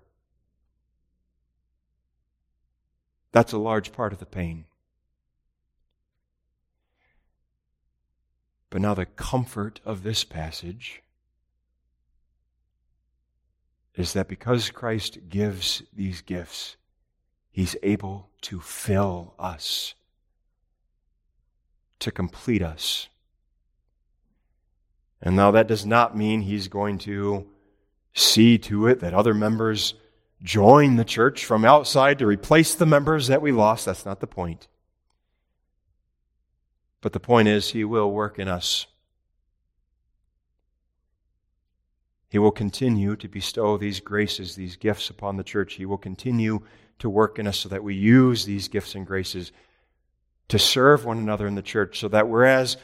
That's 3.31 3.53
a 3.53 3.57
large 3.57 3.91
part 3.91 4.13
of 4.13 4.19
the 4.19 4.25
pain. 4.25 4.65
But 8.69 8.81
now, 8.81 8.93
the 8.93 9.05
comfort 9.05 9.79
of 9.85 10.03
this 10.03 10.23
passage 10.23 11.01
is 13.95 14.13
that 14.13 14.27
because 14.27 14.69
Christ 14.69 15.19
gives 15.29 15.83
these 15.93 16.21
gifts, 16.21 16.77
He's 17.51 17.77
able 17.83 18.29
to 18.41 18.59
fill 18.59 19.33
us, 19.39 19.95
to 21.99 22.11
complete 22.11 22.61
us. 22.61 23.07
And 25.21 25.37
now 25.37 25.51
that 25.51 25.67
does 25.67 25.85
not 25.85 26.17
mean 26.17 26.41
He's 26.41 26.67
going 26.67 26.97
to 26.99 27.47
see 28.15 28.57
to 28.57 28.87
it 28.87 29.01
that 29.01 29.13
other 29.13 29.33
members 29.33 29.93
join 30.41 30.95
the 30.95 31.05
church 31.05 31.45
from 31.45 31.65
outside 31.65 32.17
to 32.19 32.25
replace 32.25 32.73
the 32.73 32.85
members 32.85 33.27
that 33.27 33.41
we 33.41 33.51
lost. 33.51 33.85
That's 33.85 34.05
not 34.05 34.21
the 34.21 34.27
point. 34.27 34.67
But 37.01 37.13
the 37.13 37.19
point 37.19 37.49
is, 37.49 37.69
He 37.69 37.83
will 37.83 38.09
work 38.09 38.39
in 38.39 38.47
us. 38.47 38.87
He 42.29 42.39
will 42.39 42.51
continue 42.51 43.15
to 43.17 43.27
bestow 43.27 43.77
these 43.77 43.99
graces, 43.99 44.55
these 44.55 44.75
gifts 44.75 45.09
upon 45.09 45.37
the 45.37 45.43
church. 45.43 45.75
He 45.75 45.85
will 45.85 45.97
continue 45.97 46.61
to 46.99 47.09
work 47.09 47.37
in 47.37 47.47
us 47.47 47.59
so 47.59 47.69
that 47.69 47.83
we 47.83 47.93
use 47.93 48.45
these 48.45 48.67
gifts 48.67 48.95
and 48.95 49.05
graces 49.05 49.51
to 50.47 50.57
serve 50.57 51.05
one 51.05 51.17
another 51.17 51.47
in 51.47 51.55
the 51.55 51.61
church, 51.61 51.99
so 51.99 52.07
that 52.07 52.29
whereas, 52.29 52.77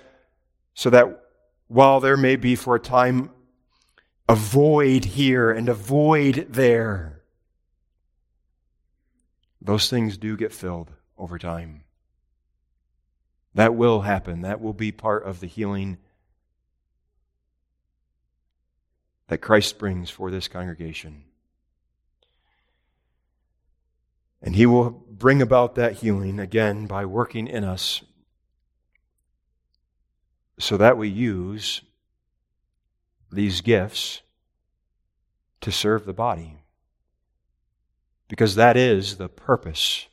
so 0.74 0.90
that 0.90 1.26
while 1.68 2.00
there 2.00 2.18
may 2.18 2.36
be 2.36 2.56
for 2.56 2.76
a 2.76 2.80
time 2.80 3.30
a 4.28 4.36
void 4.36 5.06
here 5.06 5.52
and 5.52 5.68
a 5.68 5.74
void 5.74 6.48
there, 6.50 7.22
those 9.62 9.90
things 9.90 10.18
do 10.18 10.36
get 10.36 10.54
filled 10.54 10.92
over 11.18 11.38
time. 11.38 11.84
That 13.54 13.76
will 13.76 14.02
happen. 14.02 14.42
That 14.42 14.62
will 14.62 14.74
be 14.74 14.92
part 14.92 15.26
of 15.26 15.40
the 15.40 15.48
healing 15.48 15.98
that 19.28 19.40
Christ 19.40 19.78
brings 19.78 20.10
for 20.10 20.32
this 20.32 20.48
congregation. 20.48 21.24
And 24.42 24.56
He 24.56 24.66
will 24.66 24.90
bring 24.90 25.42
about 25.42 25.76
that 25.76 25.94
healing 25.94 26.40
again 26.40 26.88
by 26.88 27.06
working 27.06 27.48
in 27.48 27.64
us 27.64 28.02
so 30.58 30.78
that 30.78 30.98
we 30.98 31.08
use 31.08 31.82
these 33.32 33.62
gifts 33.62 34.22
to 35.62 35.72
serve 35.72 36.06
the 36.06 36.14
body. 36.14 36.58
Because 38.28 38.56
that 38.56 38.78
is 38.78 39.18
the 39.18 39.30
purpose, 39.30 40.08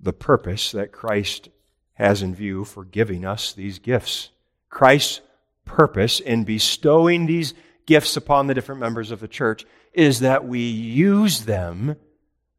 the 0.00 0.12
purpose 0.12 0.72
that 0.72 0.92
Christ 0.92 1.48
has 1.94 2.22
in 2.22 2.34
view 2.34 2.64
for 2.64 2.84
giving 2.84 3.24
us 3.24 3.52
these 3.52 3.78
gifts. 3.78 4.30
Christ's 4.68 5.20
purpose 5.64 6.20
in 6.20 6.44
bestowing 6.44 7.26
these 7.26 7.54
gifts 7.86 8.16
upon 8.16 8.46
the 8.46 8.54
different 8.54 8.80
members 8.80 9.10
of 9.10 9.20
the 9.20 9.28
church 9.28 9.64
is 9.92 10.20
that 10.20 10.46
we 10.46 10.60
use 10.60 11.44
them 11.44 11.96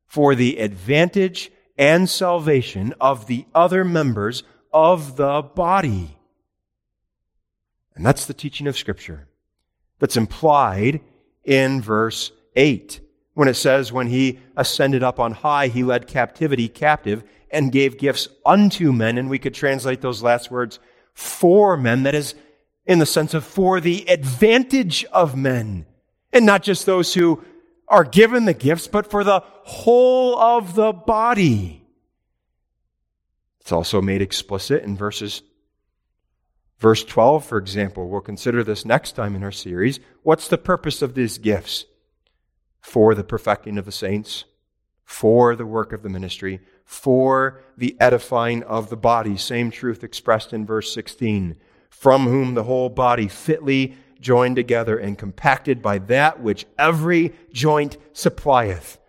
for 0.05 0.33
the 0.33 0.57
advantage 0.57 1.51
and 1.77 2.09
salvation 2.09 2.93
of 2.99 3.27
the 3.27 3.45
other 3.53 3.85
members 3.85 4.43
of 4.73 5.15
the 5.17 5.41
body. 5.41 6.17
And 7.95 8.05
that's 8.05 8.25
the 8.25 8.33
teaching 8.33 8.67
of 8.67 8.77
Scripture 8.77 9.27
that's 9.99 10.17
implied 10.17 11.01
in 11.43 11.81
verse 11.81 12.31
8 12.55 13.01
when 13.37 13.47
it 13.47 13.53
says, 13.53 13.93
When 13.93 14.07
he 14.07 14.39
ascended 14.55 15.03
up 15.03 15.19
on 15.19 15.31
high, 15.31 15.67
he 15.67 15.83
led 15.83 16.07
captivity 16.07 16.67
captive 16.67 17.23
and 17.51 17.71
gave 17.71 17.99
gifts 17.99 18.27
unto 18.43 18.91
men. 18.91 19.19
And 19.19 19.29
we 19.29 19.37
could 19.37 19.53
translate 19.53 20.01
those 20.01 20.23
last 20.23 20.49
words 20.49 20.79
for 21.13 21.77
men. 21.77 22.01
That 22.01 22.15
is, 22.15 22.33
in 22.87 22.97
the 22.97 23.05
sense 23.05 23.35
of 23.35 23.45
for 23.45 23.79
the 23.79 24.09
advantage 24.09 25.05
of 25.11 25.37
men. 25.37 25.85
And 26.33 26.47
not 26.47 26.63
just 26.63 26.87
those 26.87 27.13
who 27.13 27.43
are 27.87 28.03
given 28.03 28.45
the 28.45 28.55
gifts, 28.55 28.87
but 28.87 29.11
for 29.11 29.23
the 29.23 29.41
whole 29.63 30.35
of 30.39 30.73
the 30.73 30.91
body. 30.91 31.85
It's 33.61 33.71
also 33.71 34.01
made 34.01 34.23
explicit 34.23 34.81
in 34.81 34.97
verses 34.97 35.43
Verse 36.79 37.03
12, 37.03 37.43
for 37.45 37.57
example, 37.57 38.07
we'll 38.07 38.21
consider 38.21 38.63
this 38.63 38.85
next 38.85 39.13
time 39.13 39.35
in 39.35 39.43
our 39.43 39.51
series. 39.51 39.99
What's 40.23 40.47
the 40.47 40.57
purpose 40.57 41.01
of 41.01 41.15
these 41.15 41.37
gifts? 41.37 41.85
for 42.87 43.13
the 43.13 43.23
perfecting 43.23 43.77
of 43.77 43.83
the 43.83 43.91
saints, 43.91 44.45
for 45.03 45.57
the 45.57 45.65
work 45.65 45.91
of 45.91 46.03
the 46.03 46.09
ministry, 46.09 46.61
for 46.85 47.61
the 47.75 47.97
edifying 47.99 48.63
of 48.63 48.89
the 48.89 48.95
body. 48.95 49.35
Same 49.35 49.69
truth 49.69 50.05
expressed 50.05 50.53
in 50.53 50.65
verse 50.65 50.93
16. 50.93 51.57
From 51.89 52.27
whom 52.27 52.53
the 52.53 52.63
whole 52.63 52.87
body 52.87 53.27
fitly 53.27 53.97
joined 54.21 54.55
together 54.55 54.97
and 54.97 55.17
compacted 55.17 55.81
by 55.81 55.97
that 55.97 56.39
which 56.39 56.65
every 56.79 57.33
joint 57.51 57.97
supplieth, 58.13 58.99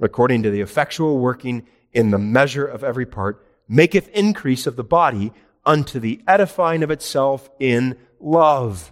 according 0.00 0.42
to 0.42 0.50
the 0.50 0.62
effectual 0.62 1.18
working 1.18 1.66
in 1.92 2.10
the 2.10 2.18
measure 2.18 2.64
of 2.64 2.82
every 2.82 3.04
part, 3.04 3.46
maketh 3.68 4.08
increase 4.08 4.66
of 4.66 4.76
the 4.76 4.84
body 4.84 5.34
unto 5.68 6.00
the 6.00 6.20
edifying 6.26 6.82
of 6.82 6.90
itself 6.90 7.50
in 7.60 7.94
love. 8.18 8.90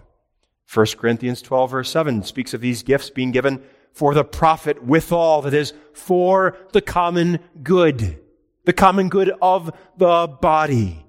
1 0.71 0.85
Corinthians 0.97 1.41
12, 1.41 1.71
verse 1.71 1.89
7 1.89 2.23
speaks 2.23 2.53
of 2.53 2.61
these 2.61 2.83
gifts 2.83 3.09
being 3.09 3.31
given 3.31 3.63
for 3.93 4.13
the 4.13 4.23
profit 4.23 4.83
withal, 4.83 5.41
that 5.41 5.55
is, 5.55 5.73
for 5.93 6.55
the 6.73 6.81
common 6.81 7.39
good, 7.63 8.19
the 8.65 8.73
common 8.73 9.09
good 9.09 9.33
of 9.41 9.75
the 9.97 10.27
body. 10.39 11.03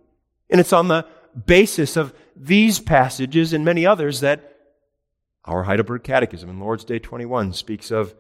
And 0.49 0.59
it's 0.59 0.73
on 0.73 0.89
the 0.89 1.07
basis 1.45 1.99
of 1.99 2.14
these 2.35 2.81
passages 2.81 3.53
and 3.53 3.62
many 3.62 3.85
others 3.85 4.21
that 4.21 4.57
our 5.45 5.64
Heidelberg 5.64 6.03
Catechism 6.03 6.49
in 6.49 6.61
Lord's 6.61 6.85
Day 6.85 6.99
21 6.99 7.53
speaks 7.53 7.91
of 7.91 8.14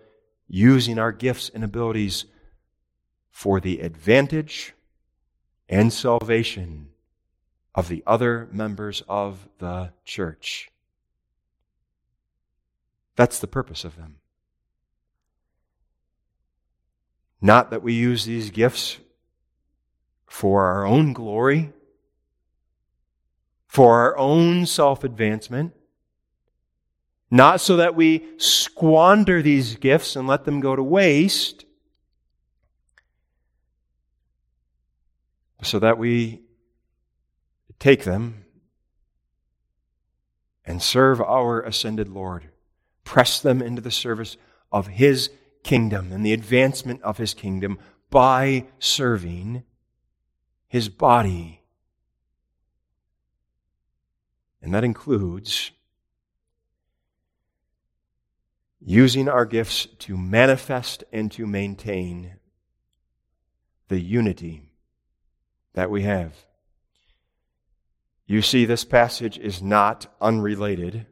using 0.48 0.98
our 0.98 1.12
gifts 1.12 1.50
and 1.54 1.64
abilities 1.64 2.26
for 3.30 3.58
the 3.58 3.80
advantage 3.80 4.74
and 5.66 5.90
salvation 5.90 6.88
of 7.78 7.86
the 7.86 8.02
other 8.08 8.48
members 8.50 9.04
of 9.08 9.48
the 9.58 9.92
church. 10.04 10.68
That's 13.14 13.38
the 13.38 13.46
purpose 13.46 13.84
of 13.84 13.94
them. 13.94 14.16
Not 17.40 17.70
that 17.70 17.80
we 17.80 17.92
use 17.92 18.24
these 18.24 18.50
gifts 18.50 18.98
for 20.26 20.64
our 20.64 20.84
own 20.84 21.12
glory, 21.12 21.72
for 23.68 24.00
our 24.00 24.18
own 24.18 24.66
self 24.66 25.04
advancement, 25.04 25.72
not 27.30 27.60
so 27.60 27.76
that 27.76 27.94
we 27.94 28.24
squander 28.38 29.40
these 29.40 29.76
gifts 29.76 30.16
and 30.16 30.26
let 30.26 30.44
them 30.44 30.58
go 30.58 30.74
to 30.74 30.82
waste, 30.82 31.64
so 35.62 35.78
that 35.78 35.96
we 35.96 36.42
take 37.78 38.04
them 38.04 38.44
and 40.64 40.82
serve 40.82 41.20
our 41.20 41.60
ascended 41.62 42.08
Lord, 42.08 42.50
press 43.04 43.40
them 43.40 43.62
into 43.62 43.80
the 43.80 43.90
service 43.90 44.36
of 44.70 44.86
His 44.88 45.30
kingdom 45.62 46.12
and 46.12 46.24
the 46.24 46.32
advancement 46.32 47.02
of 47.02 47.18
His 47.18 47.34
kingdom 47.34 47.78
by 48.10 48.66
serving 48.78 49.62
His 50.66 50.88
body. 50.88 51.62
And 54.60 54.74
that 54.74 54.84
includes 54.84 55.70
using 58.80 59.28
our 59.28 59.44
gifts 59.44 59.86
to 60.00 60.16
manifest 60.16 61.04
and 61.12 61.30
to 61.32 61.46
maintain 61.46 62.36
the 63.88 64.00
unity 64.00 64.62
that 65.74 65.90
we 65.90 66.02
have. 66.02 66.34
You 68.30 68.42
see, 68.42 68.66
this 68.66 68.84
passage 68.84 69.38
is 69.38 69.62
not 69.62 70.14
unrelated 70.20 71.06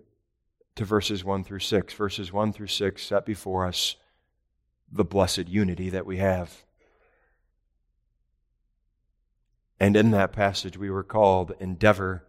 to 0.75 0.85
verses 0.85 1.25
1 1.25 1.45
through 1.45 1.61
6. 1.61 1.95
Verses 1.95 2.31
1 2.31 2.53
through 2.53 2.67
6 2.67 3.03
set 3.03 3.25
before 3.25 3.67
us 3.67 3.97
the 4.93 5.05
blessed 5.05 5.49
unity 5.49 5.89
that 5.89 6.05
we 6.05 6.19
have. 6.19 6.63
And 9.81 9.97
in 9.97 10.11
that 10.11 10.35
passage, 10.35 10.77
we 10.77 10.91
were 10.91 11.03
called 11.03 11.53
endeavor 11.59 12.27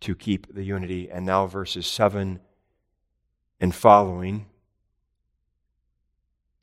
to 0.00 0.14
keep 0.14 0.54
the 0.54 0.64
unity. 0.64 1.10
And 1.10 1.26
now, 1.26 1.46
verses 1.46 1.86
7 1.86 2.40
and 3.60 3.74
following 3.74 4.46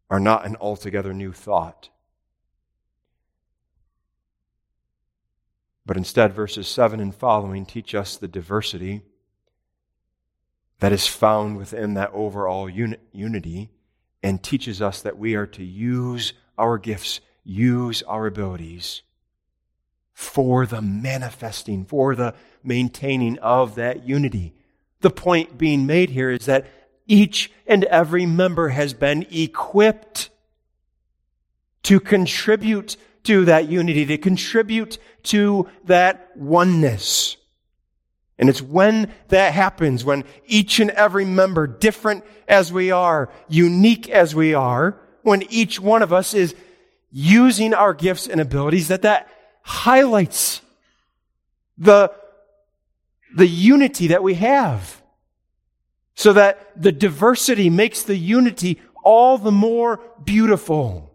are 0.09 0.19
not 0.19 0.43
an 0.47 0.55
altogether 0.59 1.13
new 1.13 1.31
thought. 1.31 1.89
But 5.89 5.97
instead, 5.97 6.33
verses 6.35 6.67
7 6.67 6.99
and 6.99 7.15
following 7.15 7.65
teach 7.65 7.95
us 7.95 8.15
the 8.15 8.27
diversity 8.27 9.01
that 10.81 10.91
is 10.91 11.07
found 11.07 11.57
within 11.57 11.95
that 11.95 12.11
overall 12.13 12.69
uni- 12.69 12.97
unity 13.11 13.71
and 14.21 14.43
teaches 14.43 14.83
us 14.83 15.01
that 15.01 15.17
we 15.17 15.33
are 15.33 15.47
to 15.47 15.63
use 15.63 16.33
our 16.59 16.77
gifts, 16.77 17.21
use 17.43 18.03
our 18.03 18.27
abilities 18.27 19.01
for 20.13 20.67
the 20.67 20.79
manifesting, 20.79 21.85
for 21.85 22.13
the 22.13 22.35
maintaining 22.63 23.39
of 23.39 23.73
that 23.73 24.07
unity. 24.07 24.53
The 25.01 25.09
point 25.09 25.57
being 25.57 25.87
made 25.87 26.11
here 26.11 26.29
is 26.29 26.45
that 26.45 26.67
each 27.07 27.51
and 27.65 27.83
every 27.85 28.27
member 28.27 28.69
has 28.69 28.93
been 28.93 29.25
equipped 29.31 30.29
to 31.81 31.99
contribute 31.99 32.95
to 33.23 33.45
that 33.45 33.69
unity, 33.69 34.05
to 34.05 34.17
contribute 34.17 34.97
to 35.23 35.67
that 35.85 36.31
oneness. 36.35 37.37
And 38.37 38.49
it's 38.49 38.61
when 38.61 39.11
that 39.27 39.53
happens, 39.53 40.05
when 40.05 40.23
each 40.47 40.79
and 40.79 40.91
every 40.91 41.25
member, 41.25 41.67
different 41.67 42.23
as 42.47 42.71
we 42.71 42.89
are, 42.91 43.29
unique 43.49 44.09
as 44.09 44.33
we 44.33 44.53
are, 44.53 44.97
when 45.23 45.43
each 45.51 45.79
one 45.79 46.01
of 46.01 46.13
us 46.13 46.33
is 46.33 46.55
using 47.11 47.73
our 47.73 47.93
gifts 47.93 48.27
and 48.27 48.39
abilities, 48.39 48.87
that 48.87 49.01
that 49.01 49.29
highlights 49.61 50.61
the, 51.77 52.11
the 53.35 53.47
unity 53.47 54.07
that 54.07 54.23
we 54.23 54.35
have 54.35 55.01
so 56.15 56.33
that 56.33 56.71
the 56.81 56.91
diversity 56.91 57.69
makes 57.69 58.03
the 58.03 58.15
unity 58.15 58.81
all 59.03 59.37
the 59.37 59.51
more 59.51 60.01
beautiful. 60.23 61.08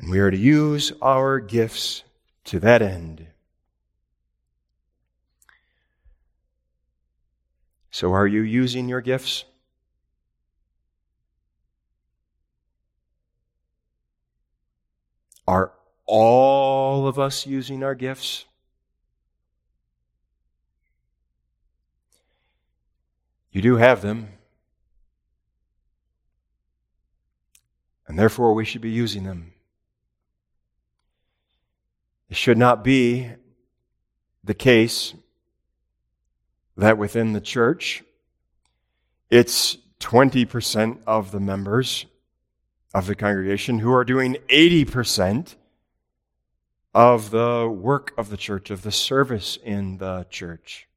And 0.00 0.08
we 0.08 0.18
are 0.18 0.30
to 0.30 0.36
use 0.36 0.92
our 1.02 1.40
gifts 1.40 2.04
to 2.44 2.58
that 2.60 2.80
end. 2.80 3.26
So, 7.90 8.14
are 8.14 8.26
you 8.26 8.40
using 8.40 8.88
your 8.88 9.02
gifts? 9.02 9.44
Are 15.46 15.72
all 16.06 17.06
of 17.06 17.18
us 17.18 17.46
using 17.46 17.82
our 17.82 17.94
gifts? 17.94 18.46
You 23.52 23.60
do 23.60 23.76
have 23.76 24.00
them. 24.00 24.28
And 28.06 28.18
therefore, 28.18 28.54
we 28.54 28.64
should 28.64 28.80
be 28.80 28.90
using 28.90 29.24
them. 29.24 29.52
It 32.30 32.36
should 32.36 32.58
not 32.58 32.84
be 32.84 33.28
the 34.44 34.54
case 34.54 35.14
that 36.76 36.96
within 36.96 37.32
the 37.32 37.40
church, 37.40 38.04
it's 39.28 39.76
20% 39.98 40.98
of 41.06 41.32
the 41.32 41.40
members 41.40 42.06
of 42.94 43.06
the 43.06 43.16
congregation 43.16 43.80
who 43.80 43.92
are 43.92 44.04
doing 44.04 44.36
80% 44.48 45.56
of 46.94 47.30
the 47.30 47.68
work 47.68 48.12
of 48.16 48.30
the 48.30 48.36
church, 48.36 48.70
of 48.70 48.82
the 48.82 48.92
service 48.92 49.58
in 49.64 49.98
the 49.98 50.24
church. 50.30 50.88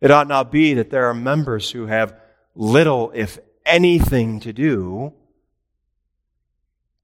It 0.00 0.10
ought 0.10 0.28
not 0.28 0.50
be 0.50 0.74
that 0.74 0.90
there 0.90 1.06
are 1.06 1.14
members 1.14 1.70
who 1.70 1.86
have 1.86 2.18
little, 2.54 3.10
if 3.14 3.38
anything, 3.66 4.40
to 4.40 4.52
do 4.52 5.12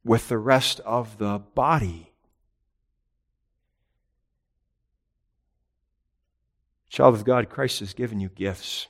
with 0.05 0.29
the 0.29 0.39
rest 0.39 0.81
of 0.81 1.19
the 1.19 1.39
body. 1.39 2.08
Child 6.89 7.15
of 7.15 7.25
God, 7.25 7.51
Christ 7.51 7.81
has 7.81 7.95
given 7.95 8.21
you 8.21 8.29
gifts. 8.29 8.89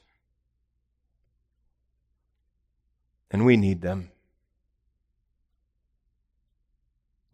And 3.30 3.44
we 3.44 3.56
need 3.56 3.82
them. 3.82 4.10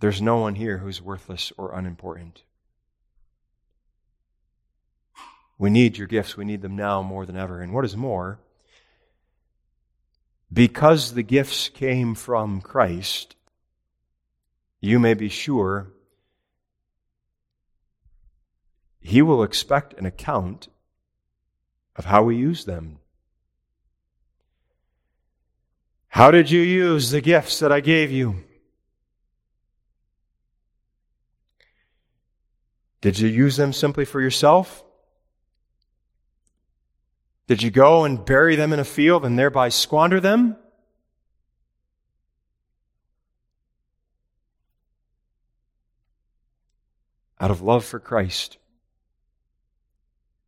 There's 0.00 0.20
no 0.20 0.36
one 0.36 0.54
here 0.54 0.78
who's 0.78 1.00
worthless 1.00 1.52
or 1.56 1.72
unimportant. 1.72 2.42
We 5.56 5.70
need 5.70 5.96
your 5.96 6.08
gifts. 6.08 6.36
We 6.36 6.44
need 6.44 6.62
them 6.62 6.76
now 6.76 7.02
more 7.02 7.24
than 7.24 7.36
ever. 7.36 7.60
And 7.60 7.72
what 7.72 7.84
is 7.84 7.96
more, 7.96 8.40
because 10.52 11.14
the 11.14 11.22
gifts 11.22 11.68
came 11.68 12.14
from 12.14 12.60
Christ, 12.60 13.36
you 14.80 14.98
may 14.98 15.14
be 15.14 15.28
sure 15.28 15.93
He 19.04 19.20
will 19.20 19.42
expect 19.42 19.92
an 19.98 20.06
account 20.06 20.68
of 21.94 22.06
how 22.06 22.22
we 22.22 22.36
use 22.36 22.64
them. 22.64 23.00
How 26.08 26.30
did 26.30 26.50
you 26.50 26.62
use 26.62 27.10
the 27.10 27.20
gifts 27.20 27.58
that 27.58 27.70
I 27.70 27.80
gave 27.80 28.10
you? 28.10 28.42
Did 33.02 33.18
you 33.18 33.28
use 33.28 33.58
them 33.58 33.74
simply 33.74 34.06
for 34.06 34.22
yourself? 34.22 34.82
Did 37.46 37.62
you 37.62 37.70
go 37.70 38.04
and 38.04 38.24
bury 38.24 38.56
them 38.56 38.72
in 38.72 38.78
a 38.78 38.84
field 38.84 39.26
and 39.26 39.38
thereby 39.38 39.68
squander 39.68 40.18
them? 40.18 40.56
Out 47.38 47.50
of 47.50 47.60
love 47.60 47.84
for 47.84 48.00
Christ 48.00 48.56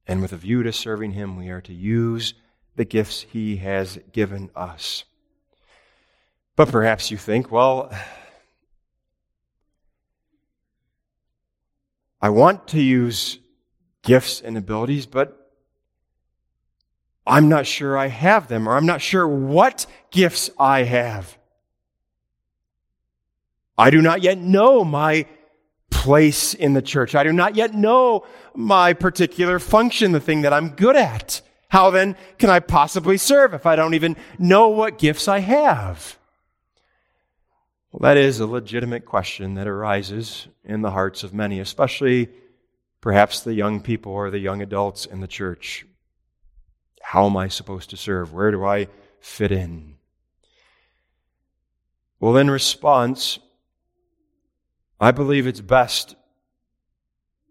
and 0.07 0.23
with 0.23 0.33
a 0.33 0.37
view 0.37 0.63
to 0.63 0.73
serving 0.73 1.13
Him, 1.13 1.37
we 1.37 1.49
are 1.51 1.61
to 1.63 1.73
use 1.73 2.35
the 2.77 2.85
gifts 2.85 3.23
He 3.23 3.57
has 3.57 3.99
given 4.13 4.51
us. 4.55 5.05
But 6.55 6.71
perhaps 6.71 7.11
you 7.11 7.17
think, 7.17 7.51
well, 7.51 7.91
I 12.21 12.31
want 12.31 12.69
to 12.69 12.81
use 12.81 13.39
gifts 14.03 14.41
and 14.41 14.57
abilities, 14.57 15.07
but 15.07 15.53
I'm 17.27 17.49
not 17.49 17.67
sure 17.67 17.99
I 17.99 18.07
have 18.07 18.49
them, 18.49 18.69
or 18.69 18.77
I'm 18.77 18.87
not 18.87 19.03
sure 19.03 19.27
what 19.27 19.87
gifts 20.11 20.49
I 20.59 20.85
have. 20.85 21.37
I 23.77 23.91
do 23.91 24.01
not 24.01 24.23
yet 24.23 24.39
know 24.39 24.85
my 24.85 25.27
place 26.07 26.55
in 26.55 26.73
the 26.73 26.81
church. 26.81 27.17
I 27.17 27.25
do 27.25 27.33
not 27.33 27.57
yet 27.57 27.75
know 27.75 28.25
my 28.55 28.93
particular 28.93 29.59
function, 29.59 30.13
the 30.13 30.21
thing 30.21 30.43
that 30.43 30.53
I'm 30.53 30.69
good 30.69 30.95
at. 30.95 31.43
How 31.69 31.91
then 31.91 32.15
can 32.39 32.49
I 32.49 32.61
possibly 32.61 33.17
serve 33.17 33.53
if 33.53 33.67
I 33.67 33.75
don't 33.75 33.95
even 33.95 34.17
know 34.39 34.69
what 34.69 34.99
gifts 34.99 35.27
I 35.27 35.41
have? 35.41 36.17
Well, 37.91 38.09
that 38.09 38.17
is 38.17 38.39
a 38.39 38.47
legitimate 38.47 39.05
question 39.05 39.55
that 39.55 39.67
arises 39.67 40.47
in 40.63 40.83
the 40.83 40.93
hearts 40.93 41.25
of 41.25 41.35
many, 41.35 41.59
especially 41.59 42.29
perhaps 43.01 43.41
the 43.41 43.55
young 43.55 43.81
people 43.81 44.13
or 44.13 44.31
the 44.31 44.39
young 44.39 44.63
adults 44.63 45.07
in 45.07 45.21
the 45.21 45.27
church. 45.27 45.87
How 47.03 47.27
am 47.27 47.37
I 47.37 47.49
supposed 47.49 47.91
to 47.91 47.97
serve? 47.97 48.33
Where 48.33 48.53
do 48.53 48.65
I 48.65 48.87
fit 49.19 49.51
in? 49.51 49.97
Well, 52.21 52.37
in 52.37 52.49
response, 52.49 53.41
I 55.01 55.11
believe 55.11 55.47
it's 55.47 55.61
best 55.61 56.17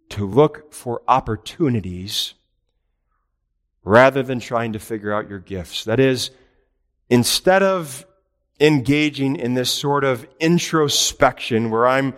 to 0.09 0.25
look 0.25 0.73
for 0.73 1.01
opportunities 1.07 2.33
rather 3.83 4.23
than 4.23 4.39
trying 4.39 4.73
to 4.73 4.79
figure 4.79 5.13
out 5.13 5.29
your 5.29 5.39
gifts. 5.39 5.83
That 5.83 5.99
is, 5.99 6.31
instead 7.09 7.61
of 7.61 8.05
engaging 8.59 9.35
in 9.35 9.53
this 9.53 9.71
sort 9.71 10.03
of 10.03 10.27
introspection 10.39 11.69
where 11.69 11.87
I'm 11.87 12.15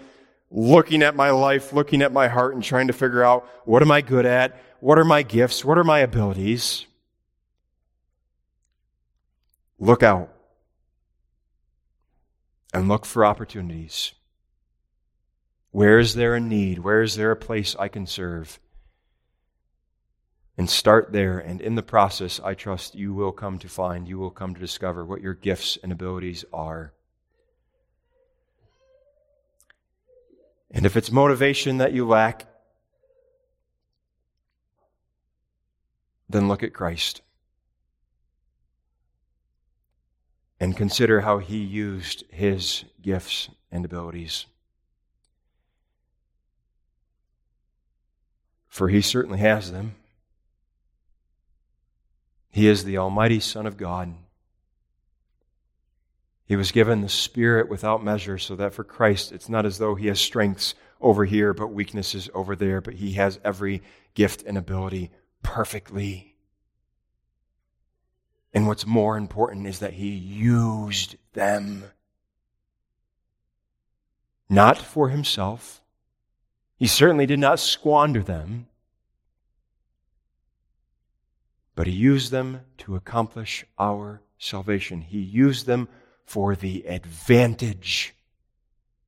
looking 0.50 1.02
at 1.02 1.16
my 1.16 1.32
life, 1.32 1.74
looking 1.74 2.02
at 2.02 2.14
my 2.14 2.28
heart, 2.28 2.56
and 2.56 2.64
trying 2.64 2.88
to 2.88 2.94
figure 2.94 3.24
out 3.24 3.48
what 3.66 3.82
am 3.82 3.92
I 3.92 4.02
good 4.02 4.26
at? 4.26 4.58
What 4.80 4.98
are 4.98 5.04
my 5.04 5.24
gifts? 5.24 5.66
What 5.66 5.78
are 5.78 5.84
my 5.84 6.00
abilities? 6.00 6.86
Look 9.80 10.04
out 10.04 10.34
and 12.74 12.88
look 12.88 13.06
for 13.06 13.26
opportunities. 13.26 14.14
Where 15.72 16.00
is 16.00 16.16
there 16.16 16.36
a 16.36 16.40
need? 16.40 16.80
Where 16.80 17.02
is 17.02 17.16
there 17.16 17.32
a 17.32 17.36
place 17.36 17.76
I 17.78 17.88
can 17.88 18.08
serve? 18.08 18.60
And 20.58 20.70
start 20.70 21.12
there. 21.12 21.38
And 21.38 21.62
in 21.62 21.76
the 21.76 21.84
process, 21.84 22.40
I 22.44 22.54
trust 22.54 22.96
you 22.96 23.14
will 23.14 23.32
come 23.32 23.60
to 23.60 23.70
find, 23.70 24.08
you 24.08 24.18
will 24.18 24.32
come 24.32 24.56
to 24.56 24.60
discover 24.60 25.06
what 25.06 25.22
your 25.22 25.34
gifts 25.34 25.78
and 25.84 25.92
abilities 25.92 26.46
are. 26.52 26.94
And 30.72 30.86
if 30.86 30.98
it's 30.98 31.12
motivation 31.12 31.78
that 31.78 31.94
you 31.94 32.08
lack, 32.08 32.46
then 36.30 36.48
look 36.48 36.64
at 36.64 36.74
Christ. 36.74 37.22
And 40.60 40.76
consider 40.76 41.22
how 41.22 41.38
he 41.38 41.58
used 41.58 42.24
his 42.30 42.84
gifts 43.02 43.50
and 43.72 43.86
abilities. 43.86 44.48
For 48.78 48.90
he 48.90 49.02
certainly 49.02 49.40
has 49.40 49.72
them. 49.72 49.96
He 52.52 52.68
is 52.68 52.84
the 52.84 53.00
Almighty 53.00 53.40
Son 53.40 53.66
of 53.66 53.76
God. 53.76 54.14
He 56.46 56.56
was 56.56 56.72
given 56.72 57.02
the 57.02 57.10
Spirit 57.10 57.70
without 57.70 58.04
measure, 58.04 58.38
so 58.38 58.56
that 58.56 58.76
for 58.76 58.84
Christ, 58.84 59.32
it's 59.32 59.50
not 59.50 59.66
as 59.66 59.80
though 59.80 59.96
he 59.96 60.06
has 60.10 60.20
strengths 60.20 60.76
over 61.02 61.26
here, 61.26 61.56
but 61.56 61.74
weaknesses 61.74 62.30
over 62.36 62.56
there, 62.56 62.80
but 62.80 62.94
he 62.94 63.14
has 63.14 63.40
every 63.44 63.82
gift 64.14 64.44
and 64.44 64.60
ability 64.60 65.10
perfectly. 65.42 66.36
And 68.54 68.68
what's 68.68 68.86
more 68.86 69.18
important 69.18 69.66
is 69.66 69.80
that 69.80 69.94
he 69.94 70.10
used 70.10 71.16
them. 71.34 71.86
Not 74.48 74.78
for 74.78 75.10
himself. 75.10 75.82
He 76.78 76.88
certainly 76.88 77.26
did 77.26 77.40
not 77.40 77.60
squander 77.60 78.22
them 78.22 78.68
but 81.78 81.86
he 81.86 81.94
used 81.94 82.32
them 82.32 82.62
to 82.80 82.96
accomplish 82.96 83.64
our 83.78 84.20
salvation. 84.40 85.00
He 85.00 85.20
used 85.20 85.68
them 85.68 85.88
for 86.26 86.56
the 86.56 86.88
advantage 86.88 88.16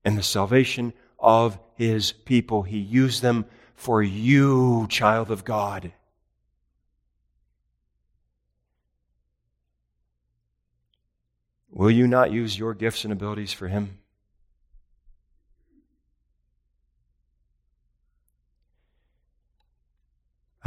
and 0.05 0.15
the 0.15 0.21
salvation 0.21 0.93
of 1.17 1.57
his 1.73 2.11
people. 2.11 2.61
He 2.61 2.77
used 2.77 3.23
them 3.23 3.45
for 3.73 4.03
you, 4.03 4.85
child 4.87 5.31
of 5.31 5.43
God. 5.43 5.93
Will 11.71 11.89
you 11.89 12.05
not 12.05 12.31
use 12.31 12.59
your 12.59 12.75
gifts 12.75 13.03
and 13.03 13.11
abilities 13.11 13.51
for 13.51 13.67
him? 13.67 13.97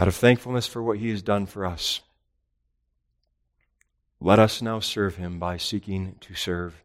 Out 0.02 0.08
of 0.08 0.16
thankfulness 0.16 0.66
for 0.66 0.82
what 0.82 0.98
he 0.98 1.10
has 1.10 1.22
done 1.22 1.46
for 1.46 1.64
us. 1.64 2.00
Let 4.20 4.40
us 4.40 4.60
now 4.60 4.80
serve 4.80 5.14
him 5.14 5.38
by 5.38 5.58
seeking 5.58 6.16
to 6.22 6.34
serve 6.34 6.82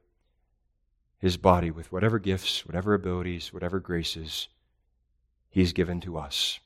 his 1.18 1.36
body 1.36 1.72
with 1.72 1.91
whatever 1.91 2.20
gifts, 2.20 2.63
whatever 2.63 2.93
abilities, 2.93 3.51
whatever 3.51 3.80
graces 3.80 4.49
he's 5.49 5.74
given 5.74 5.99
to 6.01 6.15
us. 6.15 6.59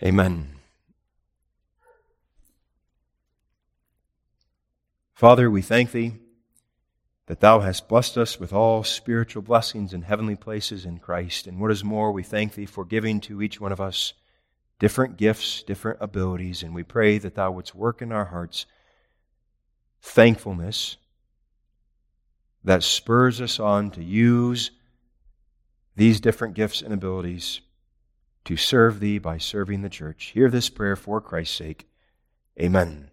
Amen. 0.00 0.52
Father, 5.14 5.50
we 5.50 5.62
thank 5.62 5.90
thee 5.90 6.12
that 7.26 7.40
thou 7.40 7.58
hast 7.58 7.88
blessed 7.88 8.16
us 8.16 8.38
with 8.38 8.52
all 8.52 8.84
spiritual 8.84 9.42
blessings 9.42 9.92
in 9.92 10.02
heavenly 10.02 10.36
places 10.36 10.86
in 10.86 11.00
Christ. 11.00 11.48
And 11.48 11.58
what 11.58 11.72
is 11.72 11.82
more, 11.82 12.12
we 12.12 12.22
thank 12.22 12.54
thee 12.54 12.66
for 12.66 12.84
giving 12.84 13.20
to 13.22 13.42
each 13.42 13.60
one 13.60 13.72
of 13.72 13.80
us 13.80 14.12
different 14.78 15.16
gifts, 15.16 15.62
different 15.62 15.98
abilities, 16.00 16.62
and 16.62 16.74
we 16.74 16.82
pray 16.82 17.18
that 17.18 17.34
Thou 17.34 17.50
wouldst 17.50 17.74
work 17.74 18.02
in 18.02 18.12
our 18.12 18.26
hearts 18.26 18.66
thankfulness 20.02 20.96
that 22.62 22.82
spurs 22.82 23.40
us 23.40 23.58
on 23.58 23.90
to 23.92 24.02
use 24.02 24.70
these 25.94 26.20
different 26.20 26.54
gifts 26.54 26.82
and 26.82 26.92
abilities 26.92 27.60
to 28.44 28.56
serve 28.56 29.00
Thee 29.00 29.18
by 29.18 29.38
serving 29.38 29.82
the 29.82 29.88
church. 29.88 30.26
Hear 30.34 30.50
this 30.50 30.68
prayer 30.68 30.96
for 30.96 31.20
Christ's 31.20 31.56
sake. 31.56 31.88
Amen. 32.60 33.10